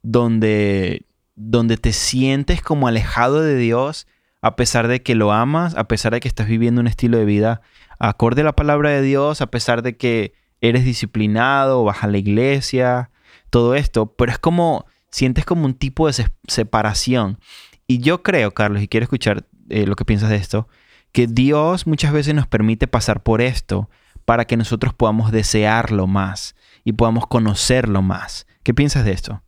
donde, 0.02 1.06
donde 1.36 1.78
te 1.78 1.94
sientes 1.94 2.62
como 2.62 2.88
alejado 2.88 3.42
de 3.42 3.56
Dios 3.56 4.08
a 4.42 4.56
pesar 4.56 4.88
de 4.88 5.02
que 5.02 5.16
lo 5.16 5.32
amas, 5.32 5.76
a 5.76 5.88
pesar 5.88 6.14
de 6.14 6.20
que 6.20 6.28
estás 6.28 6.48
viviendo 6.48 6.80
un 6.80 6.88
estilo 6.88 7.18
de 7.18 7.26
vida 7.26 7.62
acorde 7.98 8.42
a 8.42 8.46
la 8.46 8.56
palabra 8.56 8.92
de 8.92 9.02
Dios, 9.02 9.42
a 9.42 9.48
pesar 9.48 9.82
de 9.82 9.98
que 9.98 10.34
eres 10.62 10.86
disciplinado, 10.86 11.84
vas 11.84 12.04
a 12.04 12.08
la 12.08 12.18
iglesia, 12.18 13.10
todo 13.50 13.76
esto, 13.76 14.14
pero 14.16 14.32
es 14.32 14.38
como, 14.38 14.86
sientes 15.10 15.46
como 15.46 15.66
un 15.66 15.74
tipo 15.74 16.08
de 16.08 16.28
separación. 16.48 17.40
Y 17.88 18.00
yo 18.00 18.22
creo, 18.22 18.52
Carlos, 18.52 18.82
y 18.84 18.88
quiero 18.88 19.06
escuchar 19.06 19.46
eh, 19.70 19.86
lo 19.86 19.96
que 19.96 20.06
piensas 20.06 20.30
de 20.30 20.36
esto, 20.36 20.68
que 21.12 21.28
Dios 21.28 21.88
muchas 21.88 22.14
veces 22.14 22.36
nos 22.36 22.48
permite 22.48 22.88
pasar 22.88 23.24
por 23.24 23.42
esto 23.42 23.90
para 24.26 24.46
que 24.46 24.58
nosotros 24.58 24.94
podamos 24.94 25.32
desearlo 25.32 26.08
más 26.08 26.56
y 26.84 26.94
podamos 26.94 27.28
conocerlo 27.28 28.02
más. 28.02 28.48
¿Qué 28.64 28.74
piensas 28.74 29.06
de 29.06 29.14
esto? 29.14 29.45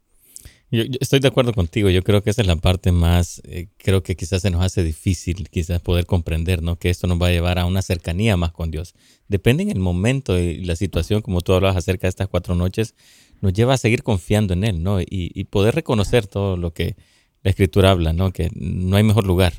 Yo, 0.70 0.84
estoy 1.00 1.20
de 1.20 1.28
acuerdo 1.28 1.54
contigo. 1.54 1.90
Yo 1.90 2.04
creo 2.04 2.22
que 2.24 2.30
esa 2.30 2.42
es 2.42 2.48
la 2.48 2.58
parte 2.58 2.92
más, 2.92 3.42
eh, 3.46 3.70
creo 3.78 4.04
que 4.04 4.16
quizás 4.16 4.42
se 4.42 4.50
nos 4.50 4.64
hace 4.64 4.84
difícil, 4.84 5.50
quizás 5.50 5.82
poder 5.82 6.06
comprender, 6.06 6.62
¿no? 6.62 6.78
Que 6.78 6.90
esto 6.90 7.08
nos 7.08 7.22
va 7.22 7.28
a 7.28 7.32
llevar 7.32 7.58
a 7.60 7.66
una 7.66 7.82
cercanía 7.82 8.36
más 8.38 8.52
con 8.52 8.72
Dios. 8.72 8.94
Depende 9.28 9.64
en 9.64 9.72
el 9.72 9.80
momento 9.80 10.38
y 10.38 10.64
la 10.66 10.76
situación, 10.76 11.22
como 11.22 11.42
tú 11.42 11.54
hablabas 11.54 11.78
acerca 11.78 12.08
de 12.08 12.10
estas 12.10 12.28
cuatro 12.28 12.56
noches, 12.56 12.96
nos 13.42 13.54
lleva 13.54 13.76
a 13.76 13.78
seguir 13.78 14.04
confiando 14.04 14.54
en 14.54 14.64
Él, 14.64 14.84
¿no? 14.84 15.00
Y, 15.00 15.08
y 15.10 15.44
poder 15.46 15.76
reconocer 15.76 16.28
todo 16.28 16.58
lo 16.58 16.74
que, 16.74 16.96
la 17.48 17.52
escritura 17.52 17.92
habla, 17.92 18.14
¿no? 18.14 18.32
Que 18.32 18.50
no 18.56 18.98
hay 18.98 19.04
mejor 19.04 19.26
lugar 19.26 19.54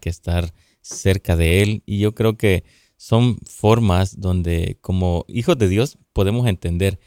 que 0.00 0.08
estar 0.08 0.54
cerca 0.80 1.36
de 1.36 1.62
Él. 1.62 1.82
Y 1.86 1.98
yo 1.98 2.14
creo 2.14 2.36
que 2.36 2.62
son 2.96 3.38
formas 3.44 4.20
donde 4.20 4.78
como 4.80 5.24
hijos 5.28 5.58
de 5.58 5.68
Dios 5.68 5.98
podemos 6.12 6.46
entender 6.46 7.00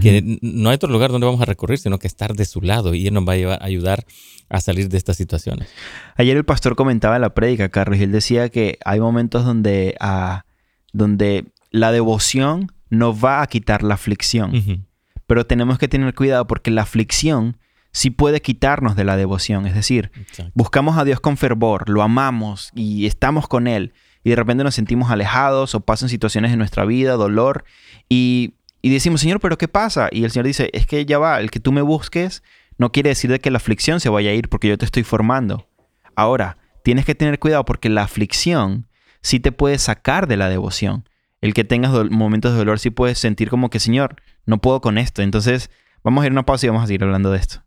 que 0.00 0.38
no 0.40 0.70
hay 0.70 0.76
otro 0.76 0.90
lugar 0.90 1.10
donde 1.10 1.26
vamos 1.26 1.40
a 1.40 1.44
recurrir, 1.44 1.78
sino 1.78 1.98
que 1.98 2.06
estar 2.06 2.34
de 2.34 2.44
su 2.44 2.60
lado 2.60 2.94
y 2.94 3.06
Él 3.06 3.14
nos 3.14 3.24
va 3.24 3.32
a, 3.32 3.64
ayudar 3.64 4.04
a 4.48 4.60
salir 4.60 4.88
de 4.88 4.96
estas 4.96 5.16
situaciones. 5.16 5.68
Ayer 6.16 6.36
el 6.36 6.44
pastor 6.44 6.76
comentaba 6.76 7.16
en 7.16 7.22
la 7.22 7.34
prédica, 7.34 7.68
Carlos, 7.68 7.98
y 7.98 8.02
él 8.02 8.12
decía 8.12 8.48
que 8.48 8.78
hay 8.84 9.00
momentos 9.00 9.44
donde, 9.44 9.96
ah, 10.00 10.44
donde 10.92 11.46
la 11.70 11.92
devoción 11.92 12.72
nos 12.90 13.24
va 13.24 13.42
a 13.42 13.46
quitar 13.46 13.82
la 13.82 13.94
aflicción. 13.94 14.86
Pero 15.26 15.46
tenemos 15.46 15.78
que 15.78 15.88
tener 15.88 16.14
cuidado 16.14 16.46
porque 16.46 16.70
la 16.70 16.82
aflicción 16.82 17.56
sí 17.92 18.10
puede 18.10 18.40
quitarnos 18.40 18.96
de 18.96 19.04
la 19.04 19.16
devoción. 19.16 19.66
Es 19.66 19.74
decir, 19.74 20.10
buscamos 20.54 20.98
a 20.98 21.04
Dios 21.04 21.20
con 21.20 21.36
fervor, 21.36 21.88
lo 21.88 22.02
amamos 22.02 22.70
y 22.74 23.06
estamos 23.06 23.48
con 23.48 23.66
Él. 23.66 23.94
Y 24.22 24.30
de 24.30 24.36
repente 24.36 24.64
nos 24.64 24.74
sentimos 24.74 25.10
alejados 25.10 25.74
o 25.74 25.80
pasan 25.80 26.08
situaciones 26.08 26.52
en 26.52 26.58
nuestra 26.58 26.84
vida, 26.84 27.14
dolor. 27.14 27.64
Y, 28.08 28.54
decimos, 28.90 29.20
Señor, 29.20 29.40
¿pero 29.40 29.58
qué 29.58 29.68
pasa? 29.68 30.08
Y 30.10 30.24
el 30.24 30.30
Señor 30.30 30.46
dice, 30.46 30.70
es 30.72 30.86
que 30.86 31.06
ya 31.06 31.18
va, 31.18 31.40
el 31.40 31.50
que 31.50 31.60
tú 31.60 31.72
me 31.72 31.82
busques 31.82 32.42
no 32.76 32.92
quiere 32.92 33.10
decir 33.10 33.30
de 33.30 33.40
que 33.40 33.50
la 33.50 33.58
aflicción 33.58 34.00
se 34.00 34.08
vaya 34.08 34.30
a 34.30 34.34
ir 34.34 34.48
porque 34.48 34.68
yo 34.68 34.78
te 34.78 34.84
estoy 34.84 35.04
formando. 35.04 35.68
Ahora, 36.16 36.58
tienes 36.82 37.04
que 37.04 37.14
tener 37.14 37.38
cuidado 37.38 37.64
porque 37.64 37.88
la 37.88 38.02
aflicción 38.02 38.88
sí 39.22 39.40
te 39.40 39.52
puede 39.52 39.78
sacar 39.78 40.26
de 40.26 40.36
la 40.36 40.48
devoción. 40.48 41.08
El 41.40 41.54
que 41.54 41.64
tengas 41.64 41.92
momentos 42.10 42.52
de 42.52 42.58
dolor 42.58 42.78
sí 42.78 42.90
puedes 42.90 43.18
sentir 43.18 43.50
como 43.50 43.70
que, 43.70 43.80
Señor, 43.80 44.16
no 44.46 44.58
puedo 44.58 44.80
con 44.80 44.98
esto. 44.98 45.22
Entonces, 45.22 45.70
vamos 46.02 46.22
a 46.22 46.26
ir 46.26 46.32
a 46.32 46.34
una 46.34 46.46
pausa 46.46 46.66
y 46.66 46.68
vamos 46.68 46.84
a 46.84 46.86
seguir 46.86 47.04
hablando 47.04 47.30
de 47.30 47.38
esto. 47.38 47.64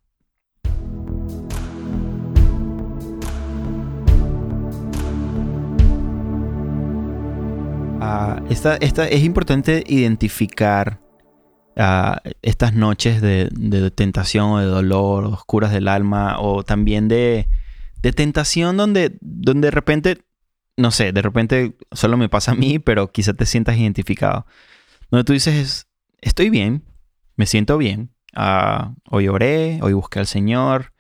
Ah, 8.00 8.42
esta, 8.50 8.78
es 8.78 9.24
importante 9.24 9.84
identificar 9.86 11.02
ah, 11.78 12.22
estas 12.42 12.74
noches 12.74 13.22
de, 13.22 13.92
tentación 13.96 14.52
o 14.52 14.60
de 14.60 14.66
dolor, 14.66 15.26
oscuras 15.26 15.72
del 15.72 15.88
alma, 15.88 16.40
o 16.40 16.64
también 16.64 17.08
de, 17.08 17.48
tentación 18.16 18.78
donde, 18.78 19.18
donde 19.22 19.68
de 19.68 19.72
repente, 19.72 20.18
no 20.78 20.92
sé, 20.92 21.12
de 21.12 21.22
repente 21.22 21.78
solo 21.92 22.18
me 22.18 22.30
pasa 22.30 22.52
a 22.52 22.56
mí, 22.56 22.80
pero 22.80 23.12
quizá 23.12 23.34
te 23.34 23.46
sientas 23.46 23.78
identificado. 23.78 24.46
Donde 25.12 25.24
tú 25.24 25.34
dices, 25.34 25.88
estoy 26.22 26.50
bien, 26.50 26.84
me 27.36 27.46
siento 27.46 27.78
bien, 27.78 28.12
ah, 28.36 28.94
hoy 29.10 29.28
oré, 29.28 29.80
hoy 29.82 29.94
busqué 29.94 30.20
al 30.20 30.28
Señor, 30.28 30.94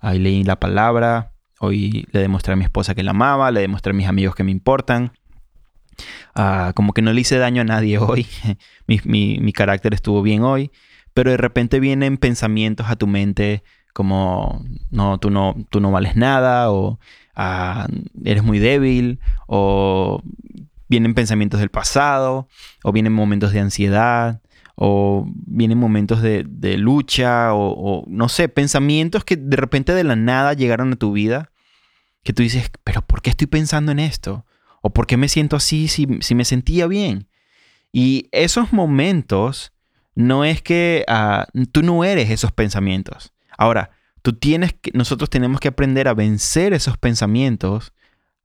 hoy 0.00 0.18
leí 0.18 0.44
la 0.44 0.58
palabra, 0.60 1.32
hoy 1.60 2.06
le 2.12 2.20
demostré 2.20 2.52
a 2.52 2.56
mi 2.56 2.64
esposa 2.64 2.94
que 2.94 3.02
la 3.02 3.12
amaba, 3.12 3.50
le 3.50 3.60
demostré 3.60 3.90
a 3.90 3.94
mis 3.94 4.08
amigos 4.08 4.34
que 4.34 4.44
me 4.44 4.50
importan. 4.50 5.12
Ah, 6.34 6.72
como 6.74 6.92
que 6.92 7.02
no 7.02 7.12
le 7.12 7.20
hice 7.20 7.38
daño 7.38 7.62
a 7.62 7.64
nadie 7.64 7.98
hoy, 7.98 8.26
mi, 8.86 9.52
carácter 9.52 9.94
estuvo 9.94 10.22
bien 10.22 10.42
hoy, 10.42 10.70
pero 11.12 11.30
de 11.30 11.36
repente 11.36 11.80
vienen 11.80 12.16
pensamientos 12.16 12.86
a 12.88 12.96
tu 12.96 13.06
mente 13.06 13.62
como, 13.92 14.64
no, 14.90 15.18
tú 15.18 15.30
no, 15.30 15.54
tú 15.70 15.80
no 15.80 15.92
vales 15.92 16.16
nada, 16.16 16.72
o 16.72 16.98
ah, 17.36 17.86
eres 18.24 18.42
muy 18.42 18.58
débil, 18.58 19.20
o 19.46 20.22
vienen 20.88 21.14
pensamientos 21.14 21.60
del 21.60 21.70
pasado, 21.70 22.48
o 22.82 22.92
vienen 22.92 23.12
momentos 23.12 23.52
de 23.52 23.60
ansiedad, 23.60 24.40
o 24.76 25.26
vienen 25.28 25.78
momentos 25.78 26.20
de, 26.22 26.44
lucha, 26.78 27.54
o, 27.54 28.04
no 28.08 28.28
sé, 28.28 28.48
pensamientos 28.48 29.24
que 29.24 29.36
de 29.36 29.56
repente 29.56 29.94
de 29.94 30.04
la 30.04 30.16
nada 30.16 30.52
llegaron 30.52 30.92
a 30.92 30.96
tu 30.96 31.12
vida, 31.12 31.50
que 32.22 32.32
tú 32.32 32.42
dices, 32.42 32.70
pero 32.82 33.02
¿por 33.02 33.22
qué 33.22 33.30
estoy 33.30 33.46
pensando 33.46 33.92
en 33.92 33.98
esto? 34.00 34.46
¿O 34.86 34.90
por 34.90 35.06
qué 35.06 35.16
me 35.16 35.30
siento 35.30 35.56
así 35.56 35.88
si, 35.88 36.06
me 36.06 36.44
sentía 36.44 36.86
bien? 36.86 37.26
Y 37.90 38.28
esos 38.32 38.70
momentos 38.70 39.72
no 40.14 40.44
es 40.44 40.60
que 40.60 41.06
ah, 41.08 41.46
tú 41.72 41.82
no 41.82 42.04
eres 42.04 42.28
esos 42.28 42.52
pensamientos. 42.52 43.32
Ahora, 43.56 43.92
tú 44.20 44.34
tienes 44.34 44.74
que, 44.74 44.90
nosotros 44.92 45.30
tenemos 45.30 45.58
que 45.58 45.68
aprender 45.68 46.06
a 46.06 46.12
vencer 46.12 46.74
esos 46.74 46.98
pensamientos 46.98 47.94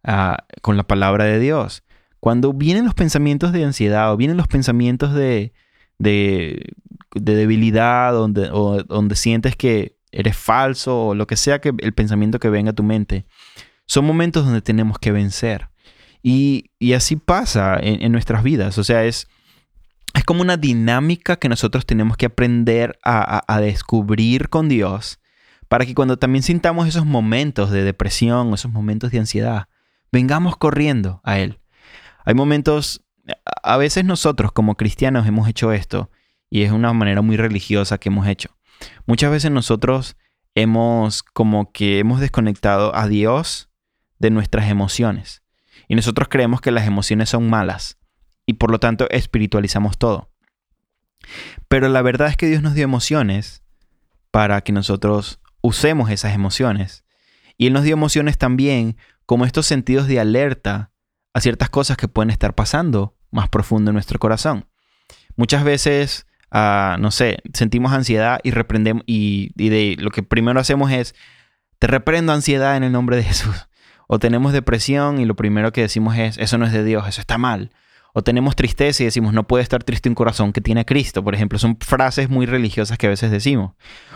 ah, 0.05 0.45
con 0.61 0.77
la 0.77 0.83
palabra 0.83 1.25
de 1.25 1.39
Dios. 1.39 1.83
cuando 2.21 2.53
vienen 2.53 2.85
los 2.85 2.93
pensamientos 2.93 3.51
de 3.51 3.65
ansiedad 3.65 4.13
o 4.13 4.15
vienen 4.15 4.37
los 4.37 4.47
pensamientos 4.47 5.13
de, 5.13 5.51
de, 5.97 6.71
debilidad, 7.15 8.13
donde, 8.13 8.49
o 8.49 8.81
donde 8.83 9.17
sientes 9.17 9.57
que 9.57 9.97
eres 10.13 10.37
falso 10.37 11.07
o 11.07 11.15
lo 11.15 11.27
que 11.27 11.35
sea 11.35 11.59
que 11.59 11.73
el 11.79 11.93
pensamiento 11.93 12.39
que 12.39 12.49
venga 12.49 12.71
a 12.71 12.75
tu 12.75 12.83
mente, 12.83 13.25
son 13.87 14.05
momentos 14.05 14.45
donde 14.45 14.61
tenemos 14.61 14.99
que 14.99 15.11
vencer. 15.11 15.68
Y, 16.21 16.71
así 16.93 17.15
pasa 17.15 17.77
en, 17.81 18.11
nuestras 18.11 18.43
vidas. 18.43 18.77
O 18.77 18.83
sea, 18.83 19.05
es, 19.05 19.27
es 20.13 20.23
como 20.23 20.41
una 20.41 20.57
dinámica 20.57 21.37
que 21.37 21.49
nosotros 21.49 21.85
tenemos 21.85 22.17
que 22.17 22.25
aprender 22.25 22.99
a, 23.03 23.43
a, 23.47 23.61
descubrir 23.61 24.49
con 24.49 24.69
Dios 24.69 25.19
para 25.67 25.85
que 25.85 25.95
cuando 25.95 26.17
también 26.17 26.43
sintamos 26.43 26.87
esos 26.87 27.05
momentos 27.05 27.69
de 27.71 27.83
depresión, 27.83 28.53
esos 28.53 28.71
momentos 28.71 29.11
de 29.11 29.19
ansiedad, 29.19 29.67
vengamos 30.11 30.57
corriendo 30.57 31.21
a 31.23 31.39
Él. 31.39 31.59
Hay 32.25 32.33
momentos, 32.33 33.05
a 33.63 33.77
veces 33.77 34.03
nosotros 34.03 34.51
como 34.51 34.75
cristianos 34.75 35.27
hemos 35.27 35.47
hecho 35.47 35.71
esto 35.71 36.09
y 36.49 36.63
es 36.63 36.71
una 36.71 36.91
manera 36.93 37.21
muy 37.21 37.37
religiosa 37.37 37.97
que 37.97 38.09
hemos 38.09 38.27
hecho. 38.27 38.49
Muchas 39.05 39.31
veces 39.31 39.51
nosotros 39.51 40.17
hemos 40.55 41.23
como 41.23 41.71
que 41.71 41.99
hemos 41.99 42.19
desconectado 42.19 42.95
a 42.95 43.07
Dios 43.07 43.69
de 44.17 44.31
nuestras 44.31 44.69
emociones. 44.69 45.43
Y 45.89 45.95
nosotros 45.95 46.29
creemos 46.29 46.61
que 46.61 46.71
las 46.71 46.87
emociones 46.87 47.29
son 47.29 47.49
malas 47.49 47.97
y 48.45 48.53
por 48.53 48.71
lo 48.71 48.79
tanto 48.79 49.09
espiritualizamos 49.09 49.97
todo. 49.97 50.31
Pero 51.67 51.89
la 51.89 52.01
verdad 52.01 52.29
es 52.29 52.37
que 52.37 52.47
Dios 52.47 52.61
nos 52.61 52.75
dio 52.75 52.83
emociones 52.83 53.63
para 54.31 54.61
que 54.61 54.71
nosotros 54.71 55.39
usemos 55.61 56.11
esas 56.11 56.33
emociones. 56.33 57.03
Y 57.57 57.67
Él 57.67 57.73
nos 57.73 57.83
dio 57.83 57.93
emociones 57.93 58.37
también 58.37 58.97
como 59.25 59.45
estos 59.45 59.65
sentidos 59.65 60.07
de 60.07 60.19
alerta 60.19 60.91
a 61.33 61.41
ciertas 61.41 61.69
cosas 61.69 61.97
que 61.97 62.07
pueden 62.07 62.29
estar 62.29 62.53
pasando 62.53 63.15
más 63.31 63.49
profundo 63.49 63.89
en 63.89 63.95
nuestro 63.95 64.19
corazón. 64.19 64.67
Muchas 65.35 65.63
veces, 65.63 66.27
ah, 66.51 66.97
no 66.99 67.09
sé, 67.09 67.39
sentimos 67.53 67.93
ansiedad 67.93 68.39
y 68.43 68.51
reprendemos, 68.51 69.03
y, 69.07 69.51
y 69.57 69.69
de, 69.69 69.95
lo 69.99 70.11
que 70.11 70.21
primero 70.21 70.59
hacemos 70.59 70.91
es, 70.91 71.15
te 71.79 71.87
reprendo 71.87 72.31
ansiedad 72.31 72.77
en 72.77 72.83
el 72.83 72.91
nombre 72.91 73.17
de 73.17 73.23
Jesús. 73.23 73.68
O 74.11 74.17
tenemos 74.17 74.53
depresión 74.53 75.19
y 75.19 75.25
lo 75.25 75.35
primero 75.35 75.71
que 75.71 75.81
decimos 75.81 76.17
es, 76.17 76.39
eso 76.39 76.57
no 76.57 76.65
es 76.65 76.73
de 76.73 76.83
Dios, 76.83 77.07
eso 77.07 77.21
está 77.21 77.37
mal. 77.37 77.69
O 78.11 78.23
tenemos 78.23 78.55
tristeza 78.55 79.03
y 79.03 79.05
decimos, 79.05 79.33
no 79.33 79.45
puede 79.45 79.61
estar 79.61 79.83
triste 79.83 80.09
un 80.09 80.15
corazón 80.15 80.51
que 80.51 80.61
tiene 80.61 80.81
a 80.81 80.83
Cristo. 80.83 81.23
Por 81.23 81.35
ejemplo, 81.35 81.59
son 81.59 81.77
frases 81.79 82.27
muy 82.27 82.47
religiosas 82.47 82.97
que 82.97 83.05
a 83.05 83.11
veces 83.11 83.29
decimos. 83.29 83.75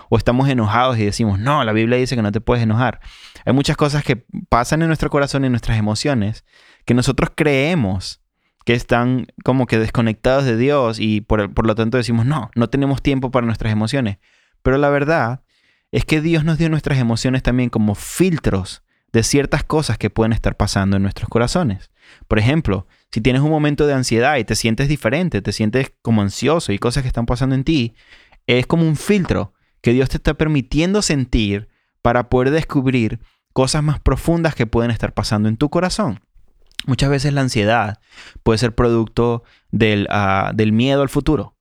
O 0.09 0.17
estamos 0.17 0.49
enojados 0.49 0.97
y 0.97 1.05
decimos, 1.05 1.37
no, 1.37 1.63
la 1.63 1.73
Biblia 1.73 1.99
dice 1.99 2.15
que 2.15 2.23
no 2.23 2.31
te 2.31 2.41
puedes 2.41 2.63
enojar. 2.63 3.01
Hay 3.45 3.53
muchas 3.53 3.77
cosas 3.77 4.03
que 4.03 4.25
pasan 4.49 4.81
en 4.81 4.87
nuestro 4.87 5.11
corazón 5.11 5.43
y 5.43 5.45
en 5.45 5.51
nuestras 5.51 5.77
emociones 5.77 6.43
que 6.85 6.95
nosotros 6.95 7.29
creemos 7.35 8.19
que 8.65 8.73
están 8.73 9.27
como 9.43 9.67
que 9.67 9.77
desconectados 9.77 10.43
de 10.45 10.57
Dios 10.57 10.99
y 10.99 11.21
por, 11.21 11.53
por 11.53 11.67
lo 11.67 11.75
tanto 11.75 11.97
decimos, 11.97 12.25
no, 12.25 12.49
no 12.55 12.67
tenemos 12.67 13.03
tiempo 13.03 13.29
para 13.29 13.45
nuestras 13.45 13.71
emociones. 13.71 14.17
Pero 14.63 14.79
la 14.79 14.89
verdad 14.89 15.43
es 15.91 16.03
que 16.03 16.19
Dios 16.19 16.45
nos 16.45 16.57
dio 16.57 16.67
nuestras 16.69 16.97
emociones 16.97 17.43
también 17.43 17.69
como 17.69 17.93
filtros 17.93 18.82
de 19.13 19.23
ciertas 19.23 19.63
cosas 19.63 19.97
que 19.97 20.09
pueden 20.09 20.33
estar 20.33 20.57
pasando 20.57 20.97
en 20.97 21.03
nuestros 21.03 21.29
corazones. 21.29 21.91
Por 22.27 22.39
ejemplo, 22.39 22.87
si 23.11 23.21
tienes 23.21 23.43
un 23.43 23.51
momento 23.51 23.85
de 23.85 23.93
ansiedad 23.93 24.37
y 24.37 24.43
te 24.43 24.55
sientes 24.55 24.89
diferente, 24.89 25.41
te 25.41 25.51
sientes 25.51 25.93
como 26.01 26.21
ansioso 26.21 26.73
y 26.73 26.79
cosas 26.79 27.03
que 27.03 27.07
están 27.07 27.27
pasando 27.27 27.55
en 27.55 27.63
ti, 27.63 27.93
es 28.47 28.65
como 28.65 28.85
un 28.87 28.95
filtro 28.95 29.53
que 29.81 29.93
Dios 29.93 30.09
te 30.09 30.17
está 30.17 30.33
permitiendo 30.33 31.01
sentir 31.01 31.69
para 32.01 32.27
poder 32.29 32.51
descubrir 32.51 33.19
cosas 33.53 33.83
más 33.83 33.99
profundas 33.99 34.55
que 34.55 34.65
pueden 34.65 34.91
estar 34.91 35.13
pasando 35.13 35.47
en 35.47 35.57
tu 35.57 35.69
corazón. 35.69 36.19
Muchas 36.85 37.09
veces 37.09 37.33
la 37.33 37.41
ansiedad 37.41 37.99
puede 38.41 38.57
ser 38.57 38.73
producto 38.73 39.43
del, 39.71 40.07
ah, 40.09 40.51
del 40.53 40.73
miedo 40.73 41.01
al 41.01 41.09
futuro. 41.09 41.55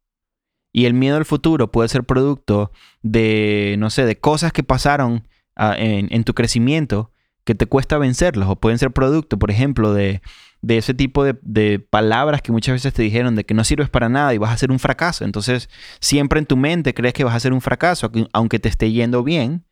Y 0.73 0.87
el 0.87 0.95
miedo 0.95 1.19
al 1.19 1.27
futuro 1.27 1.71
puede 1.71 1.91
ser 1.91 2.05
producto 2.05 2.73
de, 3.03 3.77
no 3.79 3.91
sé, 3.91 4.07
de 4.07 4.19
cosas 4.19 4.53
que 4.53 4.63
pasaron 4.63 5.29
ah, 5.55 5.77
en, 5.77 6.09
en, 6.11 6.25
tu 6.25 6.33
crecimiento 6.35 7.12
que 7.45 7.55
te 7.55 7.67
cuesta 7.67 7.99
vencerlos 7.99 8.49
o 8.49 8.57
pueden 8.57 8.79
ser 8.79 8.93
producto, 8.93 9.39
por 9.39 9.51
ejemplo, 9.51 9.93
de, 9.93 10.23
ese 10.67 10.95
tipo 10.95 11.25
de, 11.25 11.79
palabras 11.79 12.43
que 12.43 12.53
muchas 12.53 12.75
veces 12.75 12.93
te 12.93 13.03
dijeron 13.03 13.35
de 13.35 13.45
que 13.45 13.55
no 13.55 13.65
sirves 13.65 13.91
para 13.91 14.09
nada 14.09 14.33
y 14.35 14.39
vas 14.39 14.53
a 14.53 14.57
ser 14.57 14.71
un 14.71 14.79
fracaso. 14.79 15.25
Entonces, 15.25 15.69
siempre 16.01 16.39
en 16.39 16.47
tu 16.47 16.57
mente 16.57 16.95
crees 16.95 17.15
que 17.15 17.25
vas 17.25 17.35
a 17.35 17.41
ser 17.41 17.53
un 17.53 17.61
fracaso, 17.61 18.11
aunque 18.33 18.59
te 18.59 18.69
esté 18.69 18.93
yendo 18.93 19.25
bien, 19.25 19.65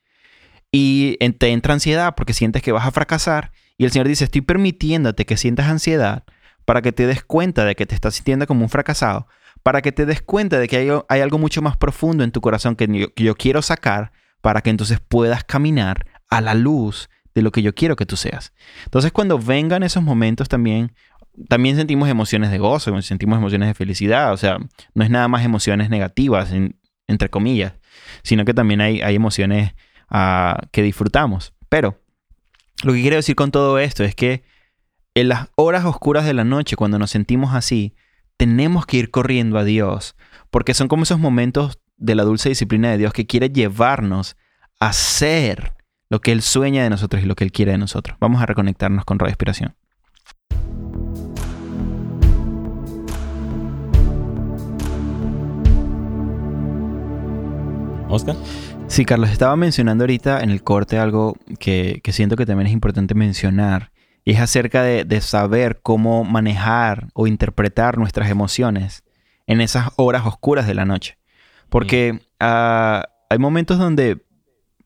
y 0.72 1.16
te 1.38 1.48
entra 1.48 1.74
ansiedad 1.74 2.14
porque 2.16 2.32
sientes 2.32 2.62
que 2.62 2.72
vas 2.72 2.86
a 2.86 2.90
fracasar. 2.90 3.52
Y 3.76 3.84
el 3.84 3.92
Señor 3.92 4.08
dice, 4.08 4.24
estoy 4.24 4.40
permitiéndote 4.40 5.26
que 5.26 5.36
sientas 5.36 5.66
ansiedad 5.66 6.24
para 6.64 6.82
que 6.82 6.92
te 6.92 7.06
des 7.06 7.24
cuenta 7.24 7.64
de 7.64 7.74
que 7.74 7.86
te 7.86 7.94
estás 7.94 8.14
sintiendo 8.14 8.46
como 8.46 8.62
un 8.62 8.68
fracasado, 8.68 9.26
para 9.62 9.82
que 9.82 9.92
te 9.92 10.06
des 10.06 10.22
cuenta 10.22 10.58
de 10.58 10.68
que 10.68 11.04
hay, 11.08 11.20
algo 11.20 11.38
mucho 11.38 11.62
más 11.62 11.76
profundo 11.76 12.22
en 12.22 12.30
tu 12.30 12.40
corazón 12.40 12.76
que 12.76 13.10
yo 13.16 13.34
quiero 13.34 13.62
sacar, 13.62 14.12
para 14.40 14.60
que 14.60 14.70
entonces 14.70 15.00
puedas 15.00 15.44
caminar 15.44 16.06
a 16.28 16.40
la 16.40 16.54
luz 16.54 17.08
de 17.34 17.42
lo 17.42 17.52
que 17.52 17.62
yo 17.62 17.74
quiero 17.74 17.96
que 17.96 18.06
tú 18.06 18.16
seas. 18.16 18.52
Entonces 18.84 19.12
cuando 19.12 19.38
vengan 19.38 19.82
esos 19.82 20.02
momentos 20.02 20.48
también, 20.48 20.92
también 21.48 21.76
sentimos 21.76 22.08
emociones 22.08 22.50
de 22.50 22.58
gozo, 22.58 23.00
sentimos 23.02 23.38
emociones 23.38 23.68
de 23.68 23.74
felicidad, 23.74 24.32
o 24.32 24.36
sea, 24.36 24.58
no 24.94 25.04
es 25.04 25.10
nada 25.10 25.28
más 25.28 25.44
emociones 25.44 25.90
negativas, 25.90 26.52
entre 27.06 27.28
comillas, 27.28 27.74
sino 28.22 28.44
que 28.44 28.54
también 28.54 28.80
hay, 28.80 29.00
hay 29.00 29.14
emociones 29.14 29.74
ah, 30.08 30.60
que 30.72 30.82
disfrutamos. 30.82 31.54
Pero 31.68 32.00
lo 32.82 32.92
que 32.92 33.00
quiero 33.00 33.16
decir 33.16 33.36
con 33.36 33.50
todo 33.50 33.78
esto 33.78 34.04
es 34.04 34.14
que 34.14 34.42
en 35.14 35.28
las 35.28 35.48
horas 35.56 35.84
oscuras 35.84 36.24
de 36.24 36.34
la 36.34 36.44
noche, 36.44 36.76
cuando 36.76 36.98
nos 36.98 37.10
sentimos 37.10 37.54
así, 37.54 37.94
tenemos 38.36 38.86
que 38.86 38.96
ir 38.96 39.10
corriendo 39.10 39.58
a 39.58 39.64
Dios, 39.64 40.16
porque 40.50 40.72
son 40.72 40.88
como 40.88 41.02
esos 41.02 41.18
momentos 41.18 41.78
de 41.96 42.14
la 42.14 42.24
dulce 42.24 42.48
disciplina 42.48 42.90
de 42.90 42.98
Dios 42.98 43.12
que 43.12 43.26
quiere 43.26 43.50
llevarnos 43.50 44.36
a 44.78 44.92
ser 44.92 45.74
lo 46.10 46.20
que 46.20 46.32
Él 46.32 46.42
sueña 46.42 46.82
de 46.82 46.90
nosotros 46.90 47.22
y 47.22 47.26
lo 47.26 47.36
que 47.36 47.44
Él 47.44 47.52
quiere 47.52 47.72
de 47.72 47.78
nosotros. 47.78 48.16
Vamos 48.20 48.42
a 48.42 48.46
reconectarnos 48.46 49.04
con 49.04 49.18
Radio 49.18 49.30
Inspiración. 49.30 49.76
Oscar. 58.08 58.34
Sí, 58.88 59.04
Carlos, 59.04 59.30
estaba 59.30 59.54
mencionando 59.54 60.02
ahorita 60.02 60.40
en 60.40 60.50
el 60.50 60.64
corte 60.64 60.98
algo 60.98 61.36
que, 61.60 62.02
siento 62.08 62.34
que 62.34 62.44
también 62.44 62.66
es 62.66 62.72
importante 62.72 63.14
mencionar. 63.14 63.92
Y 64.24 64.32
es 64.32 64.40
acerca 64.40 64.82
de, 64.82 65.20
saber 65.20 65.78
cómo 65.80 66.24
manejar 66.24 67.06
o 67.14 67.28
interpretar 67.28 67.98
nuestras 67.98 68.28
emociones 68.30 69.04
en 69.46 69.60
esas 69.60 69.90
horas 69.94 70.26
oscuras 70.26 70.66
de 70.66 70.74
la 70.74 70.84
noche. 70.84 71.18
Porque 71.68 72.20
ah, 72.40 73.06
hay 73.28 73.38
momentos 73.38 73.78
donde 73.78 74.20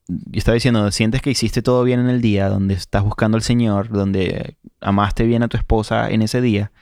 y 0.08 0.38
estaba 0.38 0.54
diciendo, 0.54 0.90
sientes 0.90 1.22
que 1.22 1.30
hiciste 1.30 1.62
todo 1.62 1.82
bien 1.82 2.00
en 2.00 2.08
el 2.08 2.20
día, 2.20 2.48
donde 2.48 2.74
estás 2.74 3.02
buscando 3.02 3.36
al 3.36 3.42
Señor, 3.42 3.88
donde 3.88 4.56
amaste 4.80 5.24
bien 5.24 5.42
a 5.42 5.48
tu 5.48 5.56
esposa 5.56 6.10
en 6.10 6.22
ese 6.22 6.40
día, 6.40 6.72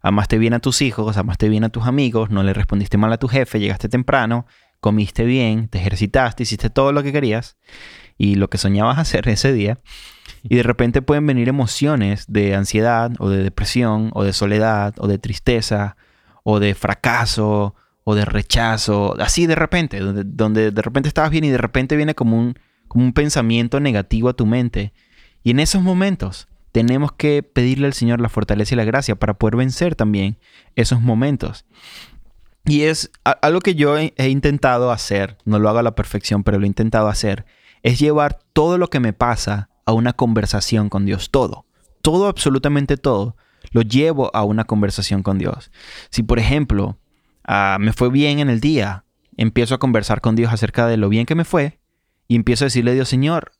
amaste 0.00 0.38
bien 0.38 0.54
a 0.54 0.58
tus 0.58 0.80
hijos, 0.80 1.16
amaste 1.16 1.48
bien 1.48 1.64
a 1.64 1.68
tus 1.68 1.86
amigos, 1.86 2.30
no 2.30 2.42
le 2.42 2.54
respondiste 2.54 2.96
mal 2.96 3.12
a 3.12 3.18
tu 3.18 3.28
jefe, 3.28 3.60
llegaste 3.60 3.88
temprano, 3.88 4.46
comiste 4.80 5.24
bien, 5.24 5.68
te 5.68 5.78
ejercitaste, 5.78 6.44
hiciste 6.44 6.70
todo 6.70 6.92
lo 6.92 7.02
que 7.02 7.12
querías 7.12 7.56
y 8.16 8.36
lo 8.36 8.48
que 8.48 8.58
soñabas 8.58 8.98
hacer 8.98 9.28
ese 9.28 9.52
día. 9.52 9.78
Y 10.42 10.56
de 10.56 10.62
repente 10.62 11.02
pueden 11.02 11.26
venir 11.26 11.48
emociones 11.48 12.24
de 12.26 12.54
ansiedad 12.54 13.12
o 13.18 13.28
de 13.28 13.42
depresión 13.42 14.10
o 14.14 14.24
de 14.24 14.32
soledad 14.32 14.94
o 14.98 15.06
de 15.06 15.18
tristeza 15.18 15.96
o 16.42 16.58
de 16.58 16.74
fracaso 16.74 17.76
o 18.04 18.14
de 18.14 18.24
rechazo, 18.24 19.14
así 19.20 19.46
de 19.46 19.54
repente, 19.54 20.00
donde, 20.00 20.70
de 20.70 20.82
repente 20.82 21.08
estabas 21.08 21.30
bien 21.30 21.44
y 21.44 21.50
de 21.50 21.58
repente 21.58 21.96
viene 21.96 22.14
como 22.14 22.38
un, 22.38 22.58
como 22.88 23.04
un 23.04 23.12
pensamiento 23.12 23.80
negativo 23.80 24.28
a 24.28 24.34
tu 24.34 24.46
mente. 24.46 24.92
Y 25.42 25.50
en 25.50 25.60
esos 25.60 25.82
momentos 25.82 26.48
tenemos 26.72 27.12
que 27.12 27.42
pedirle 27.42 27.86
al 27.86 27.92
Señor 27.92 28.20
la 28.20 28.28
fortaleza 28.28 28.74
y 28.74 28.76
la 28.76 28.84
gracia 28.84 29.16
para 29.16 29.34
poder 29.34 29.56
vencer 29.56 29.94
también 29.94 30.38
esos 30.74 31.00
momentos. 31.00 31.64
Y 32.64 32.82
es 32.82 33.10
algo 33.24 33.60
que 33.60 33.74
yo 33.74 33.96
he 33.98 34.28
intentado 34.28 34.92
hacer, 34.92 35.36
no 35.44 35.58
lo 35.58 35.68
hago 35.68 35.80
a 35.80 35.82
la 35.82 35.94
perfección, 35.94 36.44
pero 36.44 36.58
lo 36.58 36.64
he 36.64 36.68
intentado 36.68 37.08
hacer, 37.08 37.44
es 37.82 37.98
llevar 37.98 38.38
todo 38.52 38.78
lo 38.78 38.88
que 38.88 39.00
me 39.00 39.12
pasa 39.12 39.68
a 39.84 39.92
una 39.92 40.12
conversación 40.12 40.88
con 40.88 41.04
Dios, 41.04 41.30
todo, 41.30 41.66
todo, 42.02 42.28
absolutamente 42.28 42.96
todo, 42.96 43.36
lo 43.72 43.82
llevo 43.82 44.30
a 44.34 44.44
una 44.44 44.64
conversación 44.64 45.22
con 45.22 45.38
Dios. 45.38 45.72
Si 46.10 46.22
por 46.22 46.38
ejemplo 46.38 46.98
Ah, 47.44 47.76
me 47.80 47.92
fue 47.92 48.10
bien 48.10 48.38
en 48.38 48.48
el 48.48 48.60
día, 48.60 49.04
empiezo 49.36 49.74
a 49.74 49.78
conversar 49.78 50.20
con 50.20 50.36
Dios 50.36 50.52
acerca 50.52 50.86
de 50.86 50.96
lo 50.96 51.08
bien 51.08 51.26
que 51.26 51.34
me 51.34 51.44
fue 51.44 51.80
y 52.28 52.36
empiezo 52.36 52.64
a 52.64 52.66
decirle 52.66 52.92
a 52.92 52.94
Dios, 52.94 53.08
Señor, 53.08 53.52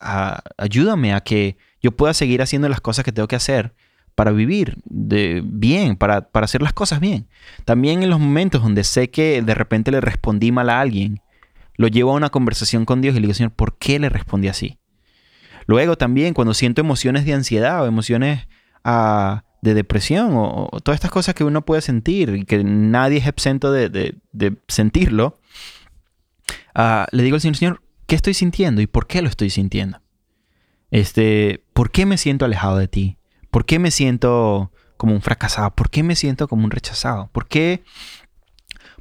ayúdame 0.56 1.14
a 1.14 1.20
que 1.20 1.56
yo 1.82 1.92
pueda 1.92 2.14
seguir 2.14 2.42
haciendo 2.42 2.68
las 2.68 2.80
cosas 2.80 3.04
que 3.04 3.12
tengo 3.12 3.28
que 3.28 3.36
hacer 3.36 3.74
para 4.14 4.30
vivir 4.30 4.78
de 4.84 5.42
bien, 5.44 5.96
para, 5.96 6.28
para 6.30 6.44
hacer 6.44 6.62
las 6.62 6.72
cosas 6.72 7.00
bien. 7.00 7.28
También 7.64 8.02
en 8.02 8.10
los 8.10 8.20
momentos 8.20 8.62
donde 8.62 8.84
sé 8.84 9.10
que 9.10 9.42
de 9.42 9.54
repente 9.54 9.90
le 9.90 10.00
respondí 10.00 10.52
mal 10.52 10.70
a 10.70 10.80
alguien, 10.80 11.20
lo 11.76 11.88
llevo 11.88 12.12
a 12.12 12.16
una 12.16 12.30
conversación 12.30 12.84
con 12.84 13.00
Dios 13.00 13.14
y 13.14 13.16
le 13.16 13.22
digo, 13.22 13.34
Señor, 13.34 13.52
¿por 13.52 13.78
qué 13.78 13.98
le 13.98 14.08
respondí 14.08 14.48
así? 14.48 14.78
Luego 15.66 15.96
también 15.96 16.34
cuando 16.34 16.54
siento 16.54 16.80
emociones 16.80 17.24
de 17.24 17.34
ansiedad 17.34 17.82
o 17.82 17.86
emociones 17.86 18.48
ah, 18.84 19.44
de 19.62 19.74
depresión 19.74 20.32
o, 20.34 20.68
todas 20.82 20.96
estas 20.96 21.10
cosas 21.10 21.34
que 21.34 21.44
uno 21.44 21.64
puede 21.64 21.80
sentir 21.80 22.34
y 22.34 22.44
que 22.44 22.62
nadie 22.64 23.18
es 23.18 23.26
exento 23.26 23.72
de, 23.72 24.16
sentirlo, 24.68 25.40
ah, 26.74 27.06
le 27.12 27.22
digo 27.22 27.36
al 27.36 27.40
Señor, 27.40 27.56
Señor, 27.56 27.82
¿qué 28.06 28.16
estoy 28.16 28.34
sintiendo 28.34 28.82
y 28.82 28.86
por 28.86 29.06
qué 29.06 29.22
lo 29.22 29.28
estoy 29.28 29.48
sintiendo? 29.48 30.00
Este, 30.90 31.64
¿por 31.72 31.90
qué 31.90 32.04
me 32.04 32.18
siento 32.18 32.44
alejado 32.44 32.76
de 32.76 32.88
ti? 32.88 33.16
¿Por 33.50 33.64
qué 33.64 33.78
me 33.78 33.90
siento 33.90 34.72
como 34.96 35.14
un 35.14 35.22
fracasado? 35.22 35.70
¿Por 35.74 35.90
qué 35.90 36.02
me 36.02 36.16
siento 36.16 36.48
como 36.48 36.64
un 36.64 36.70
rechazado? 36.70 37.30
¿Por 37.32 37.46
qué, 37.46 37.84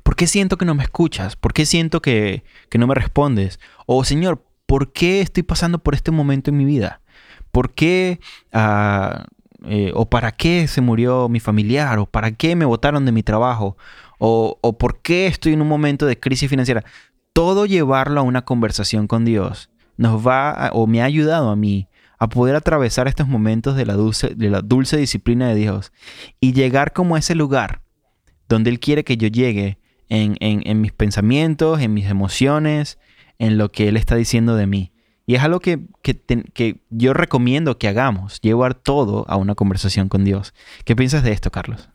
por 0.04 0.16
qué 0.16 0.28
siento 0.28 0.58
que 0.58 0.66
no 0.66 0.76
me 0.76 0.84
escuchas? 0.84 1.36
¿Por 1.36 1.54
qué 1.54 1.66
siento 1.66 2.02
que, 2.02 2.44
que 2.70 2.78
no 2.78 2.88
me 2.88 2.96
respondes? 2.96 3.60
O 3.88 4.04
Señor, 4.04 4.46
¿por 4.68 4.94
qué 4.94 5.22
estoy 5.22 5.44
pasando 5.44 5.80
por 5.80 5.96
este 5.96 6.12
momento 6.12 6.52
en 6.52 6.58
mi 6.58 6.66
vida? 6.66 7.02
¿Por 7.52 7.74
qué 7.74 8.20
ah, 8.54 9.26
eh, 9.66 9.92
o 9.94 10.10
para 10.10 10.32
qué 10.32 10.68
se 10.68 10.82
murió 10.82 11.30
mi 11.30 11.40
familiar? 11.40 12.00
¿O 12.00 12.06
para 12.06 12.32
qué 12.32 12.56
me 12.56 12.66
botaron 12.66 13.06
de 13.06 13.12
mi 13.12 13.24
trabajo? 13.24 13.78
O, 14.20 14.58
¿O 14.62 14.78
por 14.78 15.02
qué 15.02 15.28
estoy 15.28 15.54
en 15.54 15.62
un 15.62 15.68
momento 15.68 16.06
de 16.06 16.20
crisis 16.20 16.50
financiera? 16.50 16.84
Todo 17.34 17.66
llevarlo 17.66 18.20
a 18.20 18.24
una 18.24 18.44
conversación 18.44 19.08
con 19.08 19.26
Dios 19.26 19.70
nos 19.98 20.26
va 20.26 20.72
o 20.74 20.88
me 20.88 21.02
ha 21.02 21.06
ayudado 21.06 21.50
a 21.50 21.56
mí 21.56 21.88
a 22.18 22.30
poder 22.30 22.56
atravesar 22.56 23.08
estos 23.08 23.28
momentos 23.28 23.76
de 23.76 23.86
la, 23.86 23.94
dulce, 23.94 24.36
de 24.36 24.50
la 24.50 24.62
dulce 24.62 24.98
disciplina 24.98 25.48
de 25.50 25.56
Dios 25.56 25.92
y 26.40 26.54
llegar 26.54 26.94
como 26.94 27.16
a 27.16 27.20
ese 27.20 27.36
lugar 27.36 27.82
donde 28.48 28.70
Él 28.70 28.80
quiere 28.80 29.04
que 29.04 29.18
yo 29.18 29.28
llegue 29.28 29.80
en, 30.10 30.36
en, 30.40 30.82
mis 30.82 30.92
pensamientos, 30.92 31.80
en 31.80 31.94
mis 31.94 32.08
emociones, 32.08 33.00
en 33.40 33.58
lo 33.58 33.72
que 33.72 33.88
Él 33.88 33.98
está 33.98 34.16
diciendo 34.16 34.56
de 34.56 34.68
mí. 34.68 34.92
Y 35.32 35.36
es 35.36 35.44
algo 35.44 35.62
que, 35.62 35.80
que, 36.02 36.14
que, 36.54 36.82
yo 36.90 37.14
recomiendo 37.14 37.78
que 37.78 37.88
hagamos, 37.88 38.42
llevar 38.42 38.76
todo 38.76 39.24
a 39.30 39.38
una 39.38 39.56
conversación 39.56 40.10
con 40.10 40.26
Dios. 40.26 40.54
¿Qué 40.84 40.94
piensas 40.94 41.24
de 41.24 41.32
esto, 41.32 41.52
Carlos? 41.52 41.88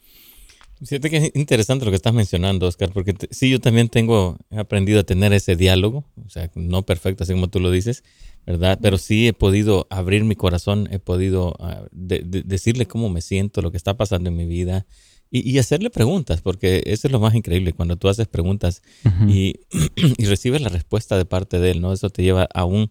Fíjate 0.83 1.11
que 1.11 1.17
es 1.19 1.33
interesante 1.35 1.85
lo 1.85 1.91
que 1.91 1.97
estás 1.97 2.15
mencionando, 2.15 2.67
Oscar, 2.67 2.93
porque 2.95 3.15
sí, 3.31 3.51
yo 3.51 3.61
también 3.61 3.91
tengo, 3.91 4.39
he 4.51 4.59
aprendido 4.59 5.01
a 5.01 5.03
tener 5.03 5.35
ese 5.35 5.55
diálogo, 5.55 6.07
o 6.25 6.31
sea, 6.31 6.51
no 6.55 6.87
perfecto, 6.87 7.25
así 7.25 7.35
como 7.35 7.49
tú 7.49 7.61
lo 7.61 7.71
dices, 7.71 8.05
¿verdad? 8.47 8.79
Pero 8.81 8.97
sí 8.97 9.29
he 9.29 9.35
podido 9.35 9.87
abrir 9.91 10.25
mi 10.25 10.35
corazón, 10.35 10.89
he 10.91 10.99
podido 10.99 11.57
ah, 11.61 11.83
decirle 11.93 12.87
cómo 12.87 13.11
me 13.11 13.21
siento, 13.21 13.61
lo 13.61 13.71
que 13.71 13.77
está 13.77 13.99
pasando 13.99 14.31
en 14.31 14.37
mi 14.37 14.47
vida 14.47 14.87
y, 15.31 15.59
hacerle 15.59 15.91
preguntas, 15.91 16.41
porque 16.41 16.83
eso 16.87 17.07
es 17.07 17.13
lo 17.13 17.21
más 17.21 17.35
increíble, 17.35 17.75
cuando 17.75 17.99
tú 17.99 18.09
haces 18.09 18.29
preguntas 18.29 18.81
y, 19.29 19.57
y, 20.17 20.25
recibes 20.25 20.63
la 20.63 20.71
respuesta 20.71 21.19
de 21.19 21.27
parte 21.27 21.59
de 21.59 21.73
él, 21.73 21.83
¿no? 21.83 21.93
Eso 21.93 22.09
te 22.09 22.23
lleva 22.23 22.49
aún 22.55 22.91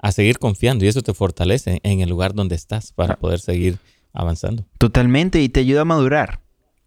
a 0.00 0.12
seguir 0.12 0.38
confiando 0.38 0.84
y 0.84 0.88
eso 0.88 1.02
te 1.02 1.14
fortalece 1.14 1.80
en 1.82 2.00
el 2.00 2.08
lugar 2.08 2.34
donde 2.34 2.54
estás 2.54 2.92
para 2.92 3.16
poder 3.16 3.40
seguir 3.40 3.78
avanzando. 4.12 4.64
Totalmente, 4.78 5.40
y 5.40 5.48
te 5.48 5.60
ayuda 5.60 5.82
a 5.82 5.84
madurar. 5.84 6.40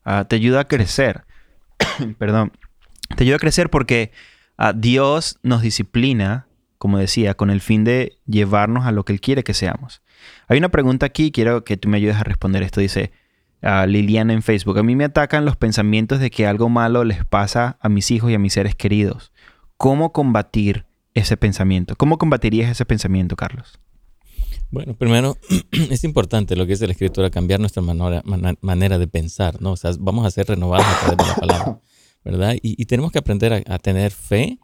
Ah, 0.03 0.26
te 0.28 0.36
ayuda 0.36 0.61
a 0.61 0.68
crecer. 0.68 1.24
Perdón. 2.18 2.51
Te 3.16 3.24
ayuda 3.24 3.36
a 3.36 3.39
crecer 3.39 3.70
porque 3.70 4.11
ah, 4.57 4.74
Dios 4.74 5.38
nos 5.43 5.61
disciplina, 5.61 6.47
como 6.78 6.97
decía, 6.97 7.36
con 7.36 7.49
el 7.49 7.61
fin 7.61 7.84
de 7.84 8.18
llevarnos 8.26 8.86
a 8.86 8.91
lo 8.91 9.05
que 9.05 9.14
Él 9.14 9.22
quiere 9.22 9.43
que 9.43 9.53
seamos. 9.53 10.01
Hay 10.47 10.57
una 10.57 10.70
pregunta 10.70 11.05
aquí, 11.05 11.32
quiero 11.32 11.64
que 11.64 11.78
tú 11.78 11.89
me 11.89 11.97
ayudes 11.97 12.16
a 12.16 12.24
responder 12.24 12.64
esto. 12.64 12.82
Dice 12.82 13.11
ah, 13.61 13.86
Liliana 13.86 14.34
en 14.34 14.41
Facebook, 14.41 14.80
a 14.80 14.84
mí 14.84 14.95
me 14.95 15.05
atacan 15.05 15.45
los 15.45 15.55
pensamientos 15.55 16.20
de 16.20 16.32
que 16.32 16.47
algo 16.47 16.68
malo 16.70 17.03
les 17.03 17.24
pasa 17.26 17.78
a 17.80 17.89
mis 17.89 18.09
hijos 18.09 18.32
y 18.32 18.34
a 18.34 18.39
mis 18.39 18.53
seres 18.53 18.76
queridos. 18.76 19.32
¿Cómo 19.78 20.11
combatir 20.11 20.86
ese 21.14 21.38
pensamiento? 21.38 21.95
¿Cómo 21.95 22.18
combatirías 22.18 22.72
ese 22.72 22.86
pensamiento, 22.86 23.36
Carlos? 23.36 23.80
Bueno, 24.72 24.95
primero 24.95 25.38
es 25.91 26.03
importante 26.03 26.55
lo 26.55 26.66
que 26.66 26.72
dice 26.72 26.88
la 26.88 26.93
escritura, 26.93 27.30
cambiar 27.30 27.59
nuestra 27.59 27.82
manera, 27.82 28.24
manera 28.61 28.97
de 28.97 29.07
pensar, 29.07 29.61
¿no? 29.61 29.74
O 29.74 29.78
sea, 29.78 29.91
vamos 29.99 30.26
a 30.26 30.32
ser 30.32 30.47
renovados 30.47 30.88
a 30.88 30.99
través 30.99 31.18
de 31.18 31.26
la 31.26 31.36
palabra, 31.36 31.80
¿verdad? 32.24 32.55
Y, 32.61 32.84
tenemos 32.86 33.11
que 33.11 33.20
aprender 33.20 33.64
a, 33.68 33.80
tener 33.80 34.11
fe, 34.11 34.57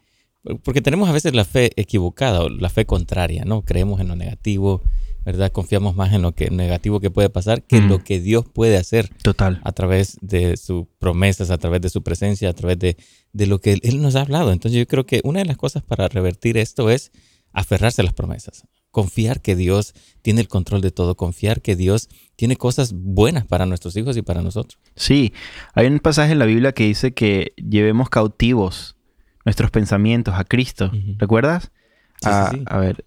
porque 0.64 0.80
tenemos 0.80 1.08
a 1.08 1.12
veces 1.12 1.34
la 1.34 1.44
fe 1.44 1.70
equivocada 1.76 2.42
o 2.42 2.48
la 2.48 2.70
fe 2.70 2.86
contraria, 2.86 3.44
¿no? 3.44 3.62
Creemos 3.62 4.00
en 4.00 4.08
lo 4.08 4.16
negativo, 4.16 4.82
¿verdad? 5.24 5.52
Confiamos 5.52 5.94
más 5.96 6.12
en 6.12 6.22
lo 6.22 6.32
que 6.32 6.50
negativo 6.50 7.00
que 7.00 7.10
puede 7.10 7.30
pasar 7.30 7.62
que 7.62 7.76
en 7.76 7.88
lo 7.88 8.02
que 8.02 8.20
Dios 8.20 8.44
puede 8.52 8.76
hacer. 8.76 9.10
Total. 9.22 9.60
A 9.64 9.72
través 9.72 10.18
de 10.20 10.56
sus 10.56 10.86
promesas, 10.98 11.50
a 11.50 11.58
través 11.58 11.80
de 11.80 11.90
su 11.90 12.02
presencia, 12.02 12.48
a 12.48 12.52
través 12.54 12.78
de, 12.78 12.96
de 13.32 13.46
lo 13.46 13.60
que 13.60 13.78
Él 13.82 14.02
nos 14.02 14.16
ha 14.16 14.22
hablado. 14.22 14.52
Entonces 14.52 14.78
yo 14.78 14.86
creo 14.86 15.06
que 15.06 15.20
una 15.24 15.40
de 15.40 15.46
las 15.46 15.56
cosas 15.56 15.82
para 15.82 16.08
revertir 16.08 16.56
esto 16.56 16.90
es 16.90 17.12
aferrarse 17.52 18.02
a 18.02 18.04
las 18.04 18.14
promesas, 18.14 18.64
confiar 18.90 19.40
que 19.40 19.56
Dios 19.56 19.94
tiene 20.22 20.40
el 20.40 20.48
control 20.48 20.80
de 20.80 20.90
todo, 20.90 21.16
confiar 21.16 21.62
que 21.62 21.76
Dios 21.76 22.08
tiene 22.36 22.56
cosas 22.56 22.92
buenas 22.92 23.46
para 23.46 23.66
nuestros 23.66 23.96
hijos 23.96 24.16
y 24.16 24.22
para 24.22 24.42
nosotros. 24.42 24.78
Sí, 24.96 25.32
hay 25.74 25.86
un 25.86 25.98
pasaje 25.98 26.32
en 26.32 26.38
la 26.38 26.46
Biblia 26.46 26.72
que 26.72 26.84
dice 26.84 27.12
que 27.12 27.52
llevemos 27.56 28.08
cautivos 28.08 28.96
nuestros 29.44 29.70
pensamientos 29.70 30.34
a 30.34 30.44
Cristo. 30.44 30.90
¿Recuerdas? 31.18 31.72
Sí, 32.20 32.28
a, 32.66 32.78
ver, 32.78 33.02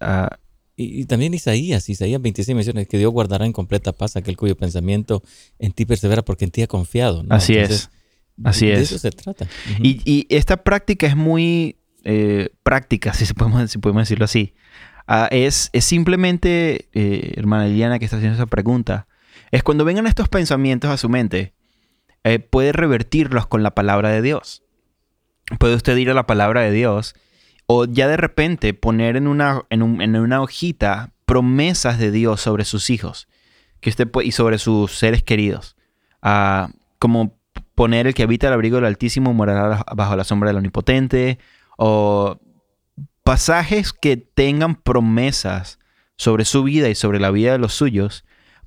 y, 0.76 1.04
también 1.06 1.34
Isaías, 1.34 1.88
Isaías 1.88 2.20
26 2.20 2.56
menciona 2.56 2.84
que 2.84 2.98
Dios 2.98 3.12
guardará 3.12 3.46
en 3.46 3.52
completa 3.52 3.92
paz 3.92 4.16
aquel 4.16 4.36
cuyo 4.36 4.56
pensamiento 4.56 5.22
en 5.58 5.72
ti 5.72 5.86
persevera 5.86 6.22
porque 6.22 6.44
en 6.44 6.50
ti 6.50 6.62
ha 6.62 6.66
confiado. 6.66 7.24
Así 7.28 7.56
es. 7.56 7.90
Así 8.42 8.68
es. 8.68 8.78
De 8.78 8.82
eso 8.84 8.98
se 8.98 9.10
trata. 9.12 9.46
y, 9.80 10.26
esta 10.28 10.64
práctica 10.64 11.06
es 11.06 11.16
muy 11.16 11.76
eh, 12.04 12.50
práctica, 12.62 13.14
si, 13.14 13.32
podemos, 13.32 13.70
si 13.70 13.78
podemos 13.78 14.02
decirlo 14.02 14.24
así. 14.24 14.54
Ah, 15.06 15.28
es, 15.30 15.70
simplemente, 15.80 16.88
eh, 16.92 17.34
hermana 17.36 17.66
Liliana, 17.66 17.98
que 17.98 18.04
está 18.06 18.16
haciendo 18.16 18.36
esa 18.36 18.46
pregunta, 18.46 19.06
es 19.50 19.62
cuando 19.62 19.84
vengan 19.84 20.06
estos 20.06 20.28
pensamientos 20.28 20.90
a 20.90 20.96
su 20.96 21.08
mente, 21.08 21.54
eh, 22.24 22.38
puede 22.38 22.72
revertirlos 22.72 23.46
con 23.46 23.62
la 23.62 23.74
palabra 23.74 24.10
de 24.10 24.22
Dios. 24.22 24.62
Puede 25.58 25.74
usted 25.74 25.96
ir 25.96 26.10
a 26.10 26.14
la 26.14 26.26
palabra 26.26 26.62
de 26.62 26.72
Dios 26.72 27.14
o 27.66 27.84
ya 27.86 28.08
de 28.08 28.16
repente 28.16 28.74
poner 28.74 29.16
en 29.16 29.26
una, 29.26 29.62
en, 29.70 29.82
una 29.82 30.42
hojita 30.42 31.12
promesas 31.26 31.98
de 31.98 32.10
Dios 32.10 32.40
sobre 32.40 32.64
sus 32.64 32.90
hijos 32.90 33.28
que 33.80 33.90
usted 33.90 34.08
y 34.22 34.32
sobre 34.32 34.58
sus 34.58 34.92
seres 34.92 35.22
queridos. 35.22 35.76
Ah, 36.22 36.70
como 36.98 37.36
poner 37.74 38.06
el 38.06 38.14
que 38.14 38.22
habita 38.22 38.46
el 38.46 38.54
abrigo 38.54 38.76
del 38.76 38.86
Altísimo 38.86 39.34
morará 39.34 39.84
bajo 39.94 40.16
la 40.16 40.24
sombra 40.24 40.48
del 40.48 40.56
Omnipotente, 40.56 41.38
o 41.76 42.38
pasajes 43.24 43.92
que 43.92 44.16
tengan 44.16 44.76
promesas 44.76 45.78
sobre 46.16 46.44
su 46.44 46.62
vida 46.62 46.88
y 46.88 46.94
sobre 46.94 47.20
la 47.20 47.30
vida 47.30 47.52
de 47.52 47.58
los 47.58 47.74
suyos, 47.74 48.24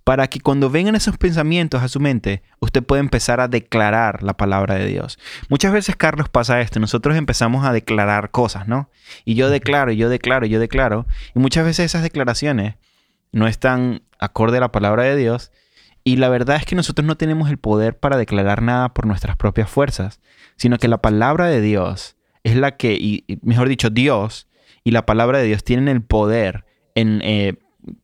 para 0.07 0.29
que 0.29 0.39
cuando 0.39 0.69
vengan 0.69 0.95
esos 0.95 1.17
pensamientos 1.17 1.83
a 1.83 1.89
su 1.89 1.99
mente, 1.99 2.41
usted 2.61 2.81
pueda 2.81 3.01
empezar 3.01 3.41
a 3.41 3.49
declarar 3.49 4.23
la 4.23 4.37
palabra 4.37 4.75
de 4.75 4.85
Dios. 4.85 5.19
Muchas 5.49 5.73
veces, 5.73 5.97
Carlos, 5.97 6.29
pasa 6.29 6.61
esto, 6.61 6.79
nosotros 6.79 7.17
empezamos 7.17 7.65
a 7.65 7.73
declarar 7.73 8.31
cosas, 8.31 8.69
¿no? 8.69 8.89
Y 9.25 9.35
yo 9.35 9.49
declaro, 9.49 9.91
y 9.91 9.97
yo 9.97 10.07
declaro, 10.07 10.45
y 10.45 10.49
yo 10.49 10.61
declaro, 10.61 11.07
y 11.35 11.39
muchas 11.39 11.65
veces 11.65 11.87
esas 11.87 12.03
declaraciones 12.03 12.75
no 13.33 13.49
están 13.49 14.01
acorde 14.17 14.59
a 14.59 14.61
la 14.61 14.71
palabra 14.71 15.03
de 15.03 15.17
Dios, 15.17 15.51
y 16.05 16.15
la 16.15 16.29
verdad 16.29 16.55
es 16.55 16.65
que 16.65 16.77
nosotros 16.77 17.05
no 17.05 17.17
tenemos 17.17 17.49
el 17.49 17.57
poder 17.57 17.99
para 17.99 18.15
declarar 18.15 18.61
nada 18.61 18.93
por 18.93 19.07
nuestras 19.07 19.35
propias 19.35 19.69
fuerzas, 19.69 20.21
sino 20.55 20.77
que 20.77 20.87
la 20.87 21.01
palabra 21.01 21.47
de 21.47 21.59
Dios 21.59 22.15
es 22.45 22.55
la 22.55 22.77
que, 22.77 22.93
y, 22.93 23.25
mejor 23.41 23.67
dicho, 23.67 23.89
Dios 23.89 24.47
y 24.85 24.91
la 24.91 25.05
palabra 25.05 25.39
de 25.39 25.47
Dios 25.47 25.65
tienen 25.65 25.89
el 25.89 26.01
poder 26.01 26.63
en, 26.95 27.19
eh, 27.25 27.57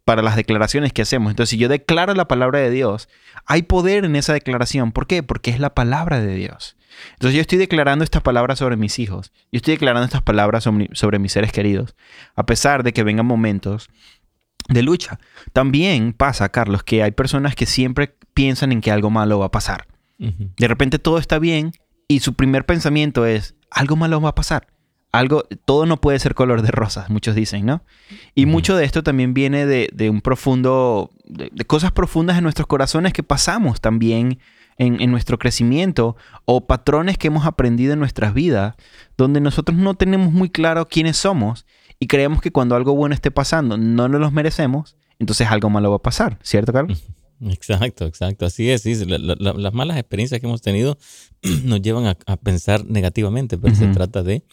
para 0.06 0.22
las 0.22 0.36
declaraciones 0.36 0.94
que 0.94 1.02
hacemos. 1.02 1.32
Entonces, 1.32 1.52
si 1.52 1.58
yo 1.58 1.70
declaro 1.70 2.14
la 2.14 2.28
palabra 2.28 2.60
de 2.60 2.70
Dios, 2.70 3.10
hay 3.46 3.64
poder 3.64 4.06
en 4.06 4.16
esa 4.16 4.34
declaración. 4.34 4.92
¿Por 4.92 5.08
qué? 5.08 5.24
Porque 5.24 5.52
es 5.52 5.60
la 5.60 5.74
palabra 5.74 6.20
de 6.20 6.36
Dios. 6.36 6.78
Entonces, 7.14 7.36
yo 7.36 7.42
estoy 7.42 7.58
declarando 7.58 8.04
estas 8.04 8.22
palabras 8.22 8.60
sobre 8.60 8.78
mis 8.78 9.00
hijos. 9.00 9.32
Yo 9.52 9.58
estoy 9.58 9.74
declarando 9.74 10.06
estas 10.06 10.22
palabras 10.22 10.64
sobre, 10.64 11.20
mis 11.20 11.32
seres 11.32 11.52
queridos. 11.52 11.96
A 12.36 12.46
pesar 12.46 12.84
de 12.84 12.94
que 12.94 13.04
vengan 13.04 13.26
momentos 13.26 13.90
de 14.70 14.82
lucha. 14.82 15.20
También 15.52 16.14
pasa, 16.14 16.50
Carlos, 16.50 16.84
que 16.84 17.04
hay 17.04 17.12
personas 17.12 17.56
que 17.56 17.66
siempre 17.66 18.16
piensan 18.34 18.72
en 18.72 18.82
que 18.82 18.92
algo 18.92 19.10
malo 19.10 19.40
va 19.40 19.48
a 19.48 19.52
pasar. 19.52 19.88
De 20.18 20.68
repente 20.70 21.00
todo 21.00 21.18
está 21.18 21.38
bien 21.38 21.74
y 22.08 22.22
su 22.22 22.34
primer 22.34 22.66
pensamiento 22.66 23.26
es, 23.26 23.56
algo 23.70 23.98
malo 23.98 24.22
va 24.22 24.30
a 24.30 24.36
pasar. 24.36 24.68
Algo, 25.14 25.44
todo 25.66 25.86
no 25.86 26.02
puede 26.02 26.18
ser 26.18 26.34
color 26.34 26.64
de 26.64 26.72
rosas, 26.72 27.12
muchos 27.12 27.36
dicen, 27.36 27.68
¿no? 27.68 27.84
Y 28.34 28.48
mucho 28.48 28.76
de 28.76 28.84
esto 28.84 29.04
también 29.04 29.36
viene 29.36 29.68
de, 29.68 30.10
un 30.10 30.22
profundo, 30.22 31.12
de, 31.24 31.50
cosas 31.66 31.92
profundas 31.92 32.38
en 32.38 32.44
nuestros 32.44 32.66
corazones 32.66 33.14
que 33.14 33.22
pasamos 33.22 33.80
también 33.80 34.40
en, 34.80 35.12
nuestro 35.12 35.38
crecimiento 35.38 36.16
o 36.46 36.66
patrones 36.66 37.20
que 37.20 37.28
hemos 37.28 37.46
aprendido 37.46 37.94
en 37.94 38.00
nuestras 38.00 38.34
vidas, 38.34 38.76
donde 39.16 39.40
nosotros 39.40 39.78
no 39.78 39.94
tenemos 39.94 40.34
muy 40.34 40.50
claro 40.50 40.88
quiénes 40.88 41.16
somos 41.16 41.68
y 42.00 42.08
creemos 42.08 42.42
que 42.42 42.52
cuando 42.52 42.76
algo 42.76 42.96
bueno 42.96 43.14
esté 43.14 43.30
pasando 43.30 43.78
no 43.78 44.08
nos 44.08 44.20
los 44.20 44.34
merecemos, 44.34 44.98
entonces 45.20 45.48
algo 45.48 45.70
malo 45.70 45.92
va 45.92 45.98
a 45.98 46.02
pasar, 46.02 46.40
¿cierto, 46.42 46.74
Carlos? 46.74 47.04
Exacto, 47.42 48.06
exacto. 48.06 48.46
Así 48.46 48.70
es. 48.70 48.86
las 48.86 49.74
malas 49.74 49.98
experiencias 49.98 50.40
que 50.40 50.48
hemos 50.48 50.62
tenido 50.62 50.98
nos 51.64 51.82
llevan 51.82 52.16
a, 52.26 52.38
pensar 52.38 52.86
negativamente, 52.86 53.58
pero 53.58 53.76
se 53.76 53.88
trata 53.88 54.24
de 54.24 54.44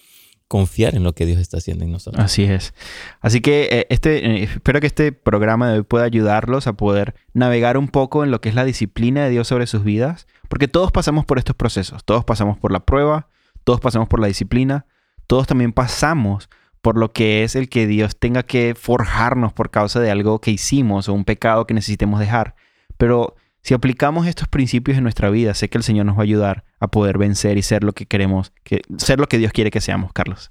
confiar 0.50 0.96
en 0.96 1.04
lo 1.04 1.12
que 1.12 1.26
Dios 1.26 1.38
está 1.38 1.58
haciendo 1.58 1.84
en 1.84 1.92
nosotros. 1.92 2.24
Así 2.24 2.42
es. 2.42 2.74
Así 3.20 3.40
que 3.40 3.68
eh, 3.70 3.86
este, 3.88 4.26
eh, 4.26 4.42
espero 4.42 4.80
que 4.80 4.88
este 4.88 5.12
programa 5.12 5.70
de 5.70 5.78
hoy 5.78 5.84
pueda 5.84 6.04
ayudarlos 6.04 6.66
a 6.66 6.72
poder 6.72 7.14
navegar 7.34 7.78
un 7.78 7.86
poco 7.86 8.24
en 8.24 8.32
lo 8.32 8.40
que 8.40 8.48
es 8.48 8.56
la 8.56 8.64
disciplina 8.64 9.22
de 9.22 9.30
Dios 9.30 9.46
sobre 9.46 9.68
sus 9.68 9.84
vidas, 9.84 10.26
porque 10.48 10.66
todos 10.66 10.90
pasamos 10.90 11.24
por 11.24 11.38
estos 11.38 11.54
procesos, 11.54 12.04
todos 12.04 12.24
pasamos 12.24 12.58
por 12.58 12.72
la 12.72 12.80
prueba, 12.80 13.28
todos 13.62 13.78
pasamos 13.78 14.08
por 14.08 14.18
la 14.18 14.26
disciplina, 14.26 14.86
todos 15.28 15.46
también 15.46 15.72
pasamos 15.72 16.50
por 16.80 16.98
lo 16.98 17.12
que 17.12 17.44
es 17.44 17.54
el 17.54 17.68
que 17.68 17.86
Dios 17.86 18.18
tenga 18.18 18.42
que 18.42 18.74
forjarnos 18.74 19.52
por 19.52 19.70
causa 19.70 20.00
de 20.00 20.10
algo 20.10 20.40
que 20.40 20.50
hicimos 20.50 21.08
o 21.08 21.12
un 21.12 21.24
pecado 21.24 21.64
que 21.64 21.74
necesitemos 21.74 22.18
dejar. 22.18 22.56
Pero 22.96 23.36
si 23.62 23.74
aplicamos 23.74 24.26
estos 24.26 24.48
principios 24.48 24.96
en 24.96 25.02
nuestra 25.02 25.30
vida, 25.30 25.54
sé 25.54 25.68
que 25.68 25.78
el 25.78 25.84
Señor 25.84 26.06
nos 26.06 26.16
va 26.16 26.20
a 26.20 26.24
ayudar 26.24 26.64
a 26.78 26.88
poder 26.88 27.18
vencer 27.18 27.58
y 27.58 27.62
ser 27.62 27.84
lo 27.84 27.92
que 27.92 28.06
queremos, 28.06 28.52
que, 28.64 28.82
ser 28.96 29.20
lo 29.20 29.26
que 29.26 29.38
Dios 29.38 29.52
quiere 29.52 29.70
que 29.70 29.80
seamos, 29.80 30.12
Carlos. 30.12 30.50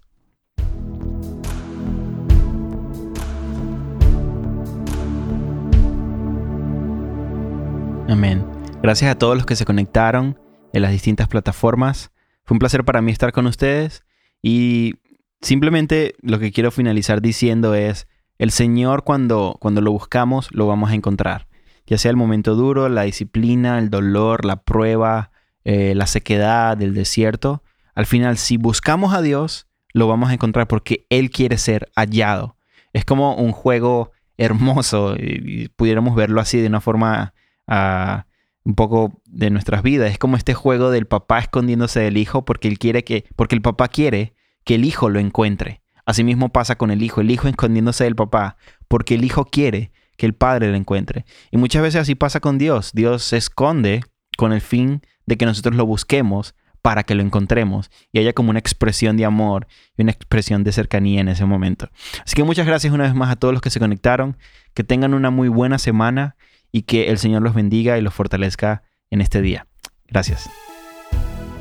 Amén. 8.08 8.46
Gracias 8.82 9.12
a 9.12 9.18
todos 9.18 9.36
los 9.36 9.46
que 9.46 9.56
se 9.56 9.66
conectaron 9.66 10.40
en 10.74 10.82
las 10.82 10.92
distintas 10.92 11.28
plataformas. 11.28 12.12
Fue 12.44 12.56
un 12.56 12.60
placer 12.60 12.84
para 12.84 13.02
mí 13.02 13.12
estar 13.12 13.32
con 13.32 13.46
ustedes 13.46 14.04
y 14.42 14.96
simplemente 15.42 16.16
lo 16.22 16.40
que 16.40 16.52
quiero 16.52 16.72
finalizar 16.72 17.22
diciendo 17.22 17.76
es, 17.76 18.08
el 18.38 18.52
Señor 18.52 19.04
cuando, 19.04 19.58
cuando 19.60 19.82
lo 19.82 19.92
buscamos 19.92 20.48
lo 20.52 20.66
vamos 20.66 20.92
a 20.92 20.96
encontrar 20.96 21.49
ya 21.90 21.98
sea 21.98 22.12
el 22.12 22.18
momento 22.18 22.54
duro, 22.54 22.88
la 22.88 23.02
disciplina, 23.02 23.80
el 23.80 23.90
dolor, 23.90 24.46
la 24.46 24.62
prueba, 24.62 25.32
eh, 25.64 25.96
la 25.96 26.06
sequedad 26.06 26.78
del 26.78 26.94
desierto, 26.94 27.64
al 27.96 28.06
final 28.06 28.38
si 28.38 28.58
buscamos 28.58 29.14
a 29.14 29.24
Dios, 29.24 29.68
lo 29.92 30.08
vamos 30.08 30.30
a 30.30 30.34
encontrar 30.34 30.68
porque 30.68 31.08
Él 31.10 31.32
quiere 31.32 31.58
ser 31.58 31.92
hallado. 31.96 32.56
Es 32.94 33.06
como 33.06 33.36
un 33.36 33.52
juego 33.52 34.12
hermoso 34.38 35.16
y, 35.18 35.70
pudiéramos 35.70 36.16
verlo 36.16 36.40
así 36.40 36.62
de 36.62 36.68
una 36.68 36.80
forma 36.80 37.34
ah, 37.68 38.28
un 38.64 38.76
poco 38.76 39.20
de 39.26 39.50
nuestras 39.50 39.82
vidas. 39.82 40.12
Es 40.12 40.20
como 40.20 40.38
este 40.38 40.54
juego 40.54 40.92
del 40.92 41.08
papá 41.08 41.40
escondiéndose 41.40 42.00
del 42.02 42.18
hijo 42.18 42.46
porque 42.46 42.68
él 42.68 42.78
quiere 42.78 43.04
que, 43.04 43.26
porque 43.36 43.56
el 43.56 43.62
papá 43.62 43.88
quiere 43.88 44.36
que 44.64 44.76
el 44.76 44.86
hijo 44.86 45.10
lo 45.10 45.20
encuentre. 45.20 45.82
Asimismo 46.06 46.50
pasa 46.50 46.78
con 46.78 46.92
el 46.92 47.02
hijo, 47.02 47.22
el 47.22 47.32
hijo 47.32 47.48
escondiéndose 47.48 48.04
del 48.04 48.16
papá 48.16 48.58
porque 48.88 49.16
el 49.16 49.24
hijo 49.24 49.46
quiere 49.46 49.92
que 50.20 50.26
el 50.26 50.34
Padre 50.34 50.70
lo 50.70 50.76
encuentre. 50.76 51.26
Y 51.50 51.58
muchas 51.58 51.82
veces 51.82 52.02
así 52.02 52.14
pasa 52.14 52.42
con 52.42 52.60
Dios. 52.60 52.92
Dios 52.94 53.24
se 53.24 53.38
esconde 53.38 54.02
con 54.38 54.54
el 54.54 54.62
fin 54.62 55.02
de 55.26 55.38
que 55.38 55.46
nosotros 55.46 55.76
lo 55.76 55.86
busquemos 55.86 56.54
para 56.82 57.04
que 57.04 57.16
lo 57.16 57.24
encontremos 57.24 57.90
y 58.12 58.20
haya 58.20 58.34
como 58.34 58.52
una 58.52 58.60
expresión 58.60 59.18
de 59.18 59.26
amor 59.26 59.68
y 59.98 60.02
una 60.02 60.12
expresión 60.12 60.64
de 60.64 60.72
cercanía 60.72 61.22
en 61.22 61.30
ese 61.30 61.46
momento. 61.46 61.90
Así 62.26 62.36
que 62.36 62.44
muchas 62.44 62.68
gracias 62.68 62.94
una 62.94 63.06
vez 63.06 63.16
más 63.16 63.32
a 63.32 63.36
todos 63.38 63.54
los 63.54 63.62
que 63.62 63.70
se 63.70 63.80
conectaron, 63.80 64.38
que 64.74 64.84
tengan 64.84 65.14
una 65.14 65.30
muy 65.30 65.48
buena 65.48 65.80
semana 65.80 66.36
y 66.72 66.84
que 66.84 67.10
el 67.10 67.18
Señor 67.18 67.42
los 67.42 67.54
bendiga 67.54 67.98
y 67.98 68.02
los 68.02 68.14
fortalezca 68.14 68.84
en 69.10 69.22
este 69.22 69.42
día. 69.42 69.68
Gracias. 70.08 70.50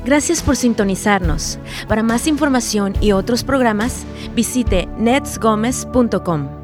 Gracias 0.05 0.41
por 0.41 0.55
sintonizarnos. 0.55 1.59
Para 1.87 2.03
más 2.03 2.27
información 2.27 2.93
y 3.01 3.11
otros 3.11 3.43
programas, 3.43 4.05
visite 4.35 4.87
netsgomez.com. 4.97 6.58